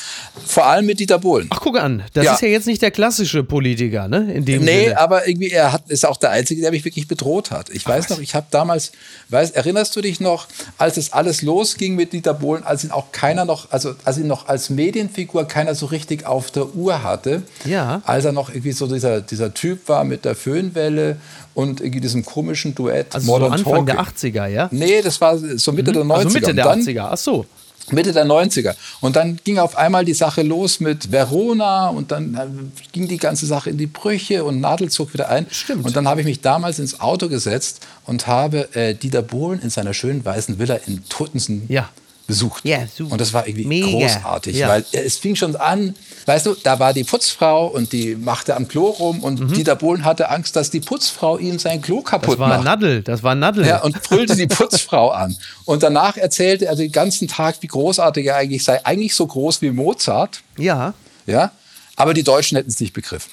vor 0.45 0.65
allem 0.65 0.85
mit 0.85 0.99
Dieter 0.99 1.19
Bohlen. 1.19 1.47
Ach, 1.49 1.59
guck 1.61 1.79
an, 1.79 2.03
das 2.13 2.25
ja. 2.25 2.33
ist 2.33 2.41
ja 2.41 2.47
jetzt 2.47 2.67
nicht 2.67 2.81
der 2.81 2.91
klassische 2.91 3.43
Politiker, 3.43 4.07
ne? 4.07 4.31
In 4.33 4.45
dem 4.45 4.63
nee, 4.63 4.85
Sinne. 4.85 4.99
aber 4.99 5.27
irgendwie, 5.27 5.49
er 5.49 5.73
hat, 5.73 5.89
ist 5.89 6.05
auch 6.05 6.17
der 6.17 6.31
Einzige, 6.31 6.61
der 6.61 6.71
mich 6.71 6.85
wirklich 6.85 7.07
bedroht 7.07 7.51
hat. 7.51 7.69
Ich 7.69 7.83
Ach, 7.85 7.89
weiß 7.89 8.09
noch, 8.09 8.19
ich 8.19 8.35
habe 8.35 8.47
damals, 8.51 8.91
weiß, 9.29 9.51
erinnerst 9.51 9.95
du 9.95 10.01
dich 10.01 10.19
noch, 10.19 10.47
als 10.77 10.97
es 10.97 11.13
alles 11.13 11.41
losging 11.41 11.95
mit 11.95 12.13
Dieter 12.13 12.33
Bohlen, 12.33 12.63
als 12.63 12.83
ihn 12.83 12.91
auch 12.91 13.11
keiner 13.11 13.45
noch, 13.45 13.71
also 13.71 13.95
als 14.03 14.17
ihn 14.17 14.27
noch 14.27 14.47
als 14.47 14.69
Medienfigur 14.69 15.45
keiner 15.47 15.75
so 15.75 15.87
richtig 15.87 16.25
auf 16.25 16.51
der 16.51 16.75
Uhr 16.75 17.03
hatte. 17.03 17.43
Ja. 17.65 18.01
Als 18.05 18.25
er 18.25 18.31
noch 18.31 18.49
irgendwie 18.49 18.71
so 18.71 18.87
dieser, 18.87 19.21
dieser 19.21 19.53
Typ 19.53 19.87
war 19.89 20.03
mit 20.03 20.25
der 20.25 20.35
Föhnwelle 20.35 21.17
und 21.53 21.81
irgendwie 21.81 22.01
diesem 22.01 22.23
komischen 22.23 22.75
Duett 22.75 23.15
also 23.15 23.25
Modern 23.25 23.49
so 23.49 23.73
Anfang 23.73 23.87
Talking. 23.87 24.31
der 24.31 24.43
80er, 24.43 24.47
ja? 24.47 24.69
Nee, 24.71 25.01
das 25.01 25.19
war 25.19 25.37
so 25.37 25.71
Mitte 25.71 25.89
mhm. 25.89 25.95
der 25.95 26.03
90er. 26.03 26.13
Also 26.13 26.29
Mitte 26.29 26.53
der 26.53 26.65
80er, 26.67 27.07
ach 27.11 27.17
so. 27.17 27.45
Mitte 27.91 28.11
der 28.11 28.25
90er. 28.25 28.75
Und 29.01 29.15
dann 29.15 29.39
ging 29.43 29.59
auf 29.59 29.77
einmal 29.77 30.05
die 30.05 30.13
Sache 30.13 30.41
los 30.41 30.79
mit 30.79 31.11
Verona 31.11 31.89
und 31.89 32.11
dann 32.11 32.35
äh, 32.35 32.47
ging 32.91 33.07
die 33.07 33.17
ganze 33.17 33.45
Sache 33.45 33.69
in 33.69 33.77
die 33.77 33.87
Brüche 33.87 34.43
und 34.43 34.59
Nadel 34.59 34.89
zog 34.89 35.13
wieder 35.13 35.29
ein. 35.29 35.47
Stimmt. 35.49 35.85
Und 35.85 35.95
dann 35.95 36.07
habe 36.07 36.21
ich 36.21 36.27
mich 36.27 36.41
damals 36.41 36.79
ins 36.79 36.99
Auto 36.99 37.29
gesetzt 37.29 37.85
und 38.05 38.27
habe 38.27 38.73
äh, 38.75 38.93
Dieter 38.93 39.21
Bohlen 39.21 39.61
in 39.61 39.69
seiner 39.69 39.93
schönen 39.93 40.23
weißen 40.25 40.59
Villa 40.59 40.75
in 40.85 41.03
Tottensen 41.07 41.63
ja 41.67 41.89
besucht. 42.27 42.65
Ja, 42.65 42.85
super. 42.93 43.13
Und 43.13 43.21
das 43.21 43.33
war 43.33 43.47
irgendwie 43.47 43.65
Mega. 43.65 43.87
großartig, 43.87 44.57
ja. 44.57 44.67
weil 44.67 44.85
es 44.91 45.17
fing 45.17 45.35
schon 45.35 45.55
an, 45.55 45.95
weißt 46.25 46.45
du, 46.45 46.55
da 46.61 46.77
war 46.77 46.93
die 46.93 47.05
Putzfrau 47.05 47.67
und 47.67 47.93
die 47.93 48.15
machte 48.15 48.55
am 48.55 48.67
Klo 48.67 48.89
rum 48.89 49.23
und 49.23 49.39
mhm. 49.39 49.53
Dieter 49.53 49.75
Bohlen 49.75 50.03
hatte 50.03 50.29
Angst, 50.29 50.55
dass 50.55 50.69
die 50.69 50.81
Putzfrau 50.81 51.37
ihm 51.37 51.57
sein 51.57 51.81
Klo 51.81 52.01
kaputt 52.01 52.37
macht. 52.37 52.51
Das 52.51 52.57
war 52.57 52.63
Nadel, 52.63 53.01
das 53.01 53.23
war 53.23 53.33
Nadel. 53.33 53.65
Ja, 53.65 53.81
und 53.81 54.01
brüllte 54.03 54.35
die 54.35 54.47
Putzfrau 54.47 55.09
an. 55.09 55.35
Und 55.65 55.83
danach 55.83 56.17
erzählte 56.17 56.65
er 56.65 56.75
den 56.75 56.91
ganzen 56.91 57.27
Tag, 57.27 57.55
wie 57.61 57.67
großartig 57.67 58.25
er 58.27 58.35
eigentlich 58.35 58.63
sei. 58.63 58.85
Eigentlich 58.85 59.15
so 59.15 59.25
groß 59.25 59.61
wie 59.61 59.71
Mozart. 59.71 60.41
Ja. 60.57 60.93
Ja, 61.25 61.51
aber 61.95 62.13
die 62.13 62.23
Deutschen 62.23 62.57
hätten 62.57 62.69
es 62.69 62.79
nicht 62.79 62.93
begriffen. 62.93 63.31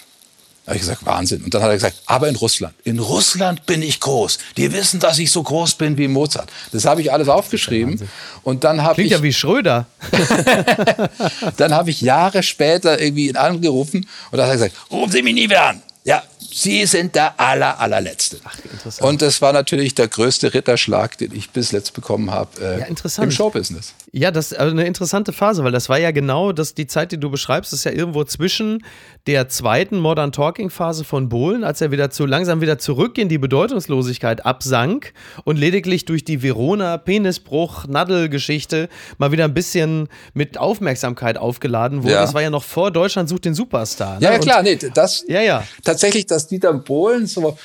Da 0.64 0.70
habe 0.70 0.76
ich 0.76 0.82
gesagt, 0.82 1.04
Wahnsinn. 1.04 1.42
Und 1.44 1.52
dann 1.52 1.62
hat 1.62 1.68
er 1.68 1.74
gesagt, 1.74 1.96
aber 2.06 2.26
in 2.28 2.36
Russland. 2.36 2.74
In 2.84 2.98
Russland 2.98 3.66
bin 3.66 3.82
ich 3.82 4.00
groß. 4.00 4.38
Die 4.56 4.72
wissen, 4.72 4.98
dass 4.98 5.18
ich 5.18 5.30
so 5.30 5.42
groß 5.42 5.74
bin 5.74 5.98
wie 5.98 6.08
Mozart. 6.08 6.50
Das 6.72 6.86
habe 6.86 7.02
ich 7.02 7.12
alles 7.12 7.28
aufgeschrieben. 7.28 8.00
Und 8.42 8.64
dann 8.64 8.82
habe 8.82 8.92
ich. 8.92 9.08
Klingt 9.08 9.10
ja 9.10 9.22
wie 9.22 9.32
Schröder. 9.32 9.86
dann 11.58 11.74
habe 11.74 11.90
ich 11.90 12.00
Jahre 12.00 12.42
später 12.42 12.98
irgendwie 12.98 13.28
ihn 13.28 13.36
angerufen 13.36 14.06
und 14.30 14.38
dann 14.38 14.46
hat 14.46 14.54
er 14.54 14.68
gesagt, 14.68 14.90
rufen 14.90 15.12
Sie 15.12 15.22
mich 15.22 15.34
nie 15.34 15.44
wieder 15.44 15.64
an. 15.64 15.82
Ja, 16.04 16.22
Sie 16.38 16.86
sind 16.86 17.14
der 17.14 17.38
aller, 17.40 17.80
allerletzte. 17.80 18.38
Ach, 18.44 18.56
interessant. 18.70 19.10
Und 19.10 19.22
das 19.22 19.42
war 19.42 19.52
natürlich 19.52 19.94
der 19.94 20.08
größte 20.08 20.54
Ritterschlag, 20.54 21.18
den 21.18 21.34
ich 21.34 21.50
bis 21.50 21.72
jetzt 21.72 21.94
bekommen 21.94 22.30
habe 22.30 22.50
äh, 22.60 22.80
ja, 22.80 23.22
im 23.22 23.30
Showbusiness. 23.30 23.92
Ja, 24.16 24.30
das 24.30 24.52
ist 24.52 24.58
also 24.58 24.70
eine 24.70 24.86
interessante 24.86 25.32
Phase, 25.32 25.64
weil 25.64 25.72
das 25.72 25.88
war 25.88 25.98
ja 25.98 26.12
genau 26.12 26.52
das, 26.52 26.74
die 26.74 26.86
Zeit, 26.86 27.10
die 27.10 27.18
du 27.18 27.30
beschreibst, 27.30 27.72
ist 27.72 27.82
ja 27.82 27.90
irgendwo 27.90 28.22
zwischen 28.22 28.84
der 29.26 29.48
zweiten 29.48 29.98
Modern 29.98 30.30
Talking 30.30 30.70
Phase 30.70 31.02
von 31.02 31.28
Bohlen, 31.28 31.64
als 31.64 31.80
er 31.80 31.90
wieder 31.90 32.10
zu 32.10 32.24
langsam 32.24 32.60
wieder 32.60 32.78
zurück 32.78 33.18
in 33.18 33.28
die 33.28 33.38
Bedeutungslosigkeit 33.38 34.46
absank 34.46 35.14
und 35.42 35.58
lediglich 35.58 36.04
durch 36.04 36.22
die 36.22 36.44
Verona 36.44 36.96
Penisbruch 36.96 37.88
Nadel 37.88 38.28
Geschichte 38.28 38.88
mal 39.18 39.32
wieder 39.32 39.46
ein 39.46 39.54
bisschen 39.54 40.08
mit 40.32 40.58
Aufmerksamkeit 40.58 41.36
aufgeladen 41.36 42.04
wurde. 42.04 42.12
Ja. 42.12 42.20
Das 42.20 42.34
war 42.34 42.42
ja 42.42 42.50
noch 42.50 42.62
vor 42.62 42.92
Deutschland 42.92 43.28
sucht 43.28 43.46
den 43.46 43.54
Superstar. 43.54 44.20
Ne? 44.20 44.26
Ja, 44.26 44.32
ja, 44.34 44.38
klar, 44.38 44.62
nee, 44.62 44.78
das 44.94 45.24
ja, 45.26 45.42
ja. 45.42 45.64
tatsächlich 45.82 46.26
das 46.26 46.44
dass 46.44 46.48
Dieter 46.48 46.72
Bohlen 46.72 47.26
so 47.26 47.58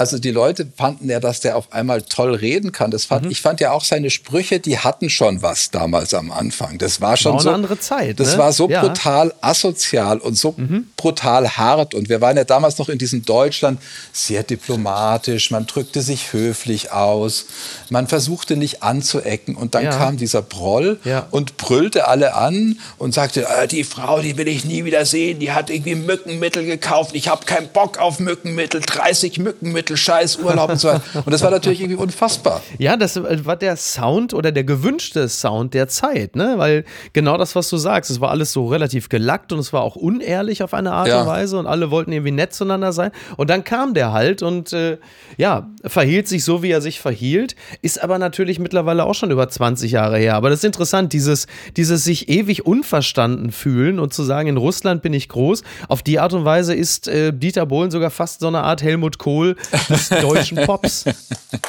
also 0.00 0.18
die 0.18 0.30
Leute 0.30 0.66
fanden 0.78 1.10
ja, 1.10 1.20
dass 1.20 1.40
der 1.40 1.58
auf 1.58 1.74
einmal 1.74 2.00
toll 2.00 2.34
reden 2.34 2.72
kann. 2.72 2.90
Das 2.90 3.04
fand, 3.04 3.26
mhm. 3.26 3.32
Ich 3.32 3.42
fand 3.42 3.60
ja 3.60 3.72
auch 3.72 3.84
seine 3.84 4.08
Sprüche, 4.08 4.58
die 4.58 4.78
hatten 4.78 5.10
schon 5.10 5.42
was 5.42 5.70
damals 5.70 6.14
am 6.14 6.32
Anfang. 6.32 6.78
Das 6.78 7.02
war 7.02 7.18
schon 7.18 7.34
war 7.34 7.40
so 7.40 7.48
eine 7.50 7.56
andere 7.56 7.78
Zeit. 7.78 8.18
Das 8.18 8.32
ne? 8.32 8.38
war 8.38 8.52
so 8.54 8.66
ja. 8.70 8.80
brutal 8.80 9.34
asozial 9.42 10.16
und 10.16 10.38
so 10.38 10.54
mhm. 10.56 10.86
brutal 10.96 11.50
hart. 11.50 11.92
Und 11.94 12.08
wir 12.08 12.22
waren 12.22 12.38
ja 12.38 12.44
damals 12.44 12.78
noch 12.78 12.88
in 12.88 12.96
diesem 12.96 13.26
Deutschland 13.26 13.78
sehr 14.10 14.42
diplomatisch. 14.42 15.50
Man 15.50 15.66
drückte 15.66 16.00
sich 16.00 16.32
höflich 16.32 16.92
aus. 16.92 17.44
Man 17.90 18.06
versuchte 18.06 18.56
nicht 18.56 18.82
anzuecken. 18.82 19.54
Und 19.54 19.74
dann 19.74 19.84
ja. 19.84 19.90
kam 19.90 20.16
dieser 20.16 20.40
Proll 20.40 20.98
ja. 21.04 21.26
und 21.30 21.58
brüllte 21.58 22.08
alle 22.08 22.34
an 22.36 22.78
und 22.96 23.12
sagte, 23.12 23.46
äh, 23.46 23.68
die 23.68 23.84
Frau, 23.84 24.22
die 24.22 24.38
will 24.38 24.48
ich 24.48 24.64
nie 24.64 24.86
wieder 24.86 25.04
sehen. 25.04 25.40
Die 25.40 25.52
hat 25.52 25.68
irgendwie 25.68 25.94
Mückenmittel 25.94 26.64
gekauft. 26.64 27.10
Ich 27.12 27.28
habe 27.28 27.44
keinen 27.44 27.68
Bock 27.68 27.98
auf 27.98 28.18
Mückenmittel. 28.18 28.80
30 28.80 29.38
Mückenmittel 29.38 29.89
Mittel, 29.90 29.96
scheiß 29.96 30.36
Urlaub 30.36 30.70
und 30.70 30.80
so 30.80 30.88
weiter. 30.88 31.02
Und 31.24 31.32
das 31.32 31.42
war 31.42 31.50
natürlich 31.50 31.80
irgendwie 31.80 32.00
unfassbar. 32.00 32.62
Ja, 32.78 32.96
das 32.96 33.20
war 33.22 33.56
der 33.56 33.76
Sound 33.76 34.34
oder 34.34 34.52
der 34.52 34.64
gewünschte 34.64 35.28
Sound 35.28 35.74
der 35.74 35.88
Zeit, 35.88 36.36
ne? 36.36 36.54
Weil 36.56 36.84
genau 37.12 37.36
das, 37.36 37.54
was 37.54 37.68
du 37.68 37.76
sagst, 37.76 38.10
es 38.10 38.20
war 38.20 38.30
alles 38.30 38.52
so 38.52 38.68
relativ 38.68 39.08
gelackt 39.08 39.52
und 39.52 39.58
es 39.58 39.72
war 39.72 39.82
auch 39.82 39.96
unehrlich 39.96 40.62
auf 40.62 40.74
eine 40.74 40.92
Art 40.92 41.08
ja. 41.08 41.22
und 41.22 41.26
Weise 41.26 41.58
und 41.58 41.66
alle 41.66 41.90
wollten 41.90 42.12
irgendwie 42.12 42.30
nett 42.30 42.54
zueinander 42.54 42.92
sein. 42.92 43.10
Und 43.36 43.50
dann 43.50 43.64
kam 43.64 43.94
der 43.94 44.12
halt 44.12 44.42
und 44.42 44.72
äh, 44.72 44.98
ja, 45.36 45.68
verhielt 45.84 46.28
sich 46.28 46.44
so, 46.44 46.62
wie 46.62 46.70
er 46.70 46.80
sich 46.80 47.00
verhielt, 47.00 47.56
ist 47.82 48.02
aber 48.02 48.18
natürlich 48.18 48.58
mittlerweile 48.58 49.04
auch 49.04 49.14
schon 49.14 49.30
über 49.30 49.48
20 49.48 49.92
Jahre 49.92 50.18
her. 50.18 50.34
Aber 50.34 50.50
das 50.50 50.60
ist 50.60 50.64
interessant, 50.64 51.12
dieses, 51.12 51.46
dieses 51.76 52.04
sich 52.04 52.28
ewig 52.28 52.66
unverstanden 52.66 53.52
fühlen 53.52 53.98
und 53.98 54.12
zu 54.12 54.22
sagen, 54.22 54.48
in 54.48 54.56
Russland 54.56 55.02
bin 55.02 55.12
ich 55.12 55.28
groß. 55.28 55.62
Auf 55.88 56.02
die 56.02 56.18
Art 56.18 56.32
und 56.32 56.44
Weise 56.44 56.74
ist 56.74 57.08
äh, 57.08 57.32
Dieter 57.32 57.66
Bohlen 57.66 57.90
sogar 57.90 58.10
fast 58.10 58.40
so 58.40 58.48
eine 58.48 58.62
Art 58.62 58.82
Helmut 58.82 59.18
Kohl 59.18 59.56
des 59.88 60.08
deutschen 60.08 60.58
Pops. 60.66 61.04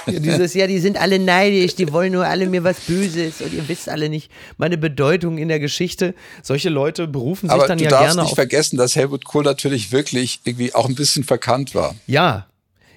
Dieses, 0.07 0.53
ja, 0.53 0.68
die 0.68 0.80
sind 0.80 0.99
alle 0.99 1.20
neidisch, 1.20 1.76
die 1.76 1.91
wollen 1.91 2.14
nur 2.14 2.26
alle 2.26 2.47
mir 2.47 2.64
was 2.64 2.80
Böses 2.82 3.41
und 3.41 3.53
ihr 3.53 3.68
wisst 3.68 3.89
alle 3.89 4.09
nicht 4.09 4.32
meine 4.57 4.78
Bedeutung 4.78 5.38
in 5.38 5.47
der 5.47 5.59
Geschichte. 5.59 6.14
Solche 6.41 6.70
Leute 6.70 7.07
berufen 7.07 7.49
sich 7.49 7.57
Aber 7.57 7.68
dann 7.68 7.80
ja 7.80 7.89
gerne 7.89 8.01
auf. 8.01 8.09
Du 8.09 8.16
darfst 8.16 8.30
nicht 8.30 8.36
vergessen, 8.36 8.78
dass 8.78 8.95
Helmut 8.95 9.26
Kohl 9.26 9.43
natürlich 9.43 9.91
wirklich 9.91 10.41
irgendwie 10.43 10.74
auch 10.74 10.88
ein 10.88 10.95
bisschen 10.95 11.24
verkannt 11.24 11.76
war. 11.76 11.95
Ja, 12.07 12.47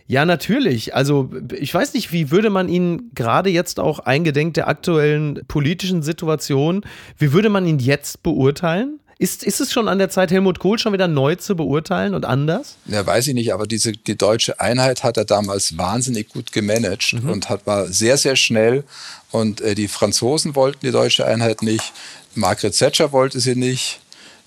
ja, 0.07 0.27
natürlich. 0.27 0.95
Also 0.95 1.31
ich 1.53 1.73
weiß 1.73 1.95
nicht, 1.95 2.13
wie 2.13 2.31
würde 2.31 2.51
man 2.51 2.69
ihn 2.69 3.11
gerade 3.15 3.49
jetzt 3.49 3.81
auch 3.81 4.01
eingedenk 4.01 4.55
der 4.55 4.69
aktuellen 4.69 5.41
politischen 5.49 6.03
Situation, 6.03 6.83
wie 7.17 7.33
würde 7.33 7.49
man 7.49 7.67
ihn 7.67 7.79
jetzt 7.79 8.23
beurteilen? 8.23 9.01
Ist, 9.25 9.43
ist 9.43 9.59
es 9.59 9.73
schon 9.73 9.89
an 9.89 9.97
der 9.97 10.11
Zeit, 10.11 10.31
Helmut 10.31 10.59
Kohl 10.59 10.79
schon 10.79 10.93
wieder 10.93 11.09
neu 11.09 11.35
zu 11.35 11.57
beurteilen 11.57 12.15
und 12.15 12.27
anders? 12.27 12.77
Ja, 12.85 13.07
weiß 13.07 13.29
ich 13.29 13.33
nicht, 13.33 13.55
aber 13.55 13.67
diese, 13.67 13.93
die 13.93 14.19
deutsche 14.19 14.61
Einheit 14.61 15.03
hat 15.03 15.17
er 15.17 15.25
damals 15.25 15.79
wahnsinnig 15.79 16.29
gut 16.29 16.53
gemanagt 16.53 17.15
mhm. 17.15 17.31
und 17.31 17.49
hat, 17.49 17.67
war 17.67 17.87
sehr, 17.87 18.19
sehr 18.19 18.37
schnell. 18.37 18.85
Und 19.31 19.63
äh, 19.63 19.75
die 19.75 19.89
Franzosen 19.89 20.55
wollten 20.55 20.81
die 20.83 20.91
deutsche 20.91 21.25
Einheit 21.25 21.63
nicht, 21.63 21.95
Margaret 22.35 22.77
Thatcher 22.77 23.13
wollte 23.13 23.41
sie 23.41 23.55
nicht. 23.55 24.01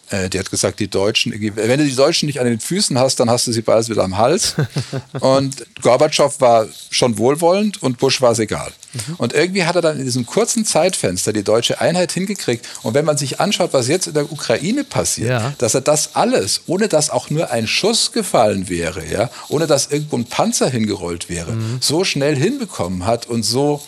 Äh, 0.09 0.29
die 0.29 0.39
hat 0.39 0.49
gesagt, 0.49 0.79
die 0.79 0.87
Deutschen, 0.87 1.33
wenn 1.33 1.79
du 1.79 1.85
die 1.85 1.95
Deutschen 1.95 2.27
nicht 2.27 2.39
an 2.39 2.45
den 2.45 2.59
Füßen 2.59 2.97
hast, 2.97 3.19
dann 3.19 3.29
hast 3.29 3.47
du 3.47 3.51
sie 3.51 3.61
bald 3.61 3.89
wieder 3.89 4.03
am 4.03 4.17
Hals. 4.17 4.55
und 5.19 5.65
Gorbatschow 5.81 6.39
war 6.39 6.67
schon 6.89 7.17
wohlwollend 7.17 7.81
und 7.83 7.97
Bush 7.97 8.21
war 8.21 8.31
es 8.31 8.39
egal. 8.39 8.71
Mhm. 8.93 9.15
Und 9.17 9.33
irgendwie 9.33 9.65
hat 9.65 9.75
er 9.75 9.81
dann 9.81 9.99
in 9.99 10.05
diesem 10.05 10.25
kurzen 10.25 10.65
Zeitfenster 10.65 11.33
die 11.33 11.43
deutsche 11.43 11.81
Einheit 11.81 12.11
hingekriegt. 12.13 12.65
Und 12.83 12.93
wenn 12.93 13.03
man 13.03 13.17
sich 13.17 13.39
anschaut, 13.41 13.73
was 13.73 13.87
jetzt 13.87 14.07
in 14.07 14.13
der 14.13 14.31
Ukraine 14.31 14.83
passiert, 14.85 15.29
ja. 15.29 15.53
dass 15.57 15.75
er 15.75 15.81
das 15.81 16.15
alles, 16.15 16.61
ohne 16.67 16.87
dass 16.87 17.09
auch 17.09 17.29
nur 17.29 17.51
ein 17.51 17.67
Schuss 17.67 18.13
gefallen 18.13 18.69
wäre, 18.69 19.05
ja, 19.05 19.29
ohne 19.49 19.67
dass 19.67 19.87
irgendwo 19.87 20.17
ein 20.17 20.25
Panzer 20.25 20.69
hingerollt 20.69 21.29
wäre, 21.29 21.51
mhm. 21.51 21.77
so 21.81 22.05
schnell 22.05 22.35
hinbekommen 22.35 23.05
hat 23.05 23.25
und 23.25 23.43
so, 23.43 23.81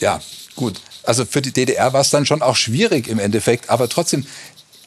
ja, 0.00 0.20
gut. 0.56 0.80
Also 1.04 1.24
für 1.24 1.40
die 1.40 1.52
DDR 1.52 1.94
war 1.94 2.02
es 2.02 2.10
dann 2.10 2.26
schon 2.26 2.42
auch 2.42 2.56
schwierig 2.56 3.08
im 3.08 3.18
Endeffekt, 3.18 3.70
aber 3.70 3.88
trotzdem, 3.88 4.26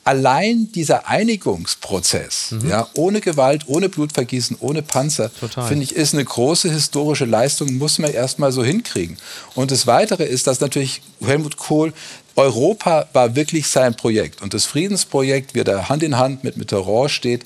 allein 0.03 0.71
dieser 0.71 1.07
Einigungsprozess, 1.07 2.51
mhm. 2.51 2.69
ja, 2.69 2.87
ohne 2.95 3.21
Gewalt, 3.21 3.63
ohne 3.67 3.89
Blutvergießen, 3.89 4.57
ohne 4.59 4.81
Panzer, 4.81 5.29
finde 5.29 5.83
ich, 5.83 5.95
ist 5.95 6.13
eine 6.13 6.25
große 6.25 6.71
historische 6.71 7.25
Leistung, 7.25 7.73
muss 7.77 7.99
man 7.99 8.11
erstmal 8.11 8.51
so 8.51 8.63
hinkriegen. 8.63 9.17
Und 9.53 9.71
das 9.71 9.85
Weitere 9.87 10.23
ist, 10.23 10.47
dass 10.47 10.59
natürlich 10.59 11.01
Helmut 11.23 11.57
Kohl 11.57 11.93
Europa 12.35 13.07
war 13.13 13.35
wirklich 13.35 13.67
sein 13.67 13.95
Projekt 13.95 14.41
und 14.41 14.53
das 14.53 14.65
Friedensprojekt, 14.65 15.53
wie 15.53 15.59
er 15.59 15.65
da 15.65 15.89
Hand 15.89 16.01
in 16.01 16.17
Hand 16.17 16.43
mit 16.43 16.57
Mitterrand 16.57 17.11
steht, 17.11 17.43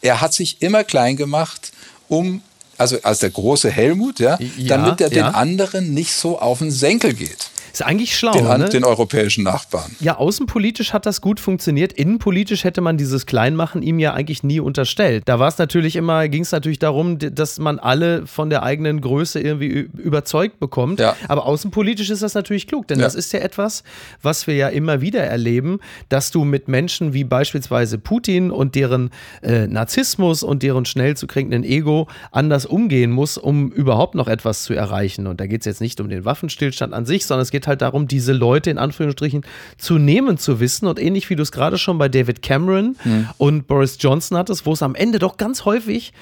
er 0.00 0.20
hat 0.20 0.32
sich 0.32 0.62
immer 0.62 0.84
klein 0.84 1.16
gemacht, 1.16 1.72
um 2.08 2.42
also 2.78 2.96
als 3.02 3.18
der 3.18 3.30
große 3.30 3.70
Helmut, 3.70 4.20
ja, 4.20 4.38
ja 4.56 4.76
damit 4.76 5.00
er 5.00 5.12
ja. 5.12 5.14
den 5.14 5.34
anderen 5.34 5.92
nicht 5.92 6.12
so 6.12 6.38
auf 6.38 6.60
den 6.60 6.70
Senkel 6.70 7.12
geht. 7.12 7.50
Ist 7.78 7.84
eigentlich 7.84 8.18
schlau. 8.18 8.32
Den, 8.32 8.44
ne? 8.44 8.68
den 8.68 8.82
europäischen 8.82 9.44
Nachbarn. 9.44 9.88
Ja, 10.00 10.16
außenpolitisch 10.16 10.92
hat 10.92 11.06
das 11.06 11.20
gut 11.20 11.38
funktioniert. 11.38 11.92
Innenpolitisch 11.92 12.64
hätte 12.64 12.80
man 12.80 12.96
dieses 12.96 13.24
Kleinmachen 13.24 13.82
ihm 13.82 14.00
ja 14.00 14.14
eigentlich 14.14 14.42
nie 14.42 14.58
unterstellt. 14.58 15.22
Da 15.26 15.38
war 15.38 15.46
es 15.46 15.58
natürlich 15.58 15.94
immer, 15.94 16.26
ging 16.26 16.42
es 16.42 16.50
natürlich 16.50 16.80
darum, 16.80 17.20
dass 17.20 17.60
man 17.60 17.78
alle 17.78 18.26
von 18.26 18.50
der 18.50 18.64
eigenen 18.64 19.00
Größe 19.00 19.38
irgendwie 19.38 19.88
überzeugt 19.96 20.58
bekommt. 20.58 20.98
Ja. 20.98 21.14
Aber 21.28 21.46
außenpolitisch 21.46 22.10
ist 22.10 22.20
das 22.20 22.34
natürlich 22.34 22.66
klug, 22.66 22.88
denn 22.88 22.98
ja. 22.98 23.04
das 23.04 23.14
ist 23.14 23.32
ja 23.32 23.38
etwas, 23.38 23.84
was 24.22 24.48
wir 24.48 24.56
ja 24.56 24.66
immer 24.66 25.00
wieder 25.00 25.22
erleben, 25.22 25.78
dass 26.08 26.32
du 26.32 26.42
mit 26.42 26.66
Menschen 26.66 27.12
wie 27.12 27.22
beispielsweise 27.22 27.98
Putin 27.98 28.50
und 28.50 28.74
deren 28.74 29.10
äh, 29.40 29.68
Narzissmus 29.68 30.42
und 30.42 30.64
deren 30.64 30.84
schnell 30.84 31.16
zu 31.16 31.28
kriegenden 31.28 31.62
Ego 31.62 32.08
anders 32.32 32.66
umgehen 32.66 33.12
musst, 33.12 33.38
um 33.38 33.70
überhaupt 33.70 34.16
noch 34.16 34.26
etwas 34.26 34.64
zu 34.64 34.74
erreichen. 34.74 35.28
Und 35.28 35.38
da 35.40 35.46
geht 35.46 35.60
es 35.60 35.66
jetzt 35.66 35.80
nicht 35.80 36.00
um 36.00 36.08
den 36.08 36.24
Waffenstillstand 36.24 36.92
an 36.92 37.06
sich, 37.06 37.24
sondern 37.24 37.42
es 37.42 37.52
geht 37.52 37.67
halt 37.68 37.82
darum, 37.82 38.08
diese 38.08 38.32
Leute 38.32 38.70
in 38.70 38.78
Anführungsstrichen 38.78 39.42
zu 39.76 39.98
nehmen 39.98 40.38
zu 40.38 40.58
wissen. 40.58 40.88
Und 40.88 40.98
ähnlich 40.98 41.30
wie 41.30 41.36
du 41.36 41.42
es 41.42 41.52
gerade 41.52 41.78
schon 41.78 41.98
bei 41.98 42.08
David 42.08 42.42
Cameron 42.42 42.96
mhm. 43.04 43.28
und 43.38 43.66
Boris 43.68 43.98
Johnson 44.00 44.36
hattest, 44.36 44.66
wo 44.66 44.72
es 44.72 44.82
am 44.82 44.96
Ende 44.96 45.20
doch 45.20 45.36
ganz 45.36 45.64
häufig 45.64 46.12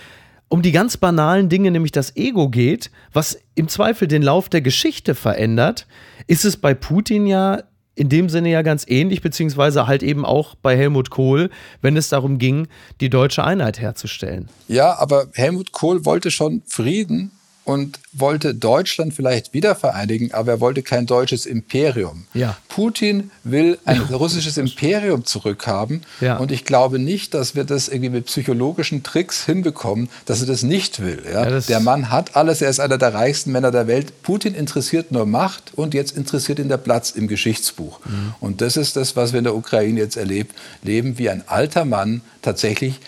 um 0.48 0.62
die 0.62 0.72
ganz 0.72 0.96
banalen 0.96 1.48
Dinge, 1.48 1.70
nämlich 1.70 1.92
das 1.92 2.14
Ego 2.16 2.48
geht, 2.48 2.90
was 3.12 3.38
im 3.54 3.68
Zweifel 3.68 4.06
den 4.06 4.22
Lauf 4.22 4.48
der 4.48 4.60
Geschichte 4.60 5.14
verändert, 5.14 5.86
ist 6.26 6.44
es 6.44 6.56
bei 6.56 6.72
Putin 6.74 7.26
ja 7.26 7.62
in 7.96 8.10
dem 8.10 8.28
Sinne 8.28 8.50
ja 8.50 8.62
ganz 8.62 8.84
ähnlich, 8.86 9.22
beziehungsweise 9.22 9.86
halt 9.86 10.02
eben 10.02 10.24
auch 10.24 10.54
bei 10.54 10.76
Helmut 10.76 11.10
Kohl, 11.10 11.50
wenn 11.80 11.96
es 11.96 12.10
darum 12.10 12.38
ging, 12.38 12.68
die 13.00 13.08
deutsche 13.08 13.42
Einheit 13.42 13.80
herzustellen. 13.80 14.48
Ja, 14.68 14.98
aber 14.98 15.28
Helmut 15.32 15.72
Kohl 15.72 16.04
wollte 16.04 16.30
schon 16.30 16.62
Frieden 16.66 17.32
und 17.66 17.98
wollte 18.12 18.54
Deutschland 18.54 19.12
vielleicht 19.12 19.52
wieder 19.52 19.74
vereinigen, 19.74 20.32
aber 20.32 20.52
er 20.52 20.60
wollte 20.60 20.84
kein 20.84 21.04
deutsches 21.04 21.46
Imperium. 21.46 22.26
Ja. 22.32 22.56
Putin 22.68 23.32
will 23.42 23.76
ein 23.84 24.04
ja. 24.08 24.16
russisches 24.16 24.56
Imperium 24.56 25.24
zurückhaben 25.24 26.02
ja. 26.20 26.36
und 26.36 26.52
ich 26.52 26.64
glaube 26.64 27.00
nicht, 27.00 27.34
dass 27.34 27.56
wir 27.56 27.64
das 27.64 27.88
irgendwie 27.88 28.10
mit 28.10 28.26
psychologischen 28.26 29.02
Tricks 29.02 29.44
hinbekommen, 29.44 30.08
dass 30.26 30.42
er 30.42 30.46
das 30.46 30.62
nicht 30.62 31.02
will. 31.02 31.24
Ja? 31.30 31.58
der 31.58 31.80
Mann 31.80 32.10
hat 32.10 32.36
alles, 32.36 32.62
er 32.62 32.70
ist 32.70 32.78
einer 32.78 32.98
der 32.98 33.12
reichsten 33.12 33.50
Männer 33.50 33.72
der 33.72 33.88
Welt. 33.88 34.22
Putin 34.22 34.54
interessiert 34.54 35.10
nur 35.10 35.26
Macht 35.26 35.72
und 35.74 35.92
jetzt 35.92 36.16
interessiert 36.16 36.60
ihn 36.60 36.68
der 36.68 36.76
Platz 36.76 37.10
im 37.10 37.26
Geschichtsbuch. 37.26 37.98
Mhm. 38.04 38.34
Und 38.38 38.60
das 38.60 38.76
ist 38.76 38.94
das, 38.94 39.16
was 39.16 39.32
wir 39.32 39.38
in 39.38 39.44
der 39.44 39.56
Ukraine 39.56 39.98
jetzt 39.98 40.16
erleben, 40.16 40.50
leben 40.84 41.18
wie 41.18 41.30
ein 41.30 41.42
alter 41.48 41.84
Mann 41.84 42.20
tatsächlich, 42.42 43.00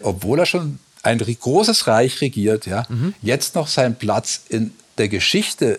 obwohl 0.00 0.38
er 0.38 0.46
schon 0.46 0.78
ein 1.08 1.18
großes 1.40 1.86
Reich 1.86 2.20
regiert, 2.20 2.66
ja, 2.66 2.84
mhm. 2.88 3.14
jetzt 3.22 3.54
noch 3.54 3.68
seinen 3.68 3.96
Platz 3.96 4.42
in 4.48 4.72
der 4.98 5.08
Geschichte 5.08 5.78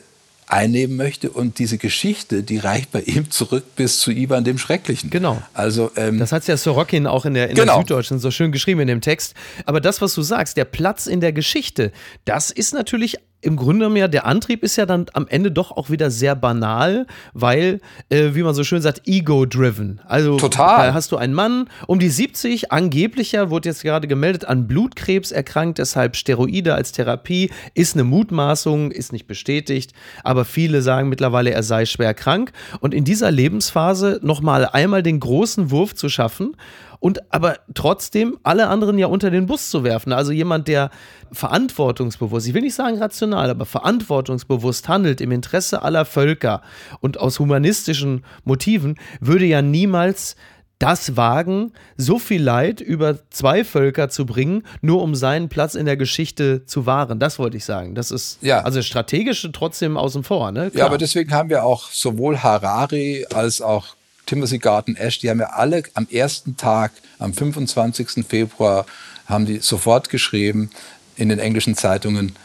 einnehmen 0.50 0.98
möchte 0.98 1.30
und 1.30 1.60
diese 1.60 1.78
Geschichte, 1.78 2.42
die 2.42 2.58
reicht 2.58 2.92
bei 2.92 3.02
ihm 3.02 3.30
zurück 3.30 3.64
bis 3.76 4.00
zu 4.00 4.12
Ivan 4.12 4.44
dem 4.44 4.58
Schrecklichen. 4.58 5.12
Genau. 5.12 5.42
Also 5.54 5.92
ähm, 5.96 6.18
das 6.18 6.32
hat 6.32 6.48
ja 6.48 6.58
Sorokin 6.58 7.06
auch 7.06 7.26
in 7.26 7.36
der, 7.36 7.50
in 7.50 7.56
genau. 7.56 7.74
der 7.74 7.82
Süddeutschen 7.82 8.20
so 8.20 8.32
schön 8.32 8.52
geschrieben 8.52 8.82
in 8.82 8.88
dem 8.88 9.02
Text. 9.02 9.36
Aber 9.66 9.80
das, 9.80 10.02
was 10.02 10.16
du 10.16 10.24
sagst, 10.24 10.58
der 10.58 10.66
Platz 10.66 11.06
in 11.06 11.22
der 11.22 11.34
Geschichte, 11.34 11.92
das 12.26 12.50
ist 12.50 12.74
natürlich 12.74 13.18
im 13.42 13.56
Grunde 13.56 13.80
genommen 13.80 13.96
ja, 13.96 14.08
der 14.08 14.26
Antrieb 14.26 14.64
ist 14.64 14.76
ja 14.76 14.86
dann 14.86 15.06
am 15.14 15.28
Ende 15.28 15.52
doch 15.52 15.72
auch 15.72 15.90
wieder 15.90 16.12
sehr 16.12 16.36
banal, 16.36 17.08
weil, 17.34 17.80
äh, 18.10 18.32
wie 18.34 18.44
man 18.44 18.54
so 18.54 18.64
schön 18.64 18.82
sagt, 18.82 19.08
ego-driven. 19.08 20.02
Also 20.06 20.38
Total. 20.38 20.88
da 20.88 20.94
hast 20.94 21.12
du 21.12 21.18
einen 21.18 21.34
Mann 21.34 21.70
um 21.88 22.00
die 22.00 22.10
70, 22.10 22.72
angeblicher, 22.72 23.50
wurde 23.50 23.70
jetzt 23.70 23.84
gerade 23.84 24.08
gemeldet, 24.08 24.46
an 24.46 24.68
Blutkrebs 24.68 25.32
erkrankt, 25.32 25.78
deshalb 25.80 26.18
Steroide 26.18 26.76
als 26.76 26.92
Therapie, 26.92 27.50
ist 27.76 27.94
eine 27.94 28.04
Mutmaßung, 28.04 28.92
ist 28.92 29.14
nicht 29.14 29.28
bestätigt, 29.28 29.94
aber 30.24 30.44
viele 30.44 30.82
sagen 30.82 31.08
mittlerweile, 31.08 31.52
er 31.52 31.64
sei 31.64 31.86
schwer 31.86 32.14
krank. 32.14 32.52
Und 32.82 32.94
in 32.94 33.06
dieser 33.06 33.32
Lebensphase 33.32 34.20
nochmal 34.22 34.66
einmal 34.66 35.02
den 35.02 35.20
großen 35.20 35.72
Wurf 35.72 35.96
zu 35.96 36.10
schaffen 36.10 36.56
und 37.00 37.32
aber 37.34 37.58
trotzdem 37.74 38.38
alle 38.44 38.68
anderen 38.68 38.98
ja 38.98 39.08
unter 39.08 39.32
den 39.32 39.46
Bus 39.46 39.70
zu 39.70 39.84
werfen. 39.84 40.12
Also 40.14 40.32
jemand, 40.32 40.68
der 40.68 40.90
verantwortungsbewusst, 41.32 42.48
ich 42.48 42.54
will 42.54 42.62
nicht 42.62 42.76
sagen 42.76 42.98
rational, 42.98 43.50
aber 43.50 43.66
verantwortungsbewusst 43.66 44.88
handelt 44.88 45.22
im 45.22 45.32
Interesse 45.32 45.82
aller 45.82 46.06
Völker 46.06 46.62
und 47.02 47.20
aus 47.20 47.40
humanistischen 47.40 48.24
Motiven, 48.44 48.96
würde 49.20 49.46
ja 49.46 49.62
niemals 49.62 50.36
das 50.80 51.18
wagen, 51.18 51.74
so 51.98 52.20
viel 52.20 52.42
Leid 52.42 52.80
über 52.80 53.18
zwei 53.32 53.66
Völker 53.66 54.08
zu 54.08 54.26
bringen, 54.26 54.64
nur 54.82 55.02
um 55.02 55.14
seinen 55.14 55.50
Platz 55.50 55.76
in 55.76 55.86
der 55.86 55.98
Geschichte 55.98 56.66
zu 56.66 56.86
wahren. 56.86 57.20
Das 57.20 57.38
wollte 57.38 57.58
ich 57.58 57.66
sagen. 57.66 57.96
Das 57.96 58.12
ist 58.12 58.38
Ja. 58.42 58.62
also 58.62 58.82
strategisch 58.82 59.46
trotzdem 59.52 59.98
außen 59.98 60.24
vor. 60.24 60.54
Ne? 60.54 60.72
Ja, 60.74 60.86
aber 60.86 60.98
deswegen 60.98 61.34
haben 61.34 61.50
wir 61.50 61.66
auch 61.66 61.92
sowohl 61.92 62.38
Harari 62.38 63.26
als 63.34 63.62
auch 63.62 63.88
Timothy 64.30 64.60
Garten 64.60 64.96
Ash, 64.96 65.18
die 65.18 65.28
haben 65.32 65.40
ja 65.40 65.48
alle 65.48 65.82
am 65.96 66.08
ersten 66.08 66.56
Tag, 66.56 66.92
am 67.18 67.34
25. 67.34 68.24
Februar, 68.28 68.86
haben 69.26 69.48
die 69.48 69.58
sofort 69.58 70.10
geschrieben 70.10 70.70
in 71.16 71.30
den 71.30 71.40
englischen 71.40 71.76
Zeitungen, 71.76 72.36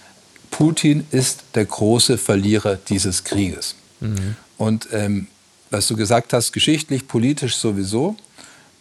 Putin 0.50 1.06
ist 1.10 1.44
der 1.54 1.66
große 1.66 2.16
Verlierer 2.16 2.76
dieses 2.76 3.24
Krieges. 3.24 3.74
Und 4.56 4.88
ähm, 4.92 5.26
was 5.68 5.86
du 5.86 5.94
gesagt 5.94 6.32
hast, 6.32 6.52
geschichtlich, 6.52 7.06
politisch 7.06 7.56
sowieso, 7.56 8.16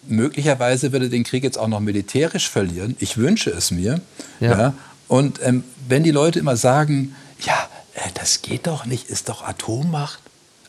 möglicherweise 0.08 0.94
wird 0.94 1.04
er 1.04 1.10
den 1.10 1.26
Krieg 1.26 1.44
jetzt 1.44 1.58
auch 1.58 1.68
noch 1.68 1.82
militärisch 1.82 2.50
verlieren. 2.50 2.96
Ich 3.00 3.18
wünsche 3.18 3.50
es 3.50 3.72
mir. 3.72 4.00
Ja. 4.40 4.58
Ja. 4.58 4.74
Und 5.10 5.42
ähm, 5.44 5.66
wenn 5.90 6.04
die 6.04 6.12
Leute 6.12 6.40
immer 6.40 6.56
sagen, 6.56 7.16
ja, 7.46 7.68
äh, 7.96 8.10
das 8.14 8.42
geht 8.42 8.68
doch 8.68 8.86
nicht, 8.86 9.10
ist 9.10 9.28
doch 9.28 9.44
Atommacht. 9.44 10.23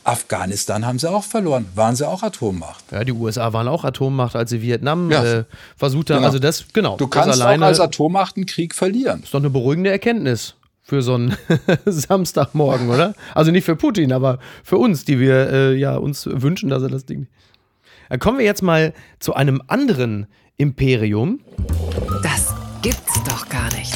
Afghanistan 0.04 0.86
haben 0.86 0.98
sie 0.98 1.10
auch 1.10 1.24
verloren, 1.24 1.66
waren 1.74 1.96
sie 1.96 2.06
auch 2.06 2.22
Atommacht. 2.22 2.84
ja, 2.92 3.04
die 3.04 3.12
USA 3.12 3.52
waren 3.52 3.68
auch 3.68 3.84
Atommacht, 3.84 4.36
als 4.36 4.50
sie 4.50 4.60
Vietnam 4.62 5.10
Ja. 5.10 5.24
äh, 5.24 5.44
versucht 5.76 6.10
haben. 6.10 6.18
Genau. 6.18 6.26
Also 6.28 6.38
das, 6.38 6.64
genau. 6.72 6.96
Du 6.96 7.06
kannst 7.08 7.40
alleine 7.40 7.64
auch 7.64 7.68
als 7.68 7.80
Atommacht 7.80 8.36
einen 8.36 8.46
Krieg 8.46 8.74
verlieren. 8.74 9.22
ist 9.22 9.32
doch 9.34 9.38
eine 9.40 9.50
beruhigende 9.50 9.90
Erkenntnis 9.90 10.54
für 10.82 11.00
so 11.00 11.14
einen 11.14 11.34
Samstagmorgen, 11.86 12.90
oder? 12.90 13.14
Also 13.34 13.50
nicht 13.50 13.64
für 13.64 13.76
Putin, 13.76 14.12
aber 14.12 14.38
für 14.62 14.76
uns, 14.76 15.04
die 15.06 15.18
wir 15.18 15.50
äh, 15.50 15.74
ja 15.74 15.96
uns 15.96 16.26
wünschen, 16.30 16.68
dass 16.68 16.82
er 16.82 16.90
das 16.90 17.06
Ding. 17.06 17.26
Dann 18.10 18.18
kommen 18.18 18.38
wir 18.38 18.44
jetzt 18.44 18.62
mal 18.62 18.92
zu 19.18 19.32
einem 19.34 19.62
anderen 19.66 20.26
Imperium. 20.58 21.40
Das 22.22 22.52
gibt's 22.82 23.22
doch 23.26 23.48
gar 23.48 23.72
nicht. 23.74 23.94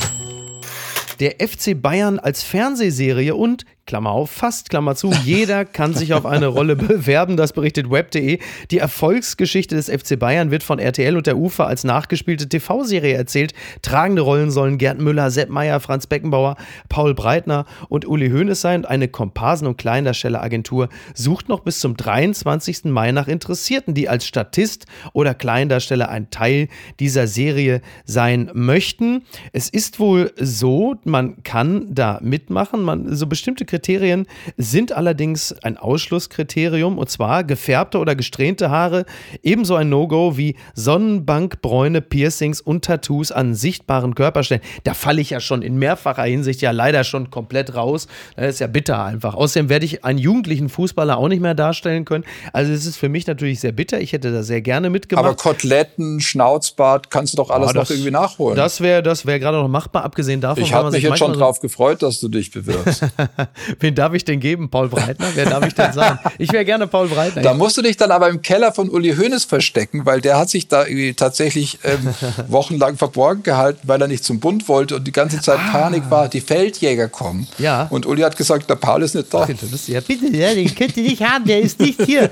Der 1.21 1.33
FC 1.47 1.81
Bayern 1.81 2.19
als 2.19 2.43
Fernsehserie 2.43 3.35
und, 3.35 3.65
Klammer 3.89 4.11
auf, 4.11 4.31
fast, 4.31 4.69
Klammer 4.69 4.97
zu, 4.97 5.11
jeder 5.25 5.65
kann 5.65 5.95
sich 5.95 6.13
auf 6.13 6.27
eine 6.27 6.49
Rolle 6.49 6.77
bewerben, 6.77 7.39
das 7.39 7.55
berichtet 7.55 7.91
web.de. 7.91 8.39
Die 8.71 8.79
Erfolgsgeschichte 8.79 9.75
des 9.75 9.89
FC 9.89 10.19
Bayern 10.19 10.51
wird 10.51 10.63
von 10.63 10.79
RTL 10.79 11.17
und 11.17 11.27
der 11.27 11.39
UFA 11.39 11.65
als 11.65 11.85
nachgespielte 11.85 12.51
TV-Serie 12.51 13.15
erzählt. 13.15 13.55
Tragende 13.81 14.21
Rollen 14.21 14.51
sollen 14.51 14.77
Gerd 14.77 14.99
Müller, 14.99 15.31
Sepp 15.31 15.49
Meyer, 15.49 15.81
Franz 15.81 16.07
Beckenbauer, 16.07 16.57
Paul 16.91 17.15
Breitner 17.15 17.65
und 17.89 18.07
Uli 18.07 18.29
Hoeneß 18.29 18.61
sein. 18.61 18.85
Eine 18.85 19.09
Komparsen- 19.09 19.67
und 19.67 19.79
Kleindarstelleragentur 19.79 20.91
sucht 21.15 21.49
noch 21.49 21.61
bis 21.61 21.81
zum 21.81 21.97
23. 21.97 22.85
Mai 22.85 23.11
nach 23.13 23.27
Interessierten, 23.27 23.95
die 23.95 24.11
als 24.11 24.27
Statist 24.27 24.85
oder 25.15 25.33
Kleindarsteller 25.33 26.11
ein 26.11 26.29
Teil 26.29 26.69
dieser 27.01 27.27
Serie 27.27 27.81
sein 28.05 28.51
möchten. 28.53 29.23
Es 29.55 29.71
ist 29.71 29.99
wohl 29.99 30.31
so, 30.37 30.97
man 31.05 31.43
kann 31.43 31.87
da 31.89 32.21
mitmachen. 32.23 32.83
Man, 32.83 33.17
so 33.17 33.27
bestimmte 33.27 33.65
Kriterien 33.65 33.78
sind 34.57 34.93
allerdings 34.93 35.53
ein 35.63 35.77
Ausschlusskriterium 35.77 36.99
und 36.99 37.09
zwar 37.11 37.45
gefärbte 37.45 37.99
oder 37.99 38.15
gesträhnte 38.17 38.71
Haare, 38.71 39.05
ebenso 39.43 39.75
ein 39.77 39.89
No-Go 39.89 40.37
wie 40.37 40.57
Sonnenbankbräune, 40.75 42.01
Piercings 42.01 42.61
und 42.61 42.85
Tattoos 42.85 43.33
an 43.33 43.55
sichtbaren 43.55 44.15
Körperstellen. 44.15 44.63
Da 44.85 44.95
falle 44.95 45.21
ich 45.21 45.31
ja 45.31 45.41
schon 45.41 45.63
in 45.63 45.77
mehrfacher 45.79 46.25
Hinsicht 46.25 46.61
ja 46.61 46.71
leider 46.71 47.05
schon 47.05 47.31
komplett 47.31 47.75
raus. 47.75 48.07
Das 48.37 48.55
ist 48.55 48.61
ja 48.61 48.67
bitter 48.67 49.05
einfach. 49.05 49.35
Außerdem 49.35 49.69
werde 49.69 49.85
ich 49.87 50.05
einen 50.05 50.19
jugendlichen 50.19 50.69
Fußballer 50.69 51.17
auch 51.17 51.29
nicht 51.29 51.41
mehr 51.41 51.55
darstellen 51.55 52.05
können. 52.05 52.25
Also 52.53 52.73
es 52.73 52.87
ist 52.87 52.97
für 52.97 53.09
mich 53.09 53.27
natürlich 53.27 53.61
sehr 53.61 53.73
bitter. 53.73 54.01
Ich 54.01 54.13
hätte 54.13 54.33
da 54.33 54.43
sehr 54.43 54.61
gerne 54.61 54.91
mitgemacht. 54.91 55.25
Aber 55.25 55.35
Koteletten, 55.37 56.21
Schnauzbart, 56.21 57.11
kannst 57.11 57.33
du 57.35 57.37
doch 57.37 57.51
alles 57.51 57.71
Ah, 57.71 57.73
noch 57.75 57.91
irgendwie 57.91 58.11
nachholen. 58.11 58.57
Das 58.57 58.81
wäre 58.81 59.03
das 59.03 59.27
wär 59.27 59.39
gerade 59.39 59.59
noch 59.59 59.69
machbar, 59.69 60.05
abgesehen 60.05 60.41
davon. 60.41 60.63
ich 60.63 60.73
habe 60.73 60.91
mich 60.91 61.03
jetzt 61.03 61.19
schon 61.19 61.33
drauf 61.33 61.61
gefreut, 61.61 62.03
dass 62.03 62.21
du 62.21 62.29
dich 62.29 62.51
bewirbst. 62.51 63.05
Wen 63.81 63.95
darf 63.95 64.15
ich 64.15 64.25
denn 64.25 64.41
geben? 64.41 64.71
Paul 64.71 64.89
Breitner? 64.89 65.27
Wer 65.35 65.47
darf 65.47 65.67
ich 65.67 65.75
denn 65.75 65.93
sein? 65.93 66.19
Ich 66.39 66.53
wäre 66.53 66.65
gerne 66.65 66.87
Paul 66.87 67.09
Breitner. 67.09 67.43
Da 67.43 67.55
musst 67.55 67.77
du 67.77 67.83
dich 67.83 67.97
dann 67.97 68.11
aber 68.11 68.29
im 68.29 68.43
Keller 68.43 68.73
von 68.73 68.89
Uli 68.89 69.15
Hoeneß 69.15 69.45
verstecken, 69.45 70.07
weil 70.07 70.21
der 70.21 70.39
hat 70.39 70.51
sich 70.51 70.69
da 70.69 70.85
tatsächlich 71.17 71.79
ähm, 71.85 72.09
wochenlang 72.49 72.97
verborgen 72.97 73.43
gehalten, 73.43 73.81
weil 73.85 74.01
er 74.01 74.09
nicht 74.09 74.25
zum 74.25 74.41
Bund 74.41 74.69
wollte 74.69 74.97
und 74.97 75.07
die 75.07 75.13
ganze 75.13 75.41
Zeit 75.41 75.59
Panik 75.71 76.11
war, 76.11 76.29
die 76.29 76.41
Feldjäger 76.41 77.09
kommen. 77.09 77.47
Ah. 77.59 77.63
Ja. 77.63 77.87
Und 77.91 78.07
Uli 78.07 78.23
hat 78.23 78.37
gesagt, 78.37 78.69
der 78.71 78.77
Paul 78.77 79.03
ist 79.03 79.15
nicht 79.15 79.33
da. 79.33 79.47
Ja, 79.87 80.01
bitte, 80.01 80.27
ja, 80.37 80.55
den 80.55 80.75
könnt 80.75 80.97
ihr 80.97 81.03
nicht 81.05 81.23
haben, 81.23 81.45
der 81.45 81.61
ist 81.61 81.81
nicht 81.81 82.03
hier. 82.03 82.31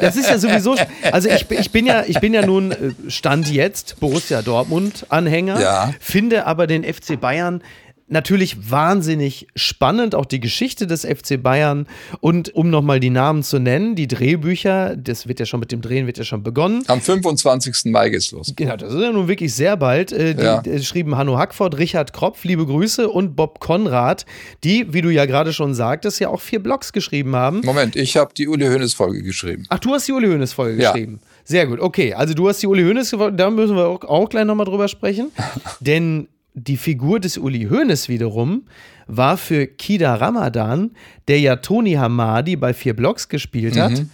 Das 0.00 0.16
ist 0.16 0.28
ja 0.28 0.38
sowieso. 0.38 0.76
Also 1.12 1.28
ich, 1.28 1.50
ich, 1.50 1.70
bin, 1.70 1.86
ja, 1.86 2.04
ich 2.06 2.20
bin 2.20 2.34
ja 2.34 2.44
nun 2.44 2.72
äh, 2.72 2.76
Stand 3.08 3.50
jetzt 3.50 3.98
Borussia 4.00 4.42
Dortmund-Anhänger, 4.42 5.60
Ja. 5.60 5.94
finde 6.00 6.46
aber 6.46 6.66
den 6.66 6.84
FC 6.84 7.20
Bayern 7.20 7.62
natürlich 8.08 8.70
wahnsinnig 8.70 9.46
spannend, 9.54 10.14
auch 10.14 10.24
die 10.24 10.40
Geschichte 10.40 10.86
des 10.86 11.04
FC 11.04 11.42
Bayern. 11.42 11.86
Und 12.20 12.54
um 12.54 12.70
nochmal 12.70 13.00
die 13.00 13.10
Namen 13.10 13.42
zu 13.42 13.58
nennen, 13.58 13.94
die 13.94 14.08
Drehbücher, 14.08 14.96
das 14.96 15.28
wird 15.28 15.40
ja 15.40 15.46
schon 15.46 15.60
mit 15.60 15.72
dem 15.72 15.80
Drehen, 15.80 16.06
wird 16.06 16.18
ja 16.18 16.24
schon 16.24 16.42
begonnen. 16.42 16.82
Am 16.86 17.00
25. 17.00 17.92
Mai 17.92 18.10
geht's 18.10 18.30
los. 18.32 18.52
Genau, 18.56 18.76
das 18.76 18.92
ist 18.94 19.00
ja 19.00 19.12
nun 19.12 19.28
wirklich 19.28 19.54
sehr 19.54 19.76
bald. 19.76 20.12
Äh, 20.12 20.34
die 20.34 20.42
Ja. 20.42 20.60
äh, 20.62 20.82
schrieben 20.82 21.16
Hanno 21.16 21.38
Hackford, 21.38 21.78
Richard 21.78 22.12
Kropf, 22.12 22.44
liebe 22.44 22.64
Grüße 22.66 23.08
und 23.08 23.36
Bob 23.36 23.60
Konrad, 23.60 24.24
die, 24.64 24.92
wie 24.92 25.02
du 25.02 25.10
ja 25.10 25.26
gerade 25.26 25.52
schon 25.52 25.74
sagtest, 25.74 26.20
ja 26.20 26.28
auch 26.28 26.40
vier 26.40 26.62
Blogs 26.62 26.92
geschrieben 26.92 27.36
haben. 27.36 27.60
Moment, 27.64 27.96
ich 27.96 28.16
habe 28.16 28.32
die 28.36 28.48
Uli 28.48 28.66
Hoeneß 28.66 28.94
Folge 28.94 29.22
geschrieben. 29.22 29.64
Ach, 29.68 29.78
du 29.78 29.92
hast 29.94 30.08
die 30.08 30.12
Uli 30.12 30.26
Hoeneß 30.28 30.52
Folge 30.52 30.82
Ja. 30.82 30.92
geschrieben. 30.92 31.20
Sehr 31.44 31.66
gut, 31.66 31.80
okay. 31.80 32.12
Also 32.14 32.34
du 32.34 32.48
hast 32.48 32.62
die 32.62 32.66
Uli 32.66 32.82
Hoeneß, 32.82 33.16
da 33.34 33.50
müssen 33.50 33.74
wir 33.76 33.86
auch, 33.86 34.04
auch 34.04 34.28
gleich 34.28 34.44
nochmal 34.44 34.66
drüber 34.66 34.88
sprechen. 34.88 35.30
Denn 35.80 36.28
die 36.58 36.76
Figur 36.76 37.20
des 37.20 37.38
Uli 37.38 37.68
Hoeneß 37.70 38.08
wiederum 38.08 38.64
war 39.06 39.36
für 39.36 39.66
Kida 39.66 40.14
Ramadan, 40.16 40.90
der 41.28 41.40
ja 41.40 41.56
Tony 41.56 41.92
Hamadi 41.94 42.56
bei 42.56 42.74
vier 42.74 42.94
Blocks 42.94 43.28
gespielt 43.28 43.78
hat, 43.78 43.92
Mhm. 43.92 44.10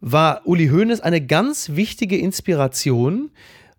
war 0.00 0.42
Uli 0.46 0.68
Hoeneß 0.68 1.00
eine 1.00 1.20
ganz 1.20 1.70
wichtige 1.74 2.16
Inspiration, 2.16 3.30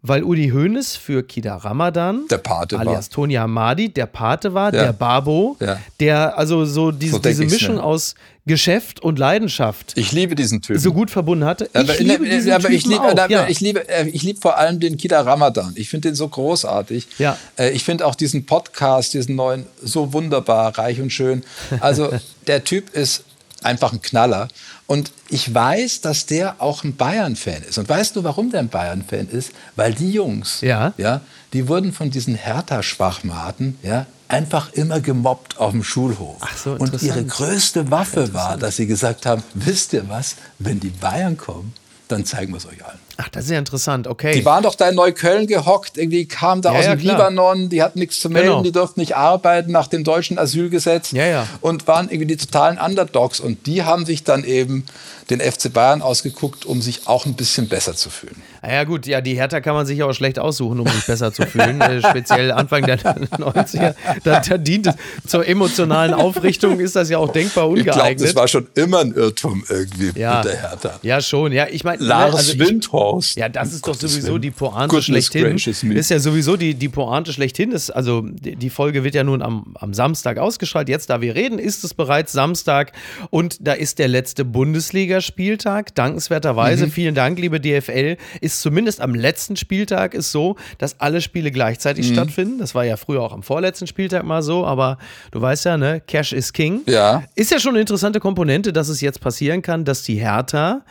weil 0.03 0.23
Uli 0.23 0.49
Hoeneß 0.49 0.95
für 0.95 1.21
Kida 1.23 1.57
Ramadan, 1.57 2.21
Der 2.29 2.39
Pate 2.39 2.75
war. 2.75 2.81
alias 2.87 3.09
Tony 3.09 3.35
Hamadi, 3.35 3.89
der 3.89 4.07
Pate 4.07 4.53
war, 4.53 4.73
Ja. 4.73 4.85
der 4.85 4.93
Babo, 4.93 5.57
Ja. 5.59 5.79
der 5.99 6.37
also 6.37 6.65
so, 6.65 6.91
diese, 6.91 7.13
So 7.13 7.19
diese 7.19 7.45
Mischung 7.45 7.75
mir. 7.75 7.83
aus 7.83 8.15
Geschäft 8.47 8.99
und 9.01 9.19
Leidenschaft 9.19 9.93
Ich 9.95 10.11
liebe 10.11 10.33
diesen 10.33 10.63
Typen. 10.63 10.79
so 10.79 10.91
gut 10.93 11.11
verbunden 11.11 11.45
hatte. 11.45 11.69
Aber, 11.73 11.93
ich 11.93 11.99
liebe 11.99 12.23
ne, 12.23 12.29
diesen 12.31 12.51
aber 12.51 12.71
ich 12.71 12.85
liebe, 12.87 13.01
auch. 13.01 13.11
aber 13.11 13.29
ja. 13.29 13.47
ich 13.47 13.59
liebe, 13.59 13.87
äh, 13.87 14.07
ich 14.09 14.23
liebe 14.23 14.41
vor 14.41 14.57
allem 14.57 14.79
den 14.79 14.97
Kida 14.97 15.21
Ramadan. 15.21 15.73
Ich 15.75 15.89
finde 15.89 16.09
den 16.09 16.15
so 16.15 16.27
großartig. 16.27 17.07
Ja. 17.19 17.37
Äh, 17.57 17.69
Ich 17.69 17.83
finde 17.83 18.07
auch 18.07 18.15
diesen 18.15 18.47
Podcast, 18.47 19.13
diesen 19.13 19.35
neuen, 19.35 19.67
so 19.83 20.11
wunderbar, 20.13 20.75
reich 20.77 20.99
und 20.99 21.11
schön. 21.11 21.43
Also 21.79 22.09
der 22.47 22.63
Typ 22.63 22.89
ist 22.95 23.23
einfach 23.63 23.93
ein 23.93 24.01
Knaller. 24.01 24.47
Und 24.87 25.11
ich 25.29 25.53
weiß, 25.53 26.01
dass 26.01 26.25
der 26.25 26.61
auch 26.61 26.83
ein 26.83 26.95
Bayern-Fan 26.95 27.63
ist. 27.63 27.77
Und 27.77 27.87
weißt 27.87 28.15
du, 28.15 28.23
warum 28.23 28.51
der 28.51 28.59
ein 28.61 28.69
Bayern-Fan 28.69 29.27
ist? 29.29 29.51
Weil 29.75 29.93
die 29.93 30.11
Jungs, 30.11 30.61
Ja. 30.61 30.93
ja, 30.97 31.21
die 31.53 31.67
wurden 31.67 31.93
von 31.93 32.09
diesen 32.11 32.35
Hertha-Schwachmaten, 32.35 33.77
ja, 33.83 34.05
einfach 34.27 34.71
immer 34.73 34.99
gemobbt 35.01 35.57
auf 35.57 35.71
dem 35.71 35.83
Schulhof. 35.83 36.37
Ach 36.39 36.57
so, 36.57 36.71
und 36.73 37.01
ihre 37.01 37.23
größte 37.23 37.91
Waffe 37.91 38.33
war, 38.33 38.57
dass 38.57 38.77
sie 38.77 38.87
gesagt 38.87 39.25
haben, 39.25 39.43
wisst 39.53 39.93
ihr 39.93 40.07
was, 40.09 40.35
wenn 40.59 40.79
die 40.79 40.89
Bayern 40.89 41.37
kommen, 41.37 41.73
dann 42.07 42.25
zeigen 42.25 42.53
wir 42.53 42.57
es 42.57 42.65
euch 42.65 42.83
allen. 42.85 42.99
Ach, 43.23 43.29
das 43.29 43.45
ist 43.45 43.51
ja 43.51 43.59
interessant, 43.59 44.07
okay. 44.07 44.33
Die 44.33 44.43
waren 44.45 44.63
doch 44.63 44.73
da 44.75 44.89
in 44.89 44.95
Neukölln 44.95 45.45
gehockt, 45.45 45.97
irgendwie 45.97 46.25
kamen 46.25 46.61
da 46.61 46.73
Ja, 46.73 46.79
aus 46.79 46.85
ja, 46.85 46.95
dem 46.95 47.01
klar. 47.01 47.17
Libanon, 47.29 47.69
die 47.69 47.83
hatten 47.83 47.99
nichts 47.99 48.19
zu 48.19 48.29
melden, 48.29 48.47
Genau. 48.49 48.63
die 48.63 48.71
durften 48.71 48.99
nicht 48.99 49.15
arbeiten 49.15 49.71
nach 49.71 49.87
dem 49.87 50.03
deutschen 50.03 50.39
Asylgesetz 50.39 51.11
Ja, 51.11 51.25
ja. 51.27 51.47
und 51.61 51.87
waren 51.87 52.07
irgendwie 52.09 52.27
die 52.27 52.37
totalen 52.37 52.79
Underdogs 52.79 53.39
und 53.39 53.67
die 53.67 53.83
haben 53.83 54.05
sich 54.05 54.23
dann 54.23 54.43
eben 54.43 54.85
den 55.29 55.39
FC 55.39 55.71
Bayern 55.71 56.01
ausgeguckt, 56.01 56.65
um 56.65 56.81
sich 56.81 57.07
auch 57.07 57.25
ein 57.25 57.35
bisschen 57.35 57.67
besser 57.69 57.95
zu 57.95 58.09
fühlen. 58.09 58.41
Ah 58.63 58.71
ja 58.73 58.83
gut, 58.83 59.07
ja, 59.07 59.21
die 59.21 59.33
Hertha 59.35 59.59
kann 59.59 59.73
man 59.73 59.85
sich 59.87 60.03
auch 60.03 60.13
schlecht 60.13 60.37
aussuchen, 60.37 60.79
um 60.79 60.87
sich 60.87 61.05
besser 61.07 61.33
zu 61.33 61.47
fühlen. 61.47 61.81
äh, 61.81 61.99
speziell 61.99 62.51
Anfang 62.51 62.85
der 62.85 62.99
90er. 62.99 63.95
Da, 64.23 64.39
da 64.39 64.57
dient 64.57 64.87
es 64.87 64.93
zur 65.27 65.47
emotionalen 65.47 66.13
Aufrichtung, 66.13 66.79
ist 66.79 66.95
das 66.95 67.09
ja 67.09 67.17
auch 67.17 67.31
denkbar 67.31 67.65
Ich 67.75 67.83
glaube, 67.83 67.91
ungeeignet. 67.99 68.27
das 68.27 68.35
war 68.35 68.47
schon 68.47 68.67
immer 68.75 68.99
ein 68.99 69.13
Irrtum 69.13 69.63
irgendwie 69.67 70.11
ja. 70.19 70.37
mit 70.43 70.45
der 70.53 70.61
Hertha. 70.61 70.99
ja, 71.01 71.21
schon. 71.21 71.51
Ja, 71.53 71.67
ich 71.71 71.83
meine, 71.83 72.03
Lars 72.03 72.35
also 72.35 72.53
ich, 72.53 72.59
Windhorst. 72.59 73.35
Ja, 73.37 73.49
das 73.49 73.73
ist 73.73 73.87
doch 73.87 73.95
sowieso 73.95 74.37
die 74.37 74.51
Pointe 74.51 74.87
Goodness 74.89 75.05
schlechthin. 75.05 75.57
Ist 75.95 76.11
ja 76.11 76.19
sowieso 76.19 76.55
die, 76.55 76.75
die 76.75 76.89
Pointe 76.89 77.33
schlechthin. 77.33 77.71
Ist, 77.71 77.89
also 77.89 78.21
die, 78.21 78.55
die 78.55 78.69
Folge 78.69 79.03
wird 79.03 79.15
ja 79.15 79.23
nun 79.23 79.41
am, 79.41 79.75
am 79.79 79.93
Samstag 79.95 80.37
ausgestrahlt. 80.37 80.87
Jetzt, 80.87 81.09
da 81.09 81.19
wir 81.21 81.33
reden, 81.35 81.57
ist 81.57 81.83
es 81.83 81.95
bereits 81.95 82.31
Samstag 82.31 82.91
und 83.31 83.57
da 83.65 83.73
ist 83.73 83.97
der 83.97 84.07
letzte 84.07 84.45
Bundesligaspieltag. 84.45 85.95
Dankenswerterweise, 85.95 86.85
Mhm. 86.87 86.91
vielen 86.91 87.15
Dank, 87.15 87.39
liebe 87.39 87.59
DFL, 87.59 88.17
ist 88.39 88.50
zumindest 88.59 88.99
am 88.99 89.15
letzten 89.15 89.55
Spieltag 89.55 90.13
ist 90.13 90.31
so, 90.31 90.57
dass 90.79 90.99
alle 90.99 91.21
Spiele 91.21 91.51
gleichzeitig 91.51 92.09
Mhm. 92.09 92.13
stattfinden. 92.13 92.57
Das 92.59 92.75
war 92.75 92.83
ja 92.83 92.97
früher 92.97 93.21
auch 93.21 93.31
am 93.31 93.43
vorletzten 93.43 93.87
Spieltag 93.87 94.23
mal 94.25 94.41
so, 94.41 94.65
aber 94.65 94.97
du 95.31 95.39
weißt 95.41 95.63
ja, 95.65 95.77
ne, 95.77 96.01
Cash 96.05 96.33
is 96.33 96.51
King. 96.51 96.81
Ja. 96.87 97.23
Ist 97.35 97.51
ja 97.51 97.59
schon 97.59 97.71
eine 97.71 97.79
interessante 97.81 98.19
Komponente, 98.19 98.73
dass 98.73 98.89
es 98.89 98.99
jetzt 98.99 99.21
passieren 99.21 99.61
kann, 99.61 99.85
dass 99.85 100.03
die 100.03 100.15
Hertha 100.15 100.81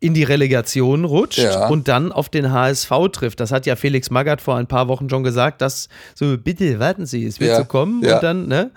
in 0.00 0.12
die 0.12 0.24
Relegation 0.24 1.04
rutscht 1.04 1.38
Ja. 1.38 1.68
und 1.68 1.88
dann 1.88 2.12
auf 2.12 2.28
den 2.28 2.52
HSV 2.52 2.90
trifft. 3.12 3.40
Das 3.40 3.50
hat 3.52 3.64
ja 3.64 3.74
Felix 3.74 4.10
Magath 4.10 4.40
vor 4.42 4.56
ein 4.56 4.66
paar 4.66 4.86
Wochen 4.88 5.08
schon 5.08 5.22
gesagt, 5.24 5.62
dass 5.62 5.88
so, 6.14 6.36
bitte 6.36 6.78
warten 6.78 7.06
Sie, 7.06 7.24
es 7.24 7.40
wird 7.40 7.50
Ja. 7.52 7.56
so 7.58 7.64
kommen 7.64 8.02
Ja. 8.04 8.16
und 8.16 8.22
dann, 8.22 8.46
ne? 8.48 8.70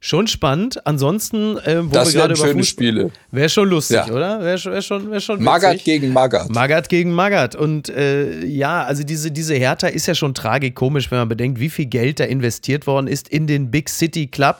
Schon 0.00 0.28
spannend. 0.28 0.86
Ansonsten, 0.86 1.56
äh, 1.58 1.82
wo 1.84 1.88
Das 1.88 2.12
wir 2.14 2.20
gerade 2.20 2.34
über 2.34 2.46
schöne 2.46 2.60
Fußball- 2.62 2.64
Spiele. 2.66 3.10
Wäre 3.32 3.48
schon 3.48 3.68
lustig, 3.68 3.96
Ja. 3.96 4.06
oder? 4.12 4.40
Wäre 4.40 4.56
schon, 4.56 4.72
wär 4.72 4.82
schon, 4.82 5.10
wär 5.10 5.20
schon 5.20 5.42
Magath 5.42 5.82
gegen 5.82 6.12
Magath. 6.12 6.50
Magath 6.50 6.88
gegen 6.88 7.12
Magath. 7.12 7.56
Und 7.56 7.88
äh, 7.88 8.44
ja, 8.46 8.84
also 8.84 9.02
diese, 9.02 9.32
diese 9.32 9.54
Hertha 9.56 9.88
ist 9.88 10.06
ja 10.06 10.14
schon 10.14 10.34
tragikomisch, 10.34 11.10
wenn 11.10 11.18
man 11.18 11.28
bedenkt, 11.28 11.58
wie 11.58 11.68
viel 11.68 11.86
Geld 11.86 12.20
da 12.20 12.24
investiert 12.24 12.86
worden 12.86 13.08
ist 13.08 13.28
in 13.28 13.48
den 13.48 13.72
Big 13.72 13.88
City 13.88 14.28
Club. 14.28 14.58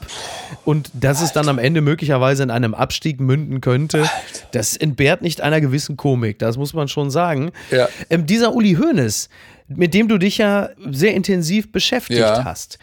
Und 0.65 0.89
dass 0.93 1.21
es 1.21 1.31
dann 1.31 1.47
am 1.47 1.57
Ende 1.57 1.79
möglicherweise 1.79 2.43
in 2.43 2.51
einem 2.51 2.73
Abstieg 2.73 3.21
münden 3.21 3.61
könnte, 3.61 4.09
das 4.51 4.75
entbehrt 4.75 5.21
nicht 5.21 5.39
einer 5.39 5.61
gewissen 5.61 5.95
Komik. 5.95 6.39
Das 6.39 6.57
muss 6.57 6.73
man 6.73 6.89
schon 6.89 7.11
sagen. 7.11 7.51
Ja. 7.71 7.87
Ähm, 8.09 8.25
dieser 8.25 8.53
Uli 8.53 8.73
Hoeneß, 8.75 9.29
mit 9.69 9.93
dem 9.93 10.09
du 10.09 10.17
dich 10.17 10.37
ja 10.39 10.69
sehr 10.91 11.13
intensiv 11.13 11.71
beschäftigt 11.71 12.19
Ja. 12.19 12.43
hast, 12.43 12.77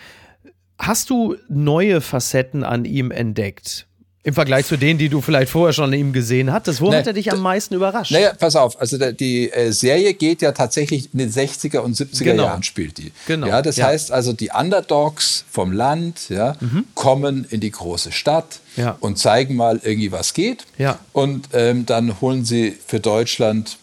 hast 0.78 1.10
du 1.10 1.36
neue 1.48 2.00
Facetten 2.00 2.64
an 2.64 2.84
ihm 2.84 3.10
entdeckt? 3.10 3.86
Im 4.22 4.34
Vergleich 4.34 4.66
zu 4.66 4.76
denen, 4.76 4.98
die 4.98 5.08
du 5.08 5.20
vielleicht 5.20 5.52
vorher 5.52 5.72
schon 5.72 5.84
an 5.84 5.92
ihm 5.92 6.12
gesehen 6.12 6.52
hattest. 6.52 6.80
Wo 6.80 6.90
Nee, 6.90 6.96
hat 6.96 7.06
er 7.06 7.12
dich 7.12 7.30
am 7.30 7.38
meisten 7.40 7.74
überrascht? 7.74 8.10
Naja, 8.10 8.32
pass 8.36 8.56
auf, 8.56 8.80
also 8.80 8.98
die 9.12 9.52
äh, 9.52 9.70
Serie 9.70 10.14
geht 10.14 10.42
ja 10.42 10.50
tatsächlich 10.50 11.10
in 11.12 11.20
den 11.20 11.30
60er 11.30 11.78
und 11.78 11.96
70er 11.96 12.24
Genau. 12.24 12.42
Jahren 12.46 12.64
spielt 12.64 12.98
die. 12.98 13.12
Genau, 13.28 13.46
Ja, 13.46 13.62
das 13.62 13.76
ja. 13.76 13.86
heißt 13.86 14.10
also, 14.10 14.32
die 14.32 14.50
Underdogs 14.50 15.44
vom 15.48 15.70
Land 15.70 16.28
ja, 16.28 16.56
kommen 16.96 17.46
in 17.50 17.60
die 17.60 17.70
große 17.70 18.10
Stadt 18.10 18.58
Ja. 18.74 18.96
und 18.98 19.16
zeigen 19.16 19.54
mal 19.54 19.80
irgendwie, 19.84 20.10
was 20.10 20.34
geht. 20.34 20.64
Ja. 20.76 20.98
Und 21.12 21.50
ähm, 21.52 21.86
dann 21.86 22.20
holen 22.20 22.44
sie 22.44 22.76
für 22.84 22.98
Deutschland 22.98 23.76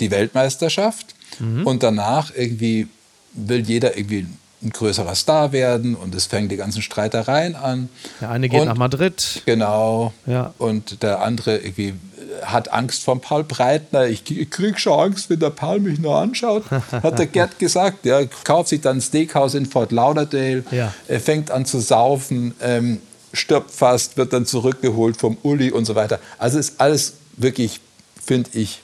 die 0.00 0.10
Weltmeisterschaft 0.10 1.14
Mhm. 1.38 1.66
und 1.66 1.82
danach 1.82 2.32
irgendwie 2.34 2.86
will 3.34 3.60
jeder 3.60 3.96
irgendwie 3.98 4.20
ein 4.20 4.38
größerer 4.70 5.14
Star 5.14 5.52
werden 5.52 5.94
und 5.94 6.14
es 6.14 6.26
fängt 6.26 6.50
die 6.52 6.56
ganzen 6.56 6.82
Streitereien 6.82 7.54
an. 7.56 7.88
Der 8.20 8.30
eine 8.30 8.48
geht 8.48 8.60
und, 8.60 8.68
nach 8.68 8.76
Madrid. 8.76 9.42
Genau. 9.46 10.12
Ja. 10.26 10.52
Und 10.58 11.02
der 11.02 11.22
andere 11.22 11.58
irgendwie 11.58 11.94
hat 12.42 12.72
Angst 12.72 13.04
vor 13.04 13.20
Paul 13.20 13.44
Breitner. 13.44 14.06
Ich, 14.06 14.28
ich 14.30 14.50
krieg 14.50 14.78
schon 14.80 14.98
Angst, 14.98 15.30
wenn 15.30 15.38
der 15.40 15.50
Paul 15.50 15.80
mich 15.80 15.98
nur 15.98 16.16
anschaut, 16.16 16.64
hat 16.92 17.18
der 17.18 17.26
Gerd 17.26 17.58
gesagt. 17.58 18.04
Ja, 18.06 18.24
kauft 18.44 18.68
sich 18.70 18.80
dann 18.80 18.98
ein 18.98 19.00
Steakhouse 19.00 19.54
in 19.54 19.66
Fort 19.66 19.92
Lauderdale, 19.92 20.64
Ja. 20.70 20.92
er 21.08 21.20
fängt 21.20 21.50
an 21.50 21.64
zu 21.66 21.80
saufen, 21.80 22.54
ähm, 22.60 23.00
stirbt 23.32 23.70
fast, 23.70 24.16
wird 24.16 24.32
dann 24.32 24.46
zurückgeholt 24.46 25.16
vom 25.16 25.36
Uli 25.42 25.70
und 25.70 25.84
so 25.84 25.94
weiter. 25.94 26.18
Also 26.38 26.58
ist 26.58 26.80
alles 26.80 27.14
wirklich, 27.36 27.80
finde 28.24 28.50
ich, 28.54 28.80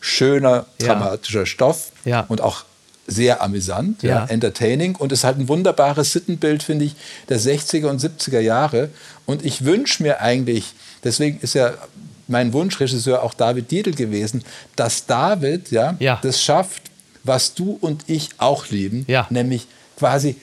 schöner, 0.00 0.66
Ja. 0.80 0.88
dramatischer 0.88 1.46
Stoff 1.46 1.90
Ja. 2.04 2.24
und 2.28 2.40
auch 2.42 2.64
sehr 3.06 3.42
amüsant, 3.42 4.02
ja. 4.02 4.10
Ja. 4.10 4.24
entertaining 4.26 4.96
und 4.96 5.12
ist 5.12 5.24
halt 5.24 5.38
ein 5.38 5.48
wunderbares 5.48 6.12
Sittenbild, 6.12 6.62
finde 6.62 6.86
ich, 6.86 6.94
der 7.28 7.38
60er 7.38 7.86
und 7.88 8.00
70er 8.00 8.40
Jahre. 8.40 8.88
Und 9.26 9.44
ich 9.44 9.64
wünsche 9.64 10.02
mir 10.02 10.20
eigentlich, 10.20 10.74
deswegen 11.04 11.38
ist 11.40 11.54
ja 11.54 11.74
mein 12.28 12.52
Wunschregisseur 12.54 13.22
auch 13.22 13.34
David 13.34 13.70
Dietl 13.70 13.92
gewesen, 13.92 14.42
dass 14.76 15.04
David 15.06 15.70
ja, 15.70 15.96
Ja. 16.00 16.18
das 16.22 16.42
schafft, 16.42 16.82
was 17.22 17.54
du 17.54 17.76
und 17.80 18.04
ich 18.06 18.30
auch 18.38 18.68
lieben, 18.70 19.04
Ja. 19.08 19.26
nämlich 19.30 19.66
quasi 19.98 20.36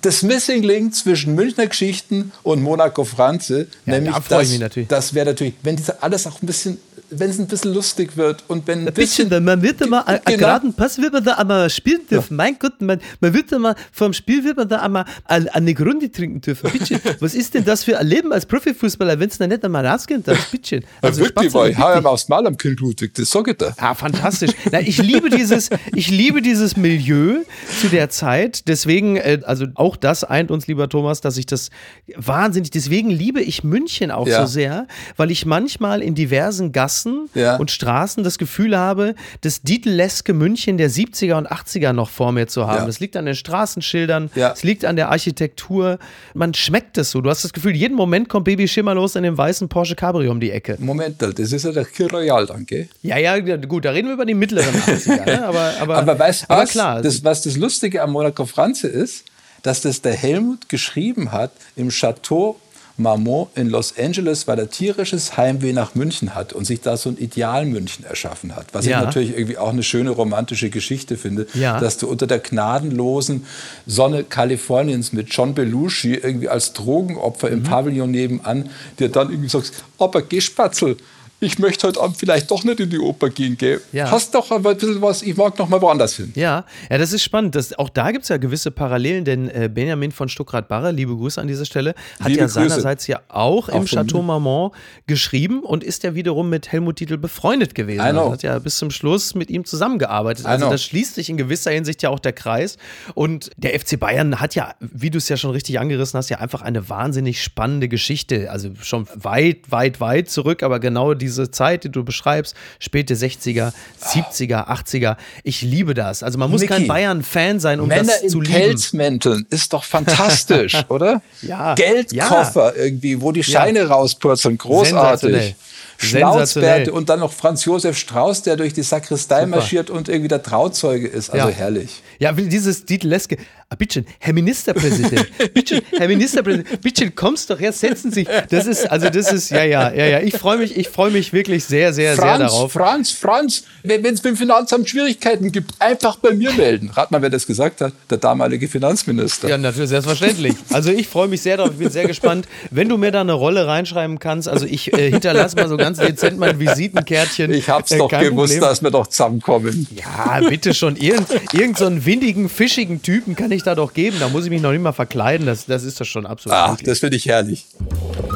das 0.00 0.22
Missing 0.22 0.62
Link 0.62 0.94
zwischen 0.94 1.34
Münchner 1.34 1.66
Geschichten 1.66 2.32
und 2.42 2.62
Monaco 2.62 3.04
Franze, 3.04 3.66
Ja, 3.84 3.92
nämlich 3.98 4.14
da 4.28 4.38
das, 4.40 4.58
das 4.88 5.12
wäre 5.14 5.26
natürlich, 5.26 5.52
wenn 5.62 5.76
diese 5.76 6.02
alles 6.02 6.26
auch 6.26 6.40
ein 6.42 6.46
bisschen, 6.46 6.78
wenn 7.18 7.30
es 7.30 7.38
ein 7.38 7.46
bisschen 7.46 7.72
lustig 7.74 8.16
wird 8.16 8.44
und 8.48 8.66
wenn 8.66 8.80
ein 8.80 8.88
Ein 8.88 8.94
bisschen, 8.94 9.28
bisschen, 9.28 9.44
man 9.44 9.62
wird 9.62 9.80
immer, 9.80 10.06
einen 10.08 10.20
Genau. 10.24 10.38
geraden 10.38 10.74
Pass 10.74 10.98
wird 10.98 11.12
man 11.12 11.24
da 11.24 11.34
einmal 11.34 11.68
spielen 11.70 12.00
dürfen. 12.10 12.36
Mein 12.36 12.58
Gott, 12.58 12.80
man, 12.80 13.00
man 13.20 13.34
wird 13.34 13.52
immer, 13.52 13.74
vom 13.92 14.12
Spiel 14.12 14.44
wird 14.44 14.56
man 14.56 14.68
da 14.68 14.78
einmal 14.80 15.04
eine, 15.24 15.54
eine 15.54 15.74
Grunde 15.74 16.10
trinken 16.10 16.40
dürfen. 16.40 16.70
Bitte, 16.72 17.00
was 17.20 17.34
ist 17.34 17.54
denn 17.54 17.64
das 17.64 17.84
für 17.84 17.98
ein 17.98 18.06
Leben 18.06 18.32
als 18.32 18.46
Profifußballer, 18.46 19.18
wenn 19.20 19.28
es 19.28 19.38
dann 19.38 19.50
nicht 19.50 19.64
einmal 19.64 19.86
rausgeht? 19.86 20.26
Das, 20.26 20.38
bitte. 20.50 20.80
also 21.02 21.20
wirklich, 21.22 21.52
weil 21.54 21.70
ich 21.72 21.78
hau 21.78 21.88
bitte. 21.88 22.00
ihm 22.00 22.06
aufs 22.06 22.28
Mal 22.28 22.46
am 22.46 22.56
Kind 22.56 22.80
Ludwig, 22.80 23.14
das 23.14 23.30
sag 23.30 23.48
ich 23.48 23.56
dir. 23.56 23.74
Ja, 23.80 23.94
fantastisch. 23.94 24.50
Na, 24.70 24.80
ich 24.80 24.98
liebe 24.98 25.28
dieses, 25.30 25.70
ich 25.94 26.10
liebe 26.10 26.40
dieses 26.42 26.76
Milieu 26.76 27.38
zu 27.80 27.88
der 27.88 28.08
Zeit. 28.10 28.68
Deswegen, 28.68 29.16
äh, 29.16 29.40
also 29.44 29.66
auch 29.74 29.96
das 29.96 30.24
eint 30.24 30.50
uns, 30.50 30.66
lieber 30.66 30.88
Thomas, 30.88 31.20
dass 31.20 31.36
ich 31.36 31.46
das 31.46 31.70
wahnsinnig, 32.16 32.70
deswegen 32.70 33.10
liebe 33.10 33.40
ich 33.40 33.64
München 33.64 34.10
auch 34.10 34.26
Ja. 34.26 34.46
so 34.46 34.52
sehr, 34.52 34.86
weil 35.16 35.30
ich 35.30 35.46
manchmal 35.46 36.02
in 36.02 36.14
diversen 36.14 36.72
Gassen 36.72 37.01
Ja. 37.34 37.56
und 37.56 37.70
Straßen 37.70 38.24
das 38.24 38.38
Gefühl 38.38 38.76
habe, 38.76 39.14
das 39.40 39.62
Dietleske 39.62 40.32
München 40.32 40.78
der 40.78 40.90
70er 40.90 41.34
und 41.36 41.50
80er 41.50 41.92
noch 41.92 42.10
vor 42.10 42.32
mir 42.32 42.46
zu 42.46 42.66
haben. 42.66 42.78
Ja. 42.80 42.86
Das 42.86 43.00
liegt 43.00 43.16
an 43.16 43.26
den 43.26 43.34
Straßenschildern, 43.34 44.30
Ja. 44.34 44.52
es 44.52 44.62
liegt 44.62 44.84
an 44.84 44.96
der 44.96 45.10
Architektur. 45.10 45.98
Man 46.34 46.54
schmeckt 46.54 46.98
es 46.98 47.10
so. 47.10 47.20
Du 47.20 47.30
hast 47.30 47.44
das 47.44 47.52
Gefühl, 47.52 47.74
jeden 47.76 47.94
Moment 47.96 48.28
kommt 48.28 48.44
Baby 48.44 48.68
Schimmerlos 48.68 49.16
in 49.16 49.22
dem 49.22 49.36
weißen 49.38 49.68
Porsche 49.68 49.94
Cabrio 49.94 50.30
um 50.30 50.40
die 50.40 50.50
Ecke. 50.50 50.76
Moment, 50.78 51.20
das 51.22 51.52
ist 51.52 51.64
ja 51.64 51.72
der 51.72 51.84
Kir 51.84 52.10
Royal 52.10 52.46
dann, 52.46 52.66
gell? 52.66 52.88
Ja, 53.02 53.16
ja, 53.18 53.38
gut, 53.38 53.84
da 53.84 53.90
reden 53.90 54.08
wir 54.08 54.14
über 54.14 54.26
die 54.26 54.34
mittleren 54.34 54.74
80er, 54.74 55.24
ne? 55.26 55.44
aber, 55.46 55.72
aber, 55.80 55.96
Aber 55.98 56.18
weißt 56.18 56.42
du 56.42 56.50
aber 56.50 56.62
was, 56.62 56.70
klar, 56.70 57.02
das, 57.02 57.22
was 57.24 57.42
das 57.42 57.56
Lustige 57.56 58.02
am 58.02 58.12
Monaco 58.12 58.46
Franze 58.46 58.88
ist? 58.88 59.24
Dass 59.62 59.80
das 59.80 60.02
der 60.02 60.14
Helmut 60.14 60.68
geschrieben 60.68 61.30
hat 61.30 61.52
im 61.76 61.90
Chateau 61.90 62.56
Marmont 62.96 63.48
in 63.54 63.68
Los 63.70 63.94
Angeles, 63.98 64.46
weil 64.46 64.58
er 64.58 64.70
tierisches 64.70 65.36
Heimweh 65.36 65.72
nach 65.72 65.94
München 65.94 66.34
hat 66.34 66.52
und 66.52 66.64
sich 66.66 66.80
da 66.80 66.96
so 66.96 67.08
ein 67.10 67.16
Ideal 67.18 67.64
München 67.66 68.04
erschaffen 68.04 68.54
hat. 68.54 68.66
Was 68.72 68.86
Ja. 68.86 68.98
ich 69.00 69.04
natürlich 69.06 69.30
irgendwie 69.36 69.58
auch 69.58 69.70
eine 69.70 69.82
schöne 69.82 70.10
romantische 70.10 70.70
Geschichte 70.70 71.16
finde, 71.16 71.46
Ja. 71.54 71.80
dass 71.80 71.96
du 71.98 72.08
unter 72.08 72.26
der 72.26 72.38
gnadenlosen 72.38 73.46
Sonne 73.86 74.24
Kaliforniens 74.24 75.12
mit 75.12 75.28
John 75.34 75.54
Belushi 75.54 76.14
irgendwie 76.14 76.48
als 76.48 76.72
Drogenopfer 76.74 77.48
Mhm. 77.48 77.52
im 77.54 77.62
Pavillon 77.62 78.10
nebenan 78.10 78.70
dir 78.98 79.08
dann 79.08 79.30
irgendwie 79.30 79.48
sagst, 79.48 79.74
aber 79.98 80.22
geh 80.22 80.40
Spatzel, 80.40 80.96
ich 81.42 81.58
möchte 81.58 81.88
heute 81.88 82.00
Abend 82.00 82.16
vielleicht 82.16 82.50
doch 82.50 82.62
nicht 82.64 82.78
in 82.80 82.88
die 82.88 82.98
Oper 82.98 83.28
gehen, 83.28 83.56
gell? 83.56 83.80
Ja. 83.92 84.10
Hast 84.10 84.34
doch 84.34 84.50
aber 84.50 84.70
ein 84.70 84.76
bisschen 84.76 85.02
was, 85.02 85.22
ich 85.22 85.36
mag 85.36 85.58
noch 85.58 85.68
mal 85.68 85.80
woanders 85.82 86.14
hin. 86.14 86.32
Ja, 86.36 86.64
ja, 86.88 86.98
das 86.98 87.12
ist 87.12 87.22
spannend. 87.24 87.54
Das, 87.56 87.76
auch 87.78 87.88
da 87.88 88.12
gibt 88.12 88.22
es 88.22 88.28
ja 88.28 88.36
gewisse 88.36 88.70
Parallelen, 88.70 89.24
denn 89.24 89.48
äh, 89.48 89.68
Benjamin 89.72 90.12
von 90.12 90.28
Stuckrad-Barre, 90.28 90.92
liebe 90.92 91.16
Grüße 91.16 91.40
an 91.40 91.48
dieser 91.48 91.64
Stelle, 91.64 91.94
hat 92.20 92.28
Liebe 92.28 92.40
ja 92.40 92.46
Grüße. 92.46 92.68
seinerseits 92.68 93.06
ja 93.08 93.20
auch, 93.28 93.68
Auch 93.68 93.74
im 93.74 93.86
Chateau. 93.86 94.22
Marmont 94.22 94.72
geschrieben 95.06 95.60
und 95.60 95.82
ist 95.82 96.04
ja 96.04 96.14
wiederum 96.14 96.48
mit 96.48 96.70
Helmut 96.70 97.00
Dietl 97.00 97.18
befreundet 97.18 97.74
gewesen. 97.74 98.00
Also 98.00 98.32
hat 98.32 98.42
ja 98.42 98.58
bis 98.60 98.76
zum 98.76 98.90
Schluss 98.90 99.34
mit 99.34 99.50
ihm 99.50 99.64
zusammengearbeitet. 99.64 100.46
Also 100.46 100.70
das 100.70 100.84
schließt 100.84 101.16
sich 101.16 101.28
in 101.28 101.36
gewisser 101.36 101.72
Hinsicht 101.72 102.02
ja 102.02 102.10
auch 102.10 102.20
der 102.20 102.32
Kreis. 102.32 102.76
Und 103.14 103.50
der 103.56 103.78
FC 103.78 103.98
Bayern 103.98 104.40
hat 104.40 104.54
ja, 104.54 104.74
wie 104.80 105.10
du 105.10 105.18
es 105.18 105.28
ja 105.28 105.36
schon 105.36 105.50
richtig 105.50 105.80
angerissen 105.80 106.18
hast, 106.18 106.28
ja 106.28 106.38
einfach 106.38 106.62
eine 106.62 106.88
wahnsinnig 106.88 107.42
spannende 107.42 107.88
Geschichte. 107.88 108.50
Also 108.50 108.70
schon 108.80 109.08
weit, 109.14 109.70
weit, 109.70 110.00
weit 110.00 110.30
zurück, 110.30 110.62
aber 110.62 110.78
genau 110.78 111.14
diese 111.14 111.31
Zeit, 111.50 111.84
die 111.84 111.88
du 111.90 112.04
beschreibst, 112.04 112.54
späte 112.78 113.14
60er, 113.14 113.72
70er, 114.04 114.68
80er. 114.68 115.16
Ich 115.42 115.62
liebe 115.62 115.94
das. 115.94 116.22
Also 116.22 116.38
man 116.38 116.50
muss 116.50 116.60
Micky, 116.60 116.72
kein 116.74 116.86
Bayern-Fan 116.86 117.60
sein, 117.60 117.80
um 117.80 117.88
Männer 117.88 118.04
das 118.04 118.22
in 118.22 118.28
zu 118.28 118.40
lieben. 118.40 118.54
Pelzmänteln 118.54 119.46
ist 119.50 119.72
doch 119.72 119.84
fantastisch, 119.84 120.76
oder? 120.88 121.22
Ja. 121.42 121.74
Geldkoffer 121.74 122.76
irgendwie, 122.76 123.20
wo 123.20 123.32
die 123.32 123.42
Scheine 123.42 123.88
rauspurzeln, 123.88 124.58
großartig. 124.58 125.54
Schnauzbärte 125.98 126.92
und 126.92 127.08
dann 127.08 127.20
noch 127.20 127.32
Franz 127.32 127.64
Josef 127.64 127.96
Strauß, 127.96 128.42
der 128.42 128.56
durch 128.56 128.72
die 128.72 128.82
Sakristei 128.82 129.46
marschiert 129.46 129.88
und 129.90 130.08
irgendwie 130.08 130.28
der 130.28 130.42
Trauzeuge 130.42 131.06
ist. 131.06 131.30
Also 131.30 131.48
Ja. 131.48 131.54
herrlich. 131.54 132.02
Ja, 132.18 132.36
wie 132.36 132.48
dieses 132.48 132.84
Dietleske. 132.84 133.36
Ah, 133.72 133.74
bitte, 133.74 134.04
Herr 134.18 134.34
Ministerpräsident, 134.34 135.26
bitte, 135.54 135.82
Herr 135.96 136.06
Ministerpräsident, 136.06 136.82
bitte, 136.82 137.10
kommst 137.10 137.48
doch 137.48 137.58
her, 137.58 137.72
setzen 137.72 138.10
Sie 138.12 138.24
sich. 138.24 138.28
Das 138.50 138.66
ist, 138.66 138.84
also 138.90 139.08
das 139.08 139.32
ist, 139.32 139.50
ja, 139.50 139.64
ja, 139.64 139.90
ja, 139.94 140.06
ja. 140.08 140.20
Ich 140.20 140.34
freue 140.36 140.58
mich, 140.58 140.76
ich 140.76 140.90
freue 140.90 141.10
mich 141.10 141.32
wirklich 141.32 141.64
sehr, 141.64 141.94
sehr, 141.94 142.14
sehr 142.14 142.22
Franz, 142.22 142.52
darauf. 142.52 142.70
Franz, 142.72 143.12
Franz, 143.12 143.64
wenn 143.82 144.04
es 144.04 144.20
beim 144.20 144.36
Finanzamt 144.36 144.90
Schwierigkeiten 144.90 145.52
gibt, 145.52 145.72
einfach 145.80 146.16
bei 146.16 146.34
mir 146.34 146.52
melden. 146.52 146.90
Rat 146.90 147.10
mal, 147.12 147.22
wer 147.22 147.30
das 147.30 147.46
gesagt 147.46 147.80
hat? 147.80 147.94
Der 148.10 148.18
damalige 148.18 148.68
Finanzminister. 148.68 149.48
Ja, 149.48 149.56
natürlich, 149.56 149.88
selbstverständlich. 149.88 150.52
Also 150.70 150.90
ich 150.90 151.08
freue 151.08 151.28
mich 151.28 151.40
sehr 151.40 151.56
darauf, 151.56 151.72
ich 151.72 151.78
bin 151.78 151.88
sehr 151.88 152.06
gespannt. 152.06 152.46
Wenn 152.70 152.90
du 152.90 152.98
mir 152.98 153.10
da 153.10 153.22
eine 153.22 153.32
Rolle 153.32 153.66
reinschreiben 153.66 154.18
kannst, 154.18 154.48
also 154.50 154.66
ich 154.66 154.92
äh, 154.92 155.10
hinterlasse 155.12 155.56
mal 155.56 155.70
so 155.70 155.78
ganz 155.78 155.96
dezent 155.96 156.38
mein 156.38 156.60
Visitenkärtchen. 156.60 157.50
Ich 157.54 157.70
hab's 157.70 157.90
Äh, 157.90 157.96
doch 157.96 158.10
gewusst, 158.10 158.52
Problem. 158.52 158.60
dass 158.60 158.82
wir 158.82 158.90
doch 158.90 159.06
zusammenkommen. 159.06 159.86
Ja, 159.96 160.40
bitte 160.46 160.74
schon. 160.74 160.96
Irgend, 160.96 161.28
irgend 161.54 161.78
so 161.78 161.86
einen 161.86 162.04
windigen, 162.04 162.50
fischigen 162.50 163.00
Typen 163.00 163.34
kann 163.34 163.50
ich 163.50 163.61
da 163.62 163.74
doch 163.74 163.92
geben. 163.92 164.16
Da 164.20 164.28
muss 164.28 164.44
ich 164.44 164.50
mich 164.50 164.62
noch 164.62 164.72
nicht 164.72 164.82
mal 164.82 164.92
verkleiden. 164.92 165.46
Das, 165.46 165.66
das 165.66 165.84
ist 165.84 166.00
doch 166.00 166.04
schon 166.04 166.26
absolut 166.26 166.56
Ach, 166.56 166.70
möglich. 166.70 166.86
das 166.86 166.98
finde 167.00 167.16
ich 167.16 167.26
herrlich. 167.26 167.66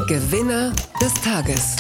Gewinner 0.09 0.73
des 1.01 1.15
Tages. 1.23 1.77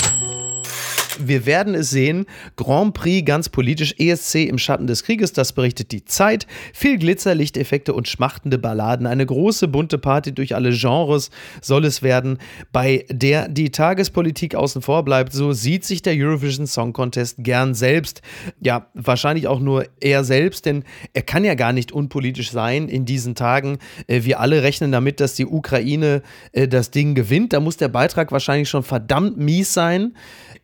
Wir 1.18 1.46
werden 1.46 1.74
es 1.74 1.90
sehen. 1.90 2.26
Grand 2.56 2.94
Prix 2.94 3.24
ganz 3.24 3.48
politisch, 3.48 3.94
ESC 3.98 4.46
im 4.46 4.58
Schatten 4.58 4.86
des 4.86 5.02
Krieges, 5.04 5.32
das 5.32 5.52
berichtet 5.52 5.92
die 5.92 6.04
Zeit. 6.04 6.46
Viel 6.72 6.98
Glitzer, 6.98 7.34
Lichteffekte 7.34 7.94
und 7.94 8.08
schmachtende 8.08 8.58
Balladen. 8.58 9.06
Eine 9.06 9.24
große 9.24 9.68
bunte 9.68 9.98
Party 9.98 10.32
durch 10.32 10.54
alle 10.54 10.70
Genres 10.70 11.30
soll 11.62 11.84
es 11.84 12.02
werden, 12.02 12.38
bei 12.72 13.04
der 13.10 13.48
die 13.48 13.70
Tagespolitik 13.70 14.54
außen 14.54 14.82
vor 14.82 15.04
bleibt. 15.04 15.32
So 15.32 15.52
sieht 15.52 15.84
sich 15.84 16.02
der 16.02 16.14
Eurovision 16.16 16.66
Song 16.66 16.92
Contest 16.92 17.36
gern 17.38 17.74
selbst. 17.74 18.22
Ja, 18.60 18.88
wahrscheinlich 18.94 19.48
auch 19.48 19.60
nur 19.60 19.86
er 20.00 20.24
selbst, 20.24 20.66
denn 20.66 20.84
er 21.14 21.22
kann 21.22 21.44
ja 21.44 21.54
gar 21.54 21.72
nicht 21.72 21.92
unpolitisch 21.92 22.50
sein 22.50 22.88
in 22.88 23.04
diesen 23.04 23.34
Tagen. 23.34 23.78
Äh, 24.06 24.24
wir 24.24 24.40
alle 24.40 24.62
rechnen 24.62 24.92
damit, 24.92 25.20
dass 25.20 25.34
die 25.34 25.46
Ukraine 25.46 26.22
äh, 26.52 26.68
das 26.68 26.90
Ding 26.90 27.14
gewinnt. 27.14 27.52
Da 27.52 27.60
muss 27.60 27.76
der 27.76 27.88
Beitrag 27.88 28.32
wahrscheinlich 28.32 28.68
schon 28.68 28.82
verdammt 28.82 29.36
mies 29.36 29.72
sein. 29.72 30.14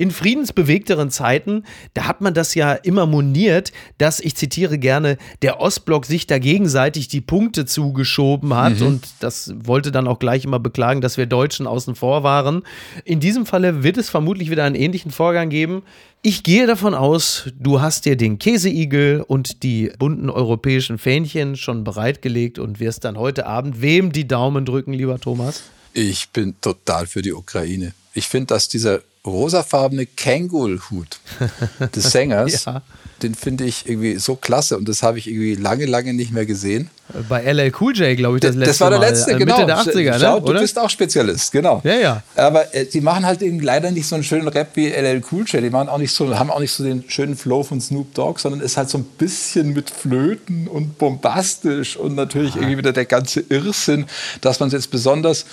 In 0.03 0.11
friedensbewegteren 0.11 1.12
Zeiten, 1.12 1.62
da 1.94 2.09
hat 2.09 2.20
man 2.22 2.34
das 2.34 2.57
ja 2.57 2.72
immer 2.72 3.07
moniert, 3.07 3.70
dass, 3.98 4.18
ich 4.18 4.34
zitiere 4.34 4.76
gerne, 4.76 5.16
der 5.42 5.61
Ostblock 5.61 6.07
sich 6.07 6.26
da 6.26 6.40
gegenseitig 6.40 7.07
die 7.07 7.20
Punkte 7.20 7.66
zugeschoben 7.66 8.53
hat 8.53 8.80
mhm. 8.80 8.86
und 8.86 9.07
das 9.20 9.55
wollte 9.62 9.92
dann 9.92 10.09
auch 10.09 10.18
gleich 10.18 10.44
immer 10.44 10.59
beklagen, 10.59 11.03
dass 11.03 11.18
wir 11.18 11.26
Deutschen 11.26 11.68
außen 11.68 11.94
vor 11.94 12.24
waren. 12.24 12.62
In 13.05 13.20
diesem 13.20 13.46
Falle 13.46 13.84
wird 13.84 13.96
es 13.96 14.11
vermutlich 14.11 14.50
wieder 14.50 14.64
einen 14.64 14.74
ähnlichen 14.74 15.12
Vorgang 15.12 15.50
geben. 15.50 15.84
Ich 16.20 16.42
gehe 16.42 16.66
davon 16.66 16.94
aus, 16.94 17.44
du 17.57 17.80
hast 17.80 18.05
dir 18.05 18.16
den 18.16 18.40
Käseigel 18.40 19.24
und 19.24 19.62
die 19.62 19.92
bunten 20.00 20.30
europäischen 20.30 20.98
Fähnchen 20.98 21.55
schon 21.55 21.84
bereitgelegt 21.84 22.59
und 22.59 22.80
wirst 22.80 23.05
dann 23.05 23.16
heute 23.16 23.46
Abend 23.46 23.80
wem 23.80 24.11
die 24.11 24.26
Daumen 24.26 24.64
drücken, 24.64 24.94
lieber 24.94 25.20
Thomas? 25.20 25.62
Ich 25.92 26.30
bin 26.30 26.61
total 26.61 27.07
für 27.07 27.22
die 27.22 27.32
Ukraine. 27.32 27.94
Ich 28.14 28.26
finde, 28.26 28.46
dass 28.46 28.68
dieser 28.68 29.00
rosafarbene 29.27 30.07
Kangol-Hut 30.07 31.20
des 31.95 32.05
Sängers, 32.11 32.64
ja. 32.64 32.83
den 33.23 33.35
finde 33.35 33.64
ich 33.64 33.89
irgendwie 33.89 34.16
so 34.16 34.35
klasse 34.35 34.77
und 34.77 34.89
das 34.89 35.03
habe 35.03 35.18
ich 35.18 35.29
irgendwie 35.29 35.55
lange, 35.55 35.87
lange 35.87 36.12
nicht 36.12 36.33
mehr 36.33 36.45
gesehen. 36.45 36.91
Bei 37.29 37.43
LL 37.43 37.73
Cool 37.79 37.95
J, 37.95 38.16
glaube 38.16 38.39
ich, 38.39 38.41
das 38.41 38.57
letzte 38.57 38.70
Das 38.70 38.81
war 38.81 38.91
der 38.91 38.99
letzte, 38.99 39.33
Mal. 39.33 39.39
genau. 39.39 39.55
Mitte 39.55 39.66
der 39.66 39.79
80er, 39.79 40.18
Schau, 40.18 40.41
ne? 40.41 40.55
Du 40.55 40.61
bist 40.61 40.79
auch 40.79 40.91
Spezialist, 40.91 41.53
genau. 41.53 41.81
Ja, 41.85 41.95
ja. 41.95 42.23
Aber 42.35 42.75
äh, 42.75 42.87
die 42.87 43.01
machen 43.01 43.25
halt 43.27 43.43
eben 43.43 43.61
leider 43.61 43.91
nicht 43.91 44.09
so 44.09 44.14
einen 44.14 44.25
schönen 44.25 44.49
Rap 44.49 44.70
wie 44.75 44.89
LL 44.89 45.23
Cool 45.31 45.45
J. 45.47 45.62
Die 45.62 45.70
machen 45.70 45.89
auch 45.89 45.99
nicht 45.99 46.12
so, 46.12 46.37
haben 46.37 46.51
auch 46.51 46.61
nicht 46.61 46.73
so 46.73 46.83
den 46.83 47.05
schönen 47.09 47.37
Flow 47.37 47.62
von 47.62 47.81
Snoop 47.81 48.14
Dogg, 48.14 48.41
sondern 48.41 48.61
ist 48.61 48.77
halt 48.77 48.89
so 48.89 48.99
ein 48.99 49.05
bisschen 49.05 49.73
mit 49.73 49.91
Flöten 49.91 50.66
und 50.66 50.99
bombastisch 50.99 51.97
und 51.97 52.14
natürlich 52.14 52.57
irgendwie 52.57 52.79
wieder 52.79 52.93
der 52.93 53.05
ganze 53.05 53.41
Irrsinn, 53.49 54.07
dass 54.41 54.59
man 54.59 54.68
es 54.68 54.73
jetzt 54.73 54.91
besonders 54.91 55.45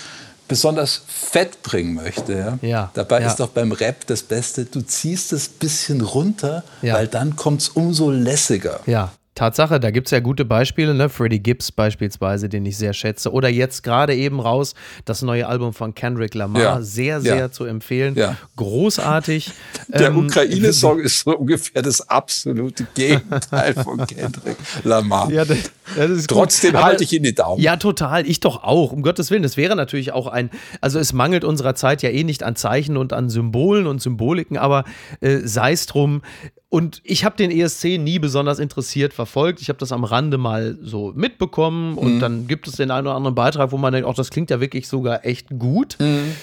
besonders 0.50 1.02
fett 1.08 1.64
bringen 1.64 1.94
möchte. 1.94 2.34
Ja? 2.34 2.60
ja 2.62 2.92
Dabei 2.94 3.22
ja. 3.22 3.28
ist 3.28 3.40
doch 3.40 3.50
beim 3.50 3.72
Rap 3.72 4.06
das 4.08 4.24
Beste, 4.24 4.66
du 4.66 4.82
ziehst 4.82 5.32
es 5.32 5.48
ein 5.48 5.60
bisschen 5.60 6.02
runter, 6.02 6.64
weil 6.82 7.08
dann 7.08 7.38
kommt 7.38 7.62
es 7.62 7.70
umso 7.70 8.12
lässiger. 8.12 8.82
Ja, 8.86 9.14
Tatsache, 9.40 9.80
da 9.80 9.90
gibt 9.90 10.08
es 10.08 10.12
ja 10.12 10.20
gute 10.20 10.44
Beispiele, 10.44 10.94
ne? 10.94 11.08
Freddie 11.08 11.40
Gibbs 11.40 11.72
beispielsweise, 11.72 12.50
den 12.50 12.66
ich 12.66 12.76
sehr 12.76 12.92
schätze. 12.92 13.32
Oder 13.32 13.48
jetzt 13.48 13.84
gerade 13.84 14.14
eben 14.14 14.42
raus, 14.42 14.76
das 15.06 15.22
neue 15.22 15.48
Album 15.48 15.72
von 15.72 15.96
Kendrick 15.96 16.36
Lamar, 16.36 16.62
ja. 16.62 16.82
sehr, 16.82 17.22
sehr 17.22 17.38
ja. 17.38 17.52
zu 17.52 17.64
empfehlen. 17.64 18.16
Ja. 18.16 18.36
Großartig. 18.58 19.52
Der 19.88 20.10
ähm, 20.10 20.26
Ukraine-Song 20.26 21.00
ist 21.00 21.22
so 21.22 21.38
ungefähr 21.38 21.82
das 21.82 22.10
absolute 22.10 22.86
Gegenteil 22.94 23.76
von 23.76 24.06
Kendrick 24.08 24.58
Lamar. 24.84 25.32
Ja, 25.32 25.46
das, 25.46 25.72
das 25.96 26.28
Trotzdem 26.28 26.74
gut. 26.74 26.84
halte 26.84 27.06
ich 27.06 27.14
ihn 27.14 27.24
die 27.24 27.34
Daumen. 27.34 27.62
Ja, 27.62 27.78
total. 27.78 28.28
Ich 28.28 28.42
doch 28.42 28.64
auch, 28.64 28.92
um 28.92 29.04
Gottes 29.04 29.32
Willen. 29.32 29.44
Das 29.44 29.56
wäre 29.56 29.78
natürlich 29.78 30.12
auch 30.12 30.28
ein, 30.28 30.50
also 30.82 31.00
es 31.00 31.14
mangelt 31.14 31.46
unserer 31.46 31.76
Zeit 31.76 32.02
ja 32.02 32.10
eh 32.10 32.26
nicht 32.26 32.44
an 32.44 32.58
Zeichen 32.58 32.98
und 32.98 33.14
an 33.14 33.30
Symbolen 33.30 33.88
und 33.88 34.02
Symboliken, 34.02 34.58
aber 34.58 34.84
äh, 35.22 35.38
sei 35.46 35.72
es 35.72 35.86
drum, 35.86 36.24
und 36.70 37.02
ich 37.04 37.26
habe 37.26 37.36
den 37.36 37.50
ESC 37.50 37.98
nie 37.98 38.20
besonders 38.20 38.60
interessiert 38.60 39.14
verfolgt. 39.14 39.60
Ich 39.60 39.70
habe 39.70 39.80
das 39.80 39.92
am 39.92 40.04
Rande 40.04 40.38
mal 40.38 40.78
so 40.82 41.12
mitbekommen 41.16 41.98
und 41.98 42.16
mhm. 42.16 42.20
dann 42.20 42.48
gibt 42.48 42.68
es 42.68 42.76
den 42.76 42.92
einen 42.92 43.08
oder 43.08 43.16
anderen 43.16 43.34
Beitrag, 43.34 43.72
wo 43.72 43.78
man 43.78 43.92
denkt, 43.92 44.08
auch 44.08 44.14
das 44.14 44.30
klingt 44.30 44.52
ja 44.52 44.62
wirklich 44.62 44.88
sogar 44.88 45.26
echt 45.26 45.50
gut. 45.58 45.98
Mhm. 46.00 46.36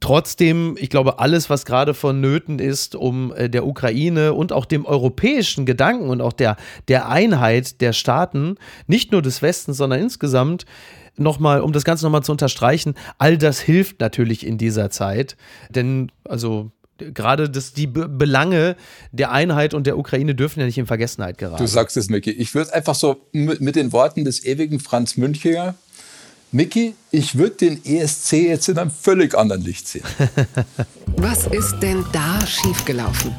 Trotzdem, 0.00 0.76
ich 0.78 0.88
glaube, 0.88 1.18
alles, 1.18 1.50
was 1.50 1.66
gerade 1.66 1.92
vonnöten 1.92 2.58
ist, 2.58 2.94
um 2.94 3.32
äh, 3.34 3.50
der 3.50 3.66
Ukraine 3.66 4.32
und 4.32 4.52
auch 4.52 4.64
dem 4.64 4.86
europäischen 4.86 5.66
Gedanken 5.66 6.08
und 6.08 6.22
auch 6.22 6.32
der, 6.32 6.56
der 6.88 7.08
Einheit 7.08 7.80
der 7.82 7.92
Staaten, 7.92 8.56
nicht 8.86 9.12
nur 9.12 9.20
des 9.20 9.42
Westens, 9.42 9.76
sondern 9.76 10.00
insgesamt, 10.00 10.64
nochmal, 11.16 11.60
um 11.60 11.72
das 11.72 11.84
Ganze 11.84 12.04
nochmal 12.04 12.22
zu 12.22 12.32
unterstreichen, 12.32 12.94
all 13.18 13.36
das 13.36 13.60
hilft 13.60 14.00
natürlich 14.00 14.46
in 14.46 14.56
dieser 14.56 14.88
Zeit. 14.90 15.36
Denn, 15.70 16.10
also, 16.24 16.70
gerade 17.10 17.50
das, 17.50 17.72
die 17.72 17.86
Be 17.86 18.08
Belange 18.08 18.76
der 19.10 19.32
Einheit 19.32 19.74
und 19.74 19.86
der 19.86 19.98
Ukraine 19.98 20.34
dürfen 20.34 20.60
ja 20.60 20.66
nicht 20.66 20.78
in 20.78 20.86
Vergessenheit 20.86 21.38
geraten. 21.38 21.62
Du 21.62 21.68
sagst 21.68 21.96
es, 21.96 22.08
Micky. 22.08 22.30
Ich 22.30 22.54
würde 22.54 22.72
einfach 22.72 22.94
so 22.94 23.26
mit, 23.32 23.74
den 23.76 23.92
Worten 23.92 24.24
des 24.24 24.44
ewigen 24.44 24.80
Franz 24.80 25.16
Münchinger, 25.16 25.74
Micky, 26.54 26.94
ich 27.10 27.38
würde 27.38 27.56
den 27.56 27.84
ESC 27.84 28.32
jetzt 28.32 28.68
in 28.68 28.76
einem 28.76 28.90
völlig 28.90 29.34
anderen 29.34 29.62
Licht 29.62 29.88
sehen. 29.88 30.04
Was 31.16 31.46
ist 31.46 31.80
denn 31.80 32.04
da 32.12 32.46
schiefgelaufen? 32.46 33.34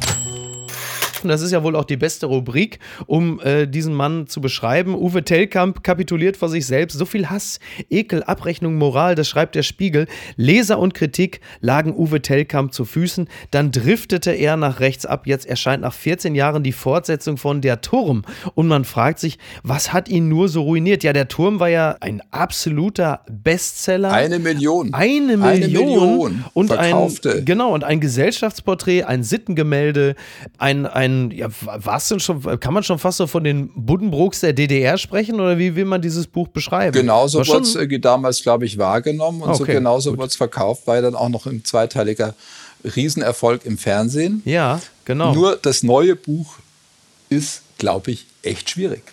Schaffen. 1.23 1.29
Das 1.29 1.41
ist 1.41 1.51
ja 1.51 1.63
wohl 1.63 1.75
auch 1.75 1.85
die 1.85 1.97
beste 1.97 2.25
Rubrik, 2.25 2.79
um 3.05 3.39
äh, 3.41 3.67
diesen 3.67 3.93
Mann 3.93 4.27
zu 4.27 4.41
beschreiben. 4.41 4.95
Uwe 4.95 5.23
Tellkamp 5.23 5.83
kapituliert 5.83 6.37
vor 6.37 6.49
sich 6.49 6.65
selbst. 6.65 6.97
So 6.97 7.05
viel 7.05 7.29
Hass, 7.29 7.59
Ekel, 7.89 8.23
Abrechnung, 8.23 8.75
Moral, 8.75 9.15
das 9.15 9.27
schreibt 9.27 9.55
der 9.55 9.63
Spiegel. 9.63 10.07
Leser 10.35 10.79
und 10.79 10.93
Kritik 10.93 11.39
lagen 11.61 11.93
Uwe 11.95 12.21
Tellkamp 12.21 12.73
zu 12.73 12.85
Füßen. 12.85 13.27
Dann 13.51 13.71
driftete 13.71 14.31
er 14.31 14.57
nach 14.57 14.79
rechts 14.79 15.05
ab. 15.05 15.27
Jetzt 15.27 15.45
erscheint 15.45 15.81
nach 15.81 15.93
14 15.93 16.35
Jahren 16.35 16.63
die 16.63 16.71
Fortsetzung 16.71 17.37
von 17.37 17.61
Der 17.61 17.81
Turm. 17.81 18.23
Und 18.55 18.67
man 18.67 18.83
fragt 18.83 19.19
sich, 19.19 19.37
was 19.63 19.93
hat 19.93 20.09
ihn 20.09 20.27
nur 20.27 20.49
so 20.49 20.63
ruiniert? 20.63 21.03
Ja, 21.03 21.13
Der 21.13 21.27
Turm 21.27 21.59
war 21.59 21.69
ja 21.69 21.97
ein 22.01 22.21
absoluter 22.31 23.21
Bestseller. 23.29 24.11
Eine 24.11 24.39
Million. 24.39 24.93
Eine 24.93 25.37
Million. 25.37 25.43
Eine 25.43 25.67
Million 25.67 26.45
und 26.53 26.67
verkaufte. 26.67 27.37
ein 27.37 27.45
genau 27.45 27.73
und 27.73 27.83
ein 27.83 27.99
Gesellschaftsporträt, 27.99 29.03
ein 29.03 29.23
Sittengemälde, 29.23 30.15
ein, 30.57 30.85
ein 30.85 31.12
ein, 31.13 31.31
ja, 31.31 31.47
was 31.61 32.09
denn 32.09 32.19
schon, 32.19 32.59
kann 32.59 32.73
man 32.73 32.83
schon 32.83 32.99
fast 32.99 33.17
so 33.17 33.27
von 33.27 33.43
den 33.43 33.69
Buddenbrooks 33.75 34.41
der 34.41 34.53
DDR 34.53 34.97
sprechen 34.97 35.35
oder 35.35 35.57
wie 35.57 35.75
will 35.75 35.85
man 35.85 36.01
dieses 36.01 36.27
Buch 36.27 36.47
beschreiben? 36.47 36.93
Genauso 36.93 37.45
wurde 37.47 37.61
es 37.61 37.75
äh, 37.75 37.99
damals, 37.99 38.41
glaube 38.41 38.65
ich, 38.65 38.77
wahrgenommen 38.77 39.41
und 39.41 39.49
okay, 39.49 39.57
so 39.57 39.65
genauso 39.65 40.17
wurde 40.17 40.27
es 40.27 40.35
verkauft, 40.35 40.83
weil 40.85 41.01
dann 41.01 41.15
auch 41.15 41.29
noch 41.29 41.45
ein 41.45 41.63
zweiteiliger 41.63 42.33
Riesenerfolg 42.83 43.65
im 43.65 43.77
Fernsehen. 43.77 44.41
Ja, 44.45 44.81
genau. 45.05 45.33
Nur 45.33 45.57
das 45.61 45.83
neue 45.83 46.15
Buch 46.15 46.57
ist, 47.29 47.61
glaube 47.77 48.11
ich, 48.11 48.25
echt 48.41 48.69
schwierig. 48.69 49.03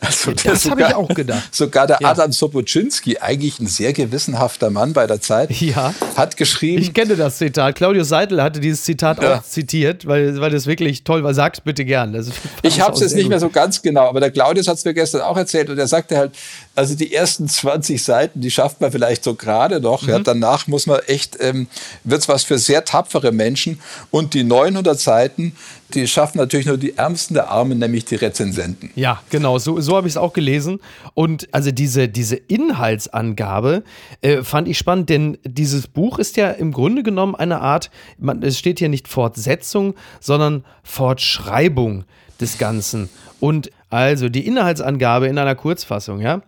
Also 0.00 0.32
das 0.32 0.68
habe 0.68 0.82
ich 0.82 0.94
auch 0.94 1.08
gedacht. 1.08 1.54
Sogar 1.54 1.86
der 1.86 1.98
ja. 2.00 2.10
Adam 2.10 2.32
Sobocinski, 2.32 3.18
eigentlich 3.18 3.58
ein 3.60 3.66
sehr 3.66 3.92
gewissenhafter 3.92 4.70
Mann 4.70 4.92
bei 4.92 5.06
der 5.06 5.20
Zeit, 5.20 5.50
ja. 5.60 5.94
hat 6.16 6.36
geschrieben. 6.36 6.82
Ich 6.82 6.92
kenne 6.92 7.16
das 7.16 7.38
Zitat. 7.38 7.76
Claudius 7.76 8.08
Seidel 8.08 8.42
hatte 8.42 8.60
dieses 8.60 8.84
Zitat 8.84 9.22
ja. 9.22 9.38
auch 9.38 9.42
zitiert, 9.42 10.06
weil, 10.06 10.40
weil 10.40 10.50
das 10.50 10.66
wirklich 10.66 11.04
toll 11.04 11.24
war. 11.24 11.32
Sag's 11.32 11.60
bitte 11.60 11.84
gern. 11.84 12.12
Das 12.12 12.28
ich 12.62 12.80
habe 12.80 12.94
es 12.94 13.00
jetzt 13.00 13.14
nicht 13.14 13.24
gut. 13.24 13.30
mehr 13.30 13.40
so 13.40 13.48
ganz 13.48 13.80
genau, 13.80 14.08
aber 14.08 14.20
der 14.20 14.30
Claudius 14.30 14.68
hat 14.68 14.76
es 14.76 14.84
mir 14.84 14.94
gestern 14.94 15.22
auch 15.22 15.36
erzählt 15.36 15.70
und 15.70 15.78
er 15.78 15.86
sagte 15.86 16.16
halt, 16.16 16.32
also 16.74 16.94
die 16.94 17.14
ersten 17.14 17.48
20 17.48 18.02
Seiten, 18.02 18.40
die 18.40 18.50
schafft 18.50 18.80
man 18.80 18.92
vielleicht 18.92 19.24
so 19.24 19.34
gerade 19.34 19.80
noch. 19.80 20.02
Mhm. 20.02 20.24
Danach 20.24 20.66
muss 20.66 20.86
man 20.86 21.00
echt, 21.06 21.38
ähm, 21.40 21.68
wird 22.04 22.22
es 22.22 22.28
was 22.28 22.44
für 22.44 22.58
sehr 22.58 22.84
tapfere 22.84 23.32
Menschen 23.32 23.80
und 24.10 24.34
die 24.34 24.44
900 24.44 24.98
Seiten, 24.98 25.56
die 25.94 26.06
schaffen 26.06 26.38
natürlich 26.38 26.66
nur 26.66 26.78
die 26.78 26.96
Ärmsten 26.96 27.34
der 27.34 27.50
Armen, 27.50 27.78
nämlich 27.78 28.04
die 28.04 28.14
Rezensenten. 28.16 28.90
Ja, 28.94 29.22
genau, 29.30 29.58
so, 29.58 29.80
so 29.80 29.96
habe 29.96 30.06
ich 30.06 30.14
es 30.14 30.16
auch 30.16 30.32
gelesen. 30.32 30.80
Und 31.14 31.48
also 31.52 31.70
diese, 31.70 32.08
diese 32.08 32.36
Inhaltsangabe 32.36 33.82
äh, 34.22 34.42
fand 34.42 34.68
ich 34.68 34.78
spannend, 34.78 35.08
denn 35.10 35.38
dieses 35.44 35.86
Buch 35.86 36.18
ist 36.18 36.36
ja 36.36 36.50
im 36.50 36.72
Grunde 36.72 37.02
genommen 37.02 37.34
eine 37.34 37.60
Art, 37.60 37.90
man, 38.18 38.42
es 38.42 38.58
steht 38.58 38.78
hier 38.78 38.88
nicht 38.88 39.08
Fortsetzung, 39.08 39.94
sondern 40.20 40.64
Fortschreibung 40.82 42.04
des 42.40 42.58
Ganzen. 42.58 43.08
Und 43.38 43.70
also 43.90 44.28
die 44.28 44.46
Inhaltsangabe 44.46 45.26
in 45.26 45.38
einer 45.38 45.54
Kurzfassung, 45.54 46.20
ja. 46.20 46.42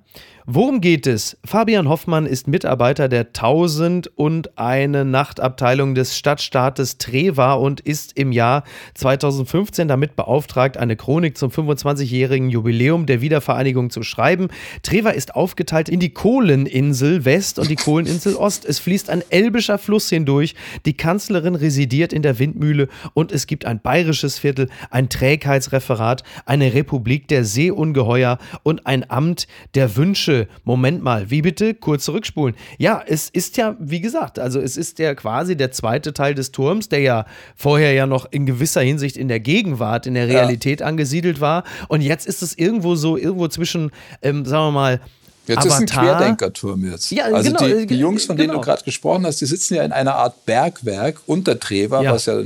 Worum 0.46 0.80
geht 0.80 1.06
es? 1.06 1.36
Fabian 1.44 1.88
Hoffmann 1.88 2.26
ist 2.26 2.48
Mitarbeiter 2.48 3.08
der 3.08 3.26
1000 3.26 4.08
und 4.18 4.58
eine 4.58 5.04
Nachtabteilung 5.04 5.94
des 5.94 6.18
Stadtstaates 6.18 6.98
Treva 6.98 7.52
und 7.54 7.80
ist 7.80 8.18
im 8.18 8.32
Jahr 8.32 8.64
2015 8.94 9.86
damit 9.86 10.16
beauftragt, 10.16 10.78
eine 10.78 10.96
Chronik 10.96 11.38
zum 11.38 11.50
25-jährigen 11.50 12.50
Jubiläum 12.50 13.06
der 13.06 13.20
Wiedervereinigung 13.20 13.90
zu 13.90 14.02
schreiben. 14.02 14.48
Treva 14.82 15.10
ist 15.10 15.36
aufgeteilt 15.36 15.88
in 15.88 16.00
die 16.00 16.12
Kohleninsel 16.12 17.24
West 17.24 17.60
und 17.60 17.70
die 17.70 17.76
Kohleninsel 17.76 18.34
Ost. 18.34 18.64
Es 18.64 18.80
fließt 18.80 19.10
ein 19.10 19.22
elbischer 19.30 19.78
Fluss 19.78 20.08
hindurch. 20.08 20.56
Die 20.86 20.96
Kanzlerin 20.96 21.54
residiert 21.54 22.12
in 22.12 22.22
der 22.22 22.40
Windmühle 22.40 22.88
und 23.14 23.30
es 23.30 23.46
gibt 23.46 23.64
ein 23.64 23.80
bayerisches 23.80 24.40
Viertel, 24.40 24.68
ein 24.90 25.08
Trägheitsreferat, 25.08 26.24
eine 26.46 26.74
Republik 26.74 27.28
der 27.28 27.44
Seeungeheuer 27.44 28.38
und 28.64 28.88
ein 28.88 29.08
Amt 29.08 29.46
der 29.74 29.94
Würden 29.94 30.16
Wünsche. 30.32 30.48
Moment 30.64 31.02
mal, 31.02 31.30
wie 31.30 31.42
bitte? 31.42 31.74
Kurz 31.74 32.04
zurückspulen. 32.04 32.54
Ja, 32.78 33.02
es 33.06 33.28
ist 33.28 33.56
ja, 33.56 33.76
wie 33.78 34.00
gesagt, 34.00 34.38
also 34.38 34.60
es 34.60 34.76
ist 34.76 34.98
ja 34.98 35.14
quasi 35.14 35.56
der 35.56 35.72
zweite 35.72 36.12
Teil 36.12 36.34
des 36.34 36.52
Turms, 36.52 36.88
der 36.88 37.00
ja 37.00 37.26
vorher 37.56 37.92
ja 37.92 38.06
noch 38.06 38.26
in 38.30 38.46
gewisser 38.46 38.80
Hinsicht 38.80 39.16
in 39.16 39.28
der 39.28 39.40
Gegenwart, 39.40 40.06
in 40.06 40.14
der 40.14 40.28
Realität 40.28 40.80
ja. 40.80 40.86
angesiedelt 40.86 41.40
war. 41.40 41.64
Und 41.88 42.00
jetzt 42.00 42.26
ist 42.26 42.42
es 42.42 42.56
irgendwo 42.56 42.94
so, 42.94 43.16
irgendwo 43.16 43.48
zwischen, 43.48 43.90
ähm, 44.22 44.44
sagen 44.44 44.66
wir 44.66 44.72
mal, 44.72 45.00
Jetzt 45.44 45.58
Avatar. 45.58 45.74
ist 45.74 45.80
ein 45.80 45.86
Querdenkerturm 46.04 46.88
jetzt. 46.88 47.10
Ja, 47.10 47.24
also 47.24 47.50
genau, 47.50 47.66
die, 47.66 47.86
die, 47.88 47.96
Jungs, 47.96 48.26
von 48.26 48.36
denen 48.36 48.50
du 48.50 48.54
genau. 48.54 48.64
gerade 48.64 48.84
gesprochen 48.84 49.26
hast, 49.26 49.40
die 49.40 49.46
sitzen 49.46 49.74
ja 49.74 49.82
in 49.82 49.90
einer 49.90 50.14
Art 50.14 50.46
Bergwerk 50.46 51.20
unter 51.26 51.58
Trever, 51.58 52.00
ja. 52.00 52.12
was 52.12 52.26
ja 52.26 52.42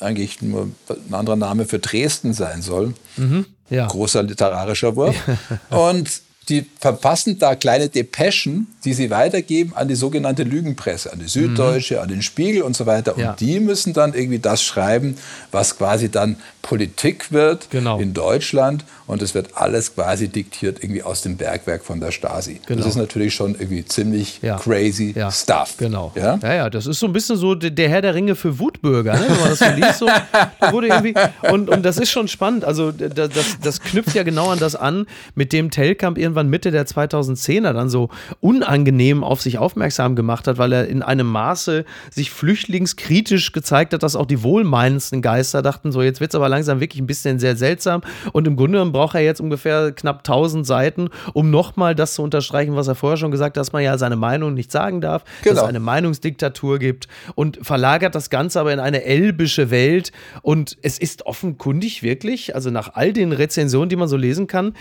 eigentlich 0.00 0.42
nur 0.42 0.68
ein 0.90 1.14
anderer 1.14 1.36
Name 1.36 1.64
für 1.64 1.78
Dresden 1.78 2.34
sein 2.34 2.60
soll. 2.60 2.92
Mhm, 3.16 3.46
ja. 3.70 3.86
Großer 3.86 4.22
literarischer 4.22 4.94
Wurf. 4.94 5.16
Und 5.70 6.10
die 6.48 6.66
verfassen 6.78 7.38
da 7.38 7.54
kleine 7.54 7.88
Depeschen, 7.88 8.66
die 8.84 8.92
sie 8.92 9.10
weitergeben 9.10 9.72
an 9.74 9.88
die 9.88 9.94
sogenannte 9.94 10.42
Lügenpresse, 10.42 11.12
an 11.12 11.18
die 11.18 11.28
Süddeutsche, 11.28 11.94
mhm. 11.94 12.00
an 12.00 12.08
den 12.08 12.22
Spiegel 12.22 12.62
und 12.62 12.76
so 12.76 12.86
weiter. 12.86 13.14
Und 13.16 13.22
ja. 13.22 13.36
die 13.38 13.60
müssen 13.60 13.92
dann 13.92 14.14
irgendwie 14.14 14.38
das 14.38 14.62
schreiben, 14.62 15.16
was 15.52 15.78
quasi 15.78 16.10
dann 16.10 16.36
Politik 16.60 17.32
wird 17.32 17.70
genau. 17.70 17.98
in 17.98 18.14
Deutschland. 18.14 18.84
Und 19.06 19.20
es 19.20 19.34
wird 19.34 19.50
alles 19.54 19.94
quasi 19.94 20.28
diktiert 20.28 20.82
irgendwie 20.82 21.02
aus 21.02 21.20
dem 21.20 21.36
Bergwerk 21.36 21.84
von 21.84 22.00
der 22.00 22.10
Stasi. 22.10 22.60
Genau. 22.66 22.78
Das 22.78 22.88
ist 22.88 22.96
natürlich 22.96 23.34
schon 23.34 23.54
irgendwie 23.54 23.84
ziemlich 23.84 24.38
ja. 24.40 24.56
crazy 24.56 25.12
ja. 25.14 25.30
Stuff. 25.30 25.74
Genau. 25.76 26.12
Ja? 26.14 26.38
ja, 26.42 26.54
ja, 26.54 26.70
das 26.70 26.86
ist 26.86 27.00
so 27.00 27.06
ein 27.06 27.12
bisschen 27.12 27.36
so 27.36 27.54
der 27.54 27.88
Herr 27.90 28.00
der 28.00 28.14
Ringe 28.14 28.34
für 28.34 28.58
Wutbürger. 28.58 29.12
Ne? 29.12 29.26
Wenn 29.28 29.40
man 29.40 29.50
das 29.50 29.58
so 29.58 29.66
liest, 29.76 29.98
so, 29.98 30.06
da 30.06 30.72
wurde 30.72 30.86
irgendwie, 30.88 31.14
und, 31.52 31.68
und 31.68 31.82
das 31.82 31.98
ist 31.98 32.10
schon 32.10 32.28
spannend. 32.28 32.64
Also 32.64 32.92
das, 32.92 33.58
das 33.62 33.80
knüpft 33.82 34.14
ja 34.14 34.22
genau 34.22 34.48
an 34.48 34.58
das 34.58 34.74
an, 34.74 35.06
mit 35.34 35.52
dem 35.52 35.70
Telkamp 35.70 36.16
irgendwann 36.34 36.48
Mitte 36.48 36.70
der 36.72 36.86
2010er 36.86 37.72
dann 37.72 37.88
so 37.88 38.08
unangenehm 38.40 39.22
auf 39.22 39.40
sich 39.40 39.58
aufmerksam 39.58 40.16
gemacht 40.16 40.48
hat, 40.48 40.58
weil 40.58 40.72
er 40.72 40.88
in 40.88 41.02
einem 41.02 41.28
Maße 41.28 41.84
sich 42.10 42.30
flüchtlingskritisch 42.30 43.52
gezeigt 43.52 43.92
hat, 43.94 44.02
dass 44.02 44.16
auch 44.16 44.26
die 44.26 44.42
wohlmeinendsten 44.42 45.22
Geister 45.22 45.62
dachten, 45.62 45.92
so 45.92 46.02
jetzt 46.02 46.20
wird 46.20 46.32
es 46.32 46.34
aber 46.34 46.48
langsam 46.48 46.80
wirklich 46.80 47.00
ein 47.00 47.06
bisschen 47.06 47.38
sehr 47.38 47.56
seltsam. 47.56 48.02
Und 48.32 48.48
im 48.48 48.56
Grunde 48.56 48.84
braucht 48.86 49.14
er 49.14 49.22
jetzt 49.22 49.40
ungefähr 49.40 49.92
knapp 49.92 50.18
1000 50.18 50.66
Seiten, 50.66 51.08
um 51.32 51.50
nochmal 51.50 51.94
das 51.94 52.14
zu 52.14 52.22
unterstreichen, 52.22 52.74
was 52.74 52.88
er 52.88 52.96
vorher 52.96 53.16
schon 53.16 53.30
gesagt 53.30 53.56
hat, 53.56 53.60
dass 53.60 53.72
man 53.72 53.82
ja 53.82 53.96
seine 53.96 54.16
Meinung 54.16 54.54
nicht 54.54 54.72
sagen 54.72 55.00
darf, 55.00 55.24
genau. 55.42 55.54
dass 55.54 55.64
es 55.64 55.68
eine 55.68 55.80
Meinungsdiktatur 55.80 56.78
gibt 56.78 57.06
und 57.34 57.58
verlagert 57.62 58.14
das 58.14 58.30
Ganze 58.30 58.60
aber 58.60 58.72
in 58.72 58.80
eine 58.80 59.04
elbische 59.04 59.70
Welt. 59.70 60.10
Und 60.42 60.76
es 60.82 60.98
ist 60.98 61.26
offenkundig 61.26 62.02
wirklich, 62.02 62.54
also 62.54 62.70
nach 62.70 62.94
all 62.94 63.12
den 63.12 63.32
Rezensionen, 63.32 63.88
die 63.88 63.96
man 63.96 64.08
so 64.08 64.16
lesen 64.16 64.46
kann, 64.48 64.74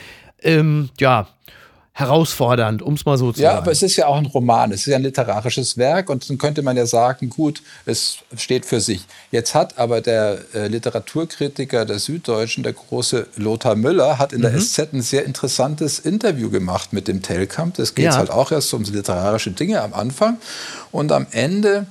ähm, 0.44 0.90
ja, 1.00 1.28
herausfordernd, 1.96 2.82
um 2.82 2.96
es 2.96 3.06
mal 3.06 3.20
so 3.20 3.32
zu 3.32 3.40
ja, 3.40 3.50
sagen. 3.50 3.56
Ja, 3.56 3.62
aber 3.62 3.72
es 3.72 3.84
ist 3.84 3.96
ja 3.98 4.08
auch 4.08 4.18
ein 4.18 4.26
Roman, 4.26 4.72
es 4.72 4.82
ist 4.82 4.88
ja 4.88 4.96
ein 4.96 5.04
literarisches 5.04 5.78
Werk 5.78 6.10
und 6.10 6.28
dann 6.28 6.40
könnte 6.40 6.64
man 6.64 6.76
ja 6.76 6.88
sagen, 6.88 7.30
gut, 7.30 7.62
es 7.86 8.18
steht 8.36 8.66
für 8.66 8.82
sich. 8.82 9.06
Jetzt 9.30 9.54
hat 9.54 9.78
aber 9.78 10.02
der 10.02 10.40
äh, 10.56 10.68
Literaturkritiker 10.68 11.86
der 11.86 12.00
Süddeutschen, 12.00 12.64
der 12.64 12.74
große 12.74 13.28
Lothar 13.36 13.76
Müller, 13.76 14.18
hat 14.18 14.34
in 14.34 14.40
mhm. 14.40 14.44
der 14.44 14.60
SZ 14.60 14.92
ein 14.92 15.04
sehr 15.04 15.24
interessantes 15.26 16.00
Interview 16.00 16.50
gemacht 16.50 16.94
mit 16.94 17.08
dem 17.08 17.22
Tellkamp. 17.22 17.76
Das 17.76 17.94
geht 17.94 18.06
ja. 18.06 18.16
halt 18.16 18.32
auch 18.32 18.52
erst 18.52 18.74
um 18.74 18.84
literarische 18.84 19.52
Dinge 19.52 19.84
am 19.84 19.94
Anfang 19.94 20.38
und 20.92 21.12
am 21.12 21.28
Ende 21.30 21.86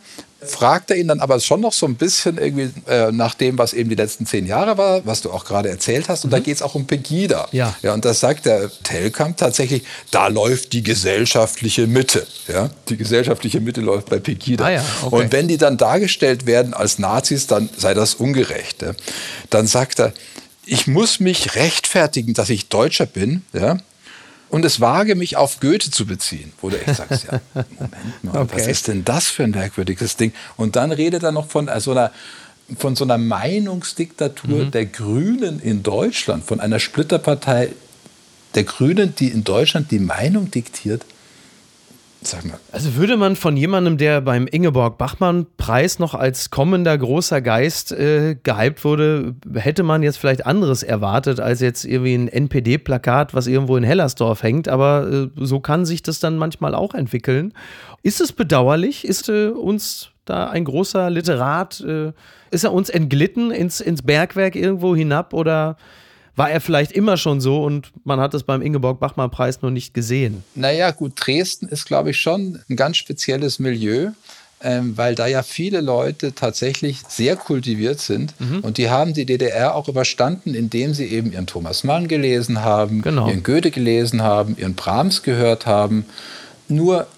fragt 0.45 0.91
er 0.91 0.97
ihn 0.97 1.09
dann 1.09 1.21
aber 1.21 1.41
schon 1.41 1.61
noch 1.61 1.73
so 1.73 1.87
ein 1.87 1.95
bisschen 1.95 2.39
irgendwie 2.39 2.71
äh, 2.89 3.13
nach 3.13 3.35
dem, 3.35 3.59
was 3.59 3.73
eben 3.73 3.89
die 3.89 3.95
letzten 3.95 4.27
zehn 4.27 4.47
Jahre 4.47 4.77
war, 4.79 5.05
was 5.07 5.23
du 5.23 5.31
auch 5.31 5.45
gerade 5.45 5.69
erzählt 5.69 6.09
hast. 6.09 6.25
Und 6.25 6.31
mhm. 6.31 6.37
da 6.37 6.41
geht 6.41 6.57
es 6.57 6.63
auch 6.63 6.75
um 6.75 6.87
Pegida. 6.87 7.49
Ja. 7.53 7.75
ja. 7.83 7.95
Und 7.95 8.05
da 8.05 8.15
sagt 8.15 8.47
der 8.47 8.71
Telkamp 8.83 9.37
tatsächlich, 9.37 9.85
da 10.11 10.29
läuft 10.29 10.73
die 10.73 10.83
gesellschaftliche 10.83 11.87
Mitte. 11.87 12.27
Ja? 12.49 12.71
Die 12.89 12.97
gesellschaftliche 12.97 13.61
Mitte 13.61 13.81
läuft 13.81 14.11
bei 14.11 14.19
Pegida. 14.19 14.65
Ah 14.65 14.71
ja, 14.71 14.85
okay. 15.03 15.15
Und 15.15 15.33
wenn 15.33 15.49
die 15.49 15.59
dann 15.59 15.77
dargestellt 15.77 16.47
werden 16.47 16.75
als 16.75 16.99
Nazis, 16.99 17.47
dann 17.47 17.69
sei 17.77 17.95
das 17.95 18.15
ungerecht. 18.15 18.83
Ja? 18.83 18.93
Dann 19.51 19.67
sagt 19.67 20.01
er, 20.01 20.13
ich 20.65 20.87
muss 20.87 21.21
mich 21.21 21.55
rechtfertigen, 21.55 22.35
dass 22.35 22.51
ich 22.51 22.69
Deutscher 22.69 23.07
bin. 23.07 23.43
Ja? 23.53 23.79
Und 24.53 24.67
es 24.67 24.83
wage, 24.83 25.15
mich 25.15 25.39
auf 25.39 25.61
Goethe 25.61 25.91
zu 25.91 26.05
beziehen. 26.05 26.53
Wo 26.61 26.69
du 26.69 26.77
echt 26.79 26.97
sagst, 26.97 27.25
ja, 27.25 27.41
Moment 27.55 28.25
mal, 28.25 28.43
okay. 28.43 28.51
was 28.53 28.67
ist 28.67 28.87
denn 28.87 29.03
das 29.03 29.29
für 29.29 29.45
ein 29.45 29.53
merkwürdiges 29.53 30.19
Ding? 30.19 30.35
Und 30.59 30.77
dann 30.77 30.93
redet 30.93 31.23
er 31.23 31.33
noch 31.33 31.49
von 31.49 31.71
so 31.79 31.93
einer 31.93 32.13
von 32.79 32.95
so 32.95 33.05
einer 33.05 33.19
Meinungsdiktatur 33.19 34.67
mhm. 34.67 34.71
der 34.71 34.87
Grünen 34.87 35.59
in 35.59 35.83
Deutschland, 35.83 36.45
von 36.45 36.61
einer 36.61 36.79
Splitterpartei 36.79 37.71
der 38.55 38.65
Grünen, 38.65 39.15
die 39.17 39.29
in 39.29 39.43
Deutschland 39.43 39.91
die 39.91 39.99
Meinung 39.99 40.51
diktiert. 40.51 41.05
Sag 42.25 42.45
mal. 42.45 42.59
Also 42.71 42.95
würde 42.95 43.17
man 43.17 43.35
von 43.35 43.57
jemandem, 43.57 43.99
der 43.99 44.21
beim 44.21 44.47
Ingeborg-Bachmann-Preis 44.47 45.99
noch 45.99 46.15
als 46.15 46.51
kommender 46.51 46.97
großer 46.97 47.41
Geist 47.41 47.91
äh, 47.91 48.37
gehypt 48.41 48.85
wurde, 48.85 49.35
hätte 49.55 49.83
man 49.83 50.05
jetzt 50.05 50.19
vielleicht 50.19 50.47
anderes 50.47 50.85
erwartet 50.85 51.41
als 51.41 51.61
jetzt 51.61 51.85
irgendwie 51.85 52.15
ein 52.15 52.29
NPD-Plakat, 52.29 53.35
was 53.35 53.49
irgendwo 53.49 53.77
in 53.77 53.83
Hellersdorf 53.83 54.43
hängt. 54.43 54.69
Aber 54.69 55.11
äh, 55.11 55.45
so 55.45 55.59
kann 55.59 55.85
sich 55.85 56.03
das 56.03 56.21
dann 56.21 56.39
manchmal 56.39 56.77
auch 56.77 56.95
entwickeln. 56.95 57.55
Ist 58.03 58.21
es 58.21 58.33
bedauerlich? 58.33 59.05
Ist 59.05 59.29
äh, 59.29 59.49
uns 59.49 60.11
da 60.25 60.49
ein 60.49 60.65
großer 60.65 61.11
Literat, 61.11 61.81
äh, 61.81 62.13
ist 62.53 62.65
er 62.65 62.73
uns 62.73 62.89
entglitten 62.89 63.51
ins, 63.51 63.81
ins 63.81 64.03
Bergwerk 64.03 64.55
irgendwo 64.55 64.95
hinab 64.95 65.35
oder 65.35 65.77
war 66.37 66.51
er 66.51 66.61
vielleicht 66.61 66.93
immer 66.93 67.17
schon 67.17 67.41
so 67.41 67.63
und 67.63 67.93
man 68.05 68.21
hat 68.21 68.35
es 68.35 68.43
beim 68.43 68.63
Ingeborg-Bachmann-Preis 68.63 69.61
noch 69.63 69.71
nicht 69.71 69.93
gesehen? 69.93 70.43
Naja, 70.55 70.91
gut, 70.91 71.13
Dresden 71.17 71.69
ist, 71.69 71.85
glaube 71.85 72.11
ich, 72.11 72.21
schon 72.21 72.61
ein 72.69 72.77
ganz 72.77 72.97
spezielles 72.97 73.59
Milieu. 73.59 74.11
Ähm, 74.65 74.97
weil 74.97 75.17
da 75.17 75.27
ja 75.27 75.43
viele 75.43 75.81
Leute 75.81 76.37
tatsächlich 76.37 77.01
sehr 77.09 77.35
kultiviert 77.35 77.99
sind 77.99 78.33
mhm. 78.39 78.61
und 78.61 78.79
die 78.79 78.91
haben 78.91 79.13
die 79.13 79.27
DDR 79.27 79.75
auch 79.75 79.89
überstanden, 79.89 80.55
indem 80.55 80.95
sie 80.95 81.07
eben 81.07 81.33
ihren 81.33 81.49
Thomas 81.49 81.83
Mann 81.83 82.07
gelesen 82.07 82.61
haben, 82.61 83.03
genau. 83.03 83.27
ihren 83.27 83.43
Goethe 83.43 83.73
gelesen 83.73 84.23
haben, 84.23 84.57
ihren 84.57 84.77
Brahms 84.77 85.25
gehört 85.25 85.67
haben. 85.67 86.05
Nur 86.69 87.09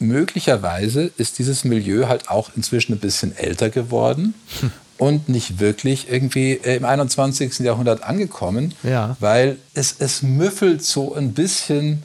möglicherweise 0.00 1.12
ist 1.18 1.38
dieses 1.38 1.62
Milieu 1.62 2.08
halt 2.08 2.28
auch 2.28 2.50
inzwischen 2.56 2.94
ein 2.94 2.98
bisschen 2.98 3.36
älter 3.36 3.70
geworden. 3.70 4.34
Und 5.02 5.28
nicht 5.28 5.58
wirklich 5.58 6.08
irgendwie 6.08 6.52
äh, 6.52 6.76
im 6.76 6.84
21. 6.84 7.58
Jahrhundert 7.58 8.04
angekommen, 8.04 8.72
ja. 8.84 9.16
weil 9.18 9.56
es, 9.74 9.96
es 9.98 10.22
müffelt 10.22 10.84
so 10.84 11.16
ein 11.16 11.32
bisschen 11.32 12.04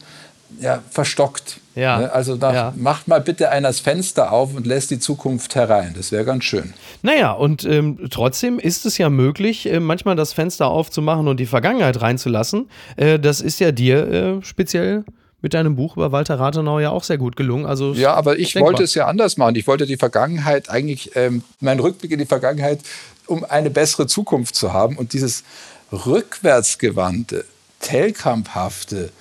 ja, 0.60 0.82
verstockt. 0.90 1.60
Ja. 1.76 2.00
Ne? 2.00 2.12
Also 2.12 2.38
da 2.38 2.54
ja. 2.54 2.74
macht 2.76 3.08
mal 3.08 3.22
bitte 3.22 3.52
einer 3.52 3.68
das 3.68 3.82
Fenster 3.82 4.32
auf 4.32 4.56
und 4.56 4.66
lässt 4.66 4.90
die 4.90 4.98
Zukunft 4.98 5.54
herein. 5.54 5.94
Das 5.96 6.12
wäre 6.12 6.26
ganz 6.26 6.46
schön. 6.46 6.74
Naja, 7.04 7.34
und 7.34 7.66
ähm, 7.66 8.08
trotzdem 8.10 8.58
ist 8.58 8.88
es 8.88 8.98
ja 8.98 9.12
möglich, 9.12 9.72
äh, 9.72 9.80
manchmal 9.80 10.16
das 10.16 10.34
Fenster 10.34 10.66
aufzumachen 10.66 11.28
und 11.28 11.40
die 11.40 11.46
Vergangenheit 11.46 12.02
reinzulassen. 12.02 12.68
Äh, 12.96 13.20
das 13.20 13.42
ist 13.42 13.60
ja 13.60 13.72
dir 13.72 14.08
äh, 14.08 14.44
speziell 14.44 15.04
mit 15.48 15.54
deinem 15.54 15.78
Buch 15.78 15.96
über 15.96 16.12
Walter 16.12 16.38
Rathenau 16.38 16.82
ja 16.82 16.90
auch 16.90 17.06
sehr 17.06 17.18
gut 17.18 17.38
gelungen. 17.38 17.66
Also 17.66 17.94
ja, 17.94 18.14
aber 18.14 18.38
ich 18.38 18.52
denkbar. 18.52 18.74
wollte 18.74 18.84
es 18.84 18.94
ja 18.96 19.08
anders 19.08 19.38
machen. 19.38 19.56
Ich 19.56 19.66
wollte 19.66 19.86
die 19.86 19.96
Vergangenheit 19.96 20.70
eigentlich, 20.70 21.16
ähm, 21.16 21.42
meinen 21.62 21.80
Rückblick 21.80 22.12
in 22.12 22.20
die 22.20 22.26
Vergangenheit, 22.26 22.82
um 23.28 23.46
eine 23.46 23.70
bessere 23.70 24.08
Zukunft 24.08 24.56
zu 24.56 24.74
haben. 24.74 24.98
Und 24.98 25.14
dieses 25.14 25.46
rückwärtsgewandte, 25.94 27.46
tellkamphafte, 27.80 29.12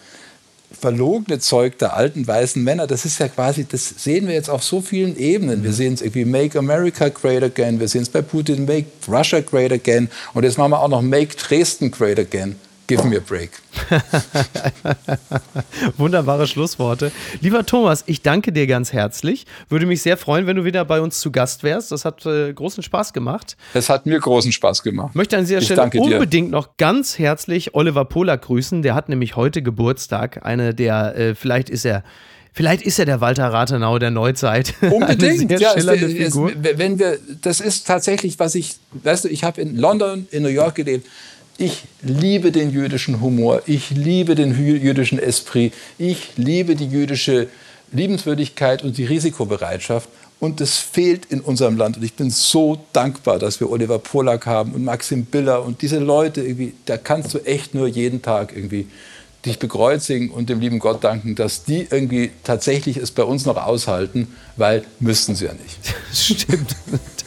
verlogene 0.72 1.38
Zeug 1.38 1.78
der 1.78 1.94
alten 1.94 2.26
weißen 2.26 2.60
Männer, 2.60 2.88
das 2.88 3.04
ist 3.04 3.20
ja 3.20 3.28
quasi, 3.28 3.64
das 3.64 3.88
sehen 3.88 4.26
wir 4.26 4.34
jetzt 4.34 4.50
auf 4.50 4.64
so 4.64 4.80
vielen 4.80 5.16
Ebenen. 5.16 5.62
Wir 5.62 5.70
mhm. 5.70 5.74
sehen 5.74 5.94
es 5.94 6.02
irgendwie 6.02 6.24
Make 6.24 6.58
America 6.58 7.08
Great 7.08 7.44
Again, 7.44 7.78
wir 7.78 7.86
sehen 7.86 8.02
es 8.02 8.08
bei 8.08 8.20
Putin 8.20 8.64
Make 8.64 8.86
Russia 9.06 9.38
Great 9.38 9.70
Again 9.70 10.10
und 10.34 10.42
jetzt 10.42 10.58
machen 10.58 10.72
wir 10.72 10.80
auch 10.80 10.88
noch 10.88 11.02
Make 11.02 11.36
Dresden 11.36 11.92
Great 11.92 12.18
Again. 12.18 12.56
Give 12.86 13.04
me 13.04 13.16
a 13.16 13.20
break. 13.20 13.50
Wunderbare 15.96 16.46
Schlussworte. 16.46 17.10
Lieber 17.40 17.66
Thomas, 17.66 18.04
ich 18.06 18.22
danke 18.22 18.52
dir 18.52 18.66
ganz 18.66 18.92
herzlich. 18.92 19.46
Würde 19.68 19.86
mich 19.86 20.02
sehr 20.02 20.16
freuen, 20.16 20.46
wenn 20.46 20.56
du 20.56 20.64
wieder 20.64 20.84
bei 20.84 21.00
uns 21.00 21.20
zu 21.20 21.32
Gast 21.32 21.64
wärst. 21.64 21.90
Das 21.90 22.04
hat 22.04 22.24
äh, 22.26 22.52
großen 22.52 22.82
Spaß 22.82 23.12
gemacht. 23.12 23.56
Es 23.74 23.88
hat 23.88 24.06
mir 24.06 24.20
großen 24.20 24.52
Spaß 24.52 24.82
gemacht. 24.82 25.14
Möchte 25.14 25.36
an 25.36 25.44
dieser 25.44 25.60
Stelle 25.60 25.90
unbedingt 26.00 26.50
noch 26.50 26.76
ganz 26.76 27.18
herzlich 27.18 27.74
Oliver 27.74 28.04
Pola 28.04 28.36
grüßen. 28.36 28.82
Der 28.82 28.94
hat 28.94 29.08
nämlich 29.08 29.36
heute 29.36 29.62
Geburtstag. 29.62 30.44
Eine 30.44 30.74
der, 30.74 31.16
äh, 31.16 31.34
vielleicht 31.34 31.70
ist 31.70 31.84
er 31.84 32.04
Vielleicht 32.56 32.80
ist 32.80 32.98
er 32.98 33.04
der 33.04 33.20
Walter 33.20 33.48
Rathenau 33.48 33.98
der 33.98 34.10
Neuzeit. 34.10 34.72
Unbedingt. 34.80 35.50
ja, 35.60 35.74
es, 35.74 35.84
es, 35.84 36.34
wenn 36.34 36.98
wir, 36.98 37.18
das 37.42 37.60
ist 37.60 37.86
tatsächlich, 37.86 38.38
was 38.38 38.54
ich, 38.54 38.76
weißt 38.94 39.24
du, 39.24 39.28
ich 39.28 39.44
habe 39.44 39.60
in 39.60 39.76
London, 39.76 40.26
in 40.30 40.42
New 40.42 40.48
York 40.48 40.76
gelebt. 40.76 41.06
Ich 41.58 41.84
liebe 42.02 42.52
den 42.52 42.70
jüdischen 42.70 43.22
Humor, 43.22 43.62
ich 43.66 43.90
liebe 43.90 44.34
den 44.34 44.54
jüdischen 44.54 45.18
Esprit, 45.18 45.72
ich 45.96 46.36
liebe 46.36 46.76
die 46.76 46.86
jüdische 46.86 47.48
Liebenswürdigkeit 47.92 48.82
und 48.84 48.98
die 48.98 49.06
Risikobereitschaft. 49.06 50.08
Und 50.38 50.60
das 50.60 50.76
fehlt 50.76 51.24
in 51.26 51.40
unserem 51.40 51.78
Land. 51.78 51.96
Und 51.96 52.02
ich 52.02 52.12
bin 52.12 52.28
so 52.28 52.78
dankbar, 52.92 53.38
dass 53.38 53.58
wir 53.58 53.70
Oliver 53.70 53.98
Polak 53.98 54.44
haben 54.44 54.72
und 54.72 54.84
Maxim 54.84 55.24
Biller 55.24 55.64
und 55.64 55.80
diese 55.80 55.98
Leute. 55.98 56.42
Irgendwie, 56.42 56.74
da 56.84 56.98
kannst 56.98 57.32
du 57.32 57.38
echt 57.38 57.74
nur 57.74 57.86
jeden 57.86 58.20
Tag 58.20 58.54
irgendwie 58.54 58.86
dich 59.46 59.58
bekreuzigen 59.58 60.30
und 60.30 60.50
dem 60.50 60.60
lieben 60.60 60.78
Gott 60.78 61.04
danken, 61.04 61.36
dass 61.36 61.64
die 61.64 61.86
irgendwie 61.90 62.32
tatsächlich 62.44 62.98
es 62.98 63.12
bei 63.12 63.22
uns 63.22 63.46
noch 63.46 63.56
aushalten, 63.56 64.28
weil 64.56 64.84
müssten 65.00 65.34
sie 65.34 65.46
ja 65.46 65.54
nicht. 65.54 65.94
Stimmt. 66.12 66.76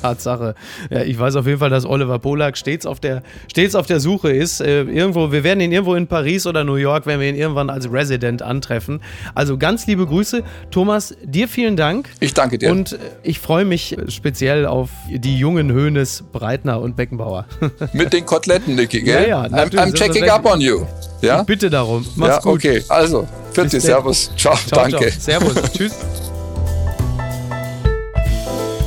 Tatsache. 0.02 0.56
Ja, 0.90 1.02
ich 1.02 1.18
weiß 1.18 1.36
auf 1.36 1.46
jeden 1.46 1.60
Fall, 1.60 1.70
dass 1.70 1.86
Oliver 1.86 2.20
Polak 2.20 2.58
stets 2.58 2.86
auf 2.86 3.00
der, 3.00 3.24
stets 3.50 3.76
auf 3.76 3.86
der 3.86 4.00
Suche 4.00 4.32
ist. 4.32 4.62
Äh, 4.62 4.84
irgendwo, 4.84 5.32
wir 5.32 5.44
werden 5.44 5.60
ihn 5.62 5.72
irgendwo 5.72 5.96
in 5.96 6.08
Paris 6.08 6.48
oder 6.48 6.64
New 6.64 6.76
York, 6.76 7.06
wenn 7.06 7.20
wir 7.20 7.30
ihn 7.30 7.36
irgendwann 7.36 7.70
als 7.70 7.92
Resident 7.92 8.42
antreffen. 8.42 9.02
Also 9.36 9.58
ganz 9.58 9.88
liebe 9.88 10.06
Grüße. 10.06 10.44
Thomas, 10.72 11.16
dir 11.24 11.48
vielen 11.48 11.76
Dank. 11.76 12.10
Ich 12.20 12.34
danke 12.34 12.58
dir. 12.58 12.72
Und 12.72 12.94
äh, 12.94 12.98
ich 13.24 13.40
freue 13.40 13.66
mich 13.66 13.98
speziell 14.08 14.66
auf 14.66 14.90
die 15.10 15.38
jungen 15.38 15.72
Höhnes, 15.72 16.24
Breitner 16.32 16.82
und 16.82 16.96
Beckenbauer. 16.96 17.46
Mit 17.94 18.14
den 18.14 18.26
Koteletten, 18.26 18.76
Niki, 18.76 19.02
gell? 19.02 19.28
Ja, 19.28 19.46
ja, 19.48 19.58
I'm, 19.58 19.72
I'm 19.76 19.94
checking 19.94 20.30
up 20.30 20.46
on 20.46 20.62
you. 20.62 20.86
Ja? 21.22 21.42
Ich 21.42 21.46
bitte 21.46 21.70
darum. 21.70 22.06
Mach's 22.16 22.36
ja, 22.36 22.40
gut. 22.42 22.54
okay. 22.54 22.84
Also, 22.88 23.28
für 23.52 23.66
dich, 23.66 23.82
Servus. 23.82 24.32
Ciao, 24.38 24.56
Ciao, 24.56 24.88
danke. 24.88 25.10
ciao. 25.10 25.20
Servus. 25.20 25.72
Tschüss. 25.74 26.29